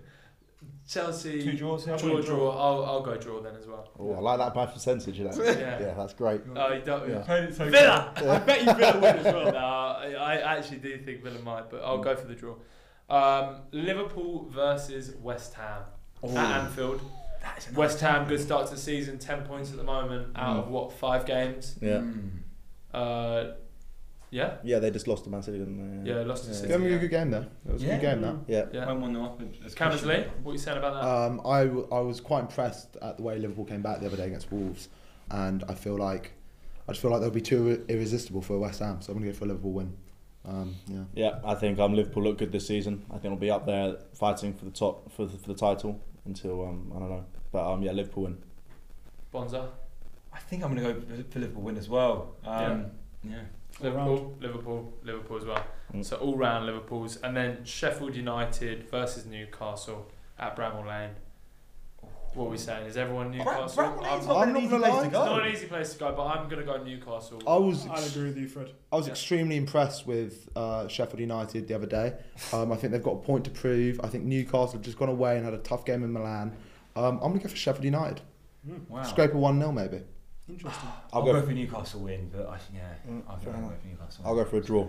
Chelsea. 0.87 1.43
Two 1.43 1.53
draws. 1.53 1.85
Yeah. 1.87 1.97
Draw, 1.97 2.21
draw. 2.21 2.49
I'll, 2.51 2.85
I'll 2.85 3.01
go 3.03 3.15
draw 3.15 3.41
then 3.41 3.55
as 3.55 3.67
well. 3.67 3.89
Oh, 3.99 4.13
I 4.15 4.19
like 4.19 4.39
that 4.39 4.53
by 4.55 4.65
percentage. 4.65 5.19
That. 5.19 5.35
Yeah. 5.37 5.79
yeah, 5.79 5.93
that's 5.95 6.13
great. 6.13 6.41
Oh, 6.55 6.73
you 6.73 6.81
don't. 6.81 7.07
Yeah. 7.09 7.19
Played 7.19 7.49
it 7.49 7.55
so 7.55 7.69
Villa. 7.69 8.11
I 8.17 8.39
bet 8.39 8.65
you 8.65 8.73
Villa 8.73 8.99
win 8.99 9.15
as 9.17 9.25
well. 9.25 9.45
no, 9.51 9.57
I, 9.57 10.15
I 10.17 10.57
actually 10.57 10.77
do 10.79 10.97
think 10.97 11.23
Villa 11.23 11.39
might, 11.41 11.69
but 11.69 11.83
I'll 11.83 11.99
go 11.99 12.15
for 12.15 12.27
the 12.27 12.33
draw. 12.35 12.55
Um, 13.09 13.57
Liverpool 13.71 14.47
versus 14.49 15.15
West 15.21 15.53
Ham 15.53 15.83
at 16.23 16.29
Anfield. 16.63 17.01
That 17.41 17.57
is 17.59 17.67
a 17.67 17.69
nice 17.69 17.77
West 17.77 17.99
Ham, 18.01 18.27
good 18.27 18.41
start 18.41 18.67
to 18.67 18.73
the 18.75 18.79
season, 18.79 19.17
ten 19.19 19.43
points 19.45 19.71
at 19.71 19.77
the 19.77 19.83
moment 19.83 20.29
out 20.35 20.57
Mm. 20.57 20.59
of 20.59 20.67
what 20.69 20.91
five 20.93 21.25
games. 21.25 21.75
Yeah. 21.81 21.99
Mm. 21.99 22.31
Uh, 22.93 23.51
yeah, 24.31 24.57
Yeah, 24.63 24.77
they 24.79 24.91
just 24.91 25.07
lost 25.07 25.23
to 25.23 25.29
Man 25.31 25.41
City, 25.41 25.57
didn't 25.57 26.03
they? 26.03 26.11
yeah, 26.11 26.17
lost 26.21 26.43
to 26.43 26.49
Yeah. 26.51 26.55
City. 26.55 26.67
They 26.67 26.73
had 26.73 26.89
yeah. 26.91 26.95
a 26.97 26.99
good 26.99 27.09
game 27.09 27.31
though. 27.31 27.45
It 27.67 27.73
was 27.73 27.83
a 27.83 27.85
good 27.87 28.01
game. 28.01 28.21
That. 28.21 28.35
Yeah. 28.47 28.65
Yeah. 28.71 28.85
Went 28.87 28.99
one 29.01 29.13
0 29.13 29.25
up. 29.25 29.41
as 29.93 30.05
Lee, 30.05 30.25
what 30.43 30.51
are 30.51 30.53
you 30.53 30.59
saying 30.59 30.77
about 30.77 30.93
that? 30.93 31.03
Um, 31.09 31.41
I, 31.45 31.63
w- 31.65 31.87
I 31.91 31.99
was 31.99 32.21
quite 32.21 32.41
impressed 32.41 32.95
at 33.01 33.17
the 33.17 33.23
way 33.23 33.39
Liverpool 33.39 33.65
came 33.65 33.81
back 33.81 33.99
the 34.01 34.05
other 34.05 34.17
day 34.17 34.27
against 34.27 34.51
Wolves, 34.51 34.89
and 35.31 35.63
I 35.67 35.73
feel 35.73 35.97
like 35.97 36.33
I 36.87 36.91
just 36.91 37.01
feel 37.01 37.09
like 37.11 37.21
they'll 37.21 37.31
be 37.31 37.41
too 37.41 37.83
irresistible 37.87 38.41
for 38.43 38.57
West 38.59 38.79
Ham. 38.81 39.01
So 39.01 39.11
I'm 39.11 39.17
going 39.19 39.27
to 39.27 39.33
go 39.33 39.37
for 39.39 39.45
a 39.45 39.47
Liverpool 39.49 39.71
win. 39.71 39.97
Um, 40.45 40.75
yeah. 40.87 41.03
Yeah, 41.15 41.39
I 41.43 41.55
think 41.55 41.79
um, 41.79 41.93
Liverpool 41.95 42.23
look 42.23 42.37
good 42.37 42.51
this 42.51 42.67
season. 42.67 43.05
I 43.09 43.13
think 43.13 43.23
they'll 43.23 43.35
be 43.35 43.51
up 43.51 43.65
there 43.65 43.97
fighting 44.13 44.53
for 44.53 44.65
the 44.65 44.71
top 44.71 45.11
for 45.11 45.25
the, 45.25 45.37
for 45.37 45.47
the 45.47 45.55
title 45.55 45.99
until 46.25 46.65
um, 46.67 46.91
I 46.95 46.99
don't 46.99 47.09
know, 47.09 47.25
but 47.51 47.71
um, 47.71 47.81
yeah, 47.81 47.91
Liverpool 47.93 48.23
win. 48.23 48.37
Bonza, 49.31 49.69
I 50.33 50.39
think 50.39 50.63
I'm 50.63 50.75
going 50.75 50.85
to 50.87 50.93
go 51.01 51.23
for 51.29 51.39
Liverpool 51.39 51.63
win 51.63 51.77
as 51.77 51.89
well. 51.89 52.35
Um, 52.45 52.87
yeah. 53.23 53.41
Liverpool, 53.81 54.35
Liverpool, 54.39 54.93
Liverpool 55.03 55.37
as 55.37 55.45
well. 55.45 55.63
Mm. 55.93 56.03
So 56.05 56.17
all 56.17 56.35
round 56.37 56.65
Liverpool's, 56.65 57.17
and 57.17 57.35
then 57.35 57.63
Sheffield 57.63 58.15
United 58.15 58.89
versus 58.89 59.25
Newcastle 59.25 60.11
at 60.37 60.55
Bramall 60.55 60.85
Lane. 60.87 61.11
What 62.35 62.45
are 62.45 62.49
we 62.49 62.57
saying? 62.57 62.85
Is 62.85 62.95
everyone 62.97 63.31
Newcastle? 63.31 63.83
Bramall 63.83 64.01
Lane's 64.03 64.07
I'm- 64.07 64.27
not 64.27 64.37
I'm 64.37 64.55
an 64.55 64.57
easy 64.61 64.67
gonna 64.69 64.83
place 64.83 64.93
to 64.99 65.03
it's 65.05 65.13
go. 65.13 65.25
not 65.25 65.45
an 65.47 65.51
easy 65.53 65.65
place 65.67 65.93
to 65.93 65.99
go, 65.99 66.13
but 66.15 66.25
I'm 66.27 66.47
gonna 66.49 66.63
go 66.63 66.83
Newcastle. 66.83 67.41
I 67.47 67.55
was 67.57 67.87
I'll 67.87 68.03
agree 68.03 68.25
with 68.25 68.37
you, 68.37 68.47
Fred. 68.47 68.71
I 68.91 68.97
was 68.97 69.07
Yeah. 69.07 69.13
extremely 69.13 69.57
impressed 69.57 70.05
with 70.05 70.47
uh, 70.55 70.87
Sheffield 70.87 71.19
United 71.19 71.67
the 71.67 71.73
other 71.73 71.87
day. 71.87 72.13
Um, 72.53 72.71
I 72.71 72.75
think 72.75 72.93
they've 72.93 73.01
got 73.03 73.13
a 73.13 73.19
point 73.21 73.45
to 73.45 73.51
prove. 73.51 73.99
I 74.03 74.07
think 74.09 74.25
Newcastle 74.25 74.73
have 74.73 74.81
just 74.83 74.97
gone 74.97 75.09
away 75.09 75.37
and 75.37 75.45
had 75.45 75.55
a 75.55 75.59
tough 75.59 75.85
game 75.85 76.03
in 76.03 76.13
Milan. 76.13 76.55
Um, 76.95 77.15
I'm 77.15 77.19
going 77.29 77.39
to 77.39 77.43
go 77.43 77.49
for 77.49 77.55
Sheffield 77.55 77.85
United. 77.85 78.21
Wow. 78.89 79.01
Scrape 79.03 79.33
a 79.33 79.37
1 79.37 79.57
0 79.59 79.71
maybe. 79.71 80.01
Interesting. 80.49 80.89
I'll, 81.13 81.19
I'll 81.21 81.25
go, 81.25 81.33
go- 81.33 81.41
for 81.45 81.51
Newcastle 81.53 82.01
win, 82.01 82.29
but 82.35 82.47
I, 82.49 82.57
yeah, 82.73 82.93
Mm, 83.09 83.23
I'll 83.29 83.37
fair 83.37 83.53
go 83.53 83.59
enough. 83.59 83.81
for 83.81 83.87
Newcastle. 83.87 84.23
I'll 84.25 84.35
go 84.35 84.45
for 84.45 84.57
a 84.57 84.61
draw. 84.61 84.87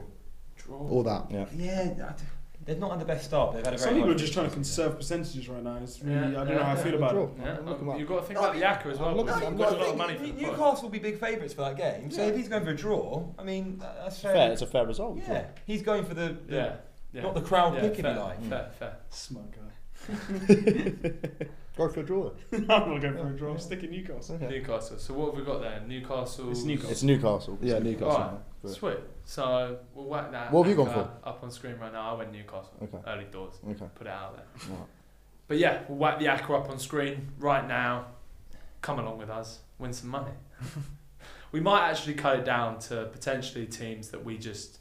Draw. 0.56 0.76
All 0.78 1.02
that. 1.04 1.30
Yeah. 1.30 1.46
Yeah, 1.56 1.82
I 2.08 2.12
d- 2.12 2.22
they've 2.66 2.78
not 2.78 2.90
had 2.90 3.00
the 3.00 3.04
best 3.06 3.24
start. 3.24 3.54
They've 3.54 3.64
had 3.64 3.74
a 3.74 3.78
very 3.78 3.88
Some 3.88 3.94
people 3.94 4.10
are 4.10 4.14
just 4.14 4.32
trying 4.34 4.46
to 4.46 4.50
finish. 4.50 4.68
conserve 4.68 4.96
percentages 4.96 5.48
right 5.48 5.62
now. 5.62 5.76
It's 5.76 6.02
really, 6.02 6.14
Yeah, 6.14 6.26
I 6.26 6.30
don't 6.44 6.48
yeah, 6.48 6.54
know 6.56 6.64
how 6.64 6.72
I 6.72 6.76
feel 6.76 6.94
about 6.94 7.14
it. 7.16 7.28
Yeah, 7.40 7.56
I'm 7.58 7.66
looking 7.66 7.84
um, 7.84 7.90
up. 7.90 7.98
you've 7.98 8.08
got 8.08 8.16
to 8.20 8.22
think 8.26 8.38
about 8.38 8.52
the 8.54 8.58
I 8.64 8.70
Yaka 8.72 8.88
as 8.88 8.98
I'm 8.98 9.04
well. 9.04 9.14
looking- 9.16 9.26
because 9.26 9.42
I'm 9.42 9.52
you've 9.52 9.58
got 9.68 9.72
a 9.72 9.76
lot 9.80 9.88
of 9.88 9.96
money 9.96 10.14
for 10.16 10.22
the. 10.26 10.32
Newcastle 10.32 10.82
will 10.82 10.90
be 10.90 10.98
big 10.98 11.18
favourites 11.18 11.54
for 11.54 11.62
that 11.62 11.76
game. 11.76 12.10
So 12.10 12.22
if 12.22 12.36
he's 12.36 12.48
going 12.48 12.64
for 12.64 12.70
a 12.70 12.76
draw, 12.76 13.24
I 13.38 13.42
mean, 13.44 13.78
that's 13.78 14.20
fair. 14.20 14.32
Fair, 14.34 14.52
it's 14.52 14.62
a 14.62 14.66
fair 14.66 14.86
result. 14.86 15.16
yeah, 15.18 15.26
draw. 15.26 15.40
he's 15.66 15.82
going 15.82 16.04
for 16.04 16.14
the, 16.14 16.36
the 16.46 16.54
Yeah, 16.56 16.76
yeah. 17.12 17.22
not 17.22 17.34
the 17.34 17.40
crowd 17.40 17.74
yeah, 17.74 17.80
pick 17.80 17.92
if 17.92 18.00
fair, 18.02 18.14
you 18.14 18.20
like. 18.20 18.42
Fair, 18.44 18.70
fair. 18.78 18.96
Smart 19.08 19.46
guy. 19.52 19.56
Go 21.80 21.88
for 21.88 22.00
a 22.00 22.02
draw. 22.02 22.30
I'm 22.52 22.66
not 22.66 22.84
going 23.00 23.00
for 23.14 23.28
a 23.28 23.36
draw. 23.38 23.56
Stick 23.56 23.82
in 23.84 23.90
Newcastle. 23.90 24.36
Then. 24.36 24.48
Okay. 24.48 24.58
Newcastle. 24.58 24.98
So 24.98 25.14
what 25.14 25.30
have 25.30 25.38
we 25.38 25.50
got 25.50 25.62
there? 25.62 25.80
Newcastle. 25.86 26.50
It's 26.50 26.62
Newcastle. 26.62 26.90
It's 26.90 27.02
Newcastle. 27.02 27.58
Yeah, 27.62 27.76
It's 27.76 27.84
Newcastle. 27.84 28.10
Alright, 28.10 28.40
But- 28.62 28.70
sweet. 28.72 28.98
So 29.24 29.78
we'll 29.94 30.04
whack 30.04 30.30
that. 30.32 30.52
What 30.52 30.66
have 30.66 30.70
you 30.78 30.84
gone 30.84 30.88
anchor 30.94 31.10
Up 31.24 31.42
on 31.42 31.50
screen 31.50 31.76
right 31.80 31.90
now. 31.90 32.10
I 32.14 32.18
went 32.18 32.32
Newcastle. 32.32 32.72
Okay. 32.82 32.98
Early 33.06 33.24
doors. 33.32 33.54
Okay. 33.66 33.86
Put 33.94 34.06
it 34.06 34.10
out 34.10 34.36
there. 34.36 34.44
Alright. 34.72 34.88
But 35.48 35.56
yeah, 35.56 35.80
we'll 35.88 35.96
whack 35.96 36.18
the 36.18 36.26
acca 36.26 36.50
up 36.62 36.68
on 36.68 36.78
screen 36.78 37.28
right 37.38 37.66
now. 37.66 38.08
Come 38.82 38.98
along 38.98 39.16
with 39.16 39.30
us, 39.30 39.60
win 39.78 39.94
some 39.94 40.10
money. 40.10 40.32
we 41.52 41.60
might 41.60 41.88
actually 41.88 42.14
cut 42.14 42.40
it 42.40 42.44
down 42.44 42.78
to 42.80 43.06
potentially 43.10 43.64
teams 43.64 44.10
that 44.10 44.22
we 44.22 44.36
just 44.36 44.80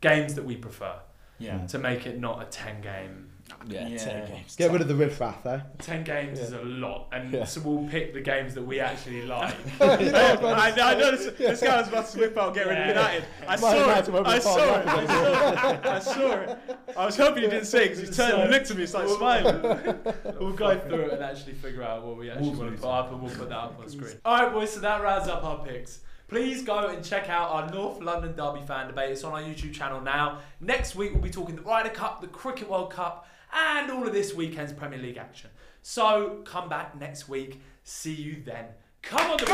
games 0.00 0.34
that 0.34 0.46
we 0.46 0.56
prefer 0.56 0.94
Yeah. 1.38 1.66
to 1.66 1.78
make 1.78 2.06
it 2.06 2.18
not 2.18 2.40
a 2.42 2.46
ten 2.46 2.80
game. 2.80 3.32
Yeah. 3.66 3.88
Yeah. 3.88 3.98
ten 3.98 4.28
games. 4.28 4.56
Get 4.56 4.70
rid 4.72 4.80
of 4.80 4.88
the 4.88 4.94
riff-raff, 4.94 5.44
eh? 5.46 5.60
Ten 5.78 6.04
games 6.04 6.38
is 6.38 6.52
a 6.52 6.62
lot, 6.62 7.08
and 7.12 7.32
Yeah. 7.32 7.44
so 7.44 7.60
we'll 7.62 7.88
pick 7.88 8.14
the 8.14 8.20
games 8.20 8.54
that 8.54 8.62
we 8.62 8.80
actually 8.80 9.22
like. 9.26 9.54
I, 9.80 10.72
I 10.80 10.94
know 10.94 11.10
this, 11.16 11.26
this 11.36 11.60
guy 11.60 11.78
was 11.80 11.88
about 11.88 12.08
to 12.08 12.18
whip 12.18 12.36
out, 12.36 12.54
get 12.54 12.66
rid 12.66 12.78
of 12.78 12.86
United. 12.88 13.24
I 13.46 13.56
saw 13.56 13.72
it. 13.72 13.80
United 13.80 14.14
won't 14.14 14.26
I 14.26 14.38
saw 14.38 14.56
it. 14.80 14.86
I 14.86 15.06
saw 15.06 15.70
it. 15.72 15.86
I 15.86 15.98
saw 15.98 16.32
it. 16.32 16.58
I 16.96 17.06
was 17.06 17.16
hoping 17.16 17.42
you 17.44 17.50
didn't 17.50 17.66
say 17.66 17.88
because 17.88 18.00
he 18.00 18.06
turned 18.14 18.42
and 18.42 18.50
looked 18.50 18.70
at 18.70 18.76
me, 18.76 18.86
started 18.86 19.10
smiling. 19.10 19.62
we'll 20.40 20.52
go 20.52 20.78
through 20.78 21.00
it 21.06 21.12
and 21.14 21.22
actually 21.22 21.54
figure 21.54 21.82
out 21.82 22.04
what 22.06 22.16
we 22.16 22.30
actually 22.30 22.46
Wolves 22.46 22.58
want 22.58 22.68
to 22.68 22.72
lose. 22.72 22.80
put 22.80 22.90
up, 22.90 23.12
and 23.12 23.22
we'll 23.22 23.34
put 23.34 23.48
that 23.48 23.58
up 23.58 23.78
on 23.80 23.88
screen. 23.88 24.14
All 24.24 24.42
right, 24.44 24.52
boys. 24.52 24.72
So 24.72 24.80
that 24.80 25.02
rounds 25.02 25.28
up 25.28 25.44
our 25.44 25.64
picks. 25.64 26.00
Please 26.28 26.62
go 26.62 26.88
and 26.88 27.02
check 27.02 27.30
out 27.30 27.48
our 27.50 27.70
North 27.70 28.02
London 28.02 28.36
Derby 28.36 28.60
fan 28.66 28.86
debate. 28.86 29.12
It's 29.12 29.24
on 29.24 29.32
our 29.32 29.40
YouTube 29.40 29.72
channel 29.72 30.00
now. 30.02 30.40
Next 30.60 30.94
week 30.94 31.12
we'll 31.14 31.22
be 31.22 31.30
talking 31.30 31.56
the 31.56 31.62
Ryder 31.62 31.88
Cup, 31.88 32.20
the 32.20 32.26
Cricket 32.26 32.68
World 32.68 32.92
Cup, 32.92 33.26
and 33.52 33.90
all 33.90 34.06
of 34.06 34.12
this 34.12 34.34
weekend's 34.34 34.72
Premier 34.72 34.98
League 34.98 35.16
action. 35.16 35.50
So 35.82 36.42
come 36.44 36.68
back 36.68 36.98
next 36.98 37.28
week. 37.28 37.60
See 37.84 38.14
you 38.14 38.42
then. 38.44 38.66
Come 39.02 39.30
on, 39.30 39.36
the 39.38 39.46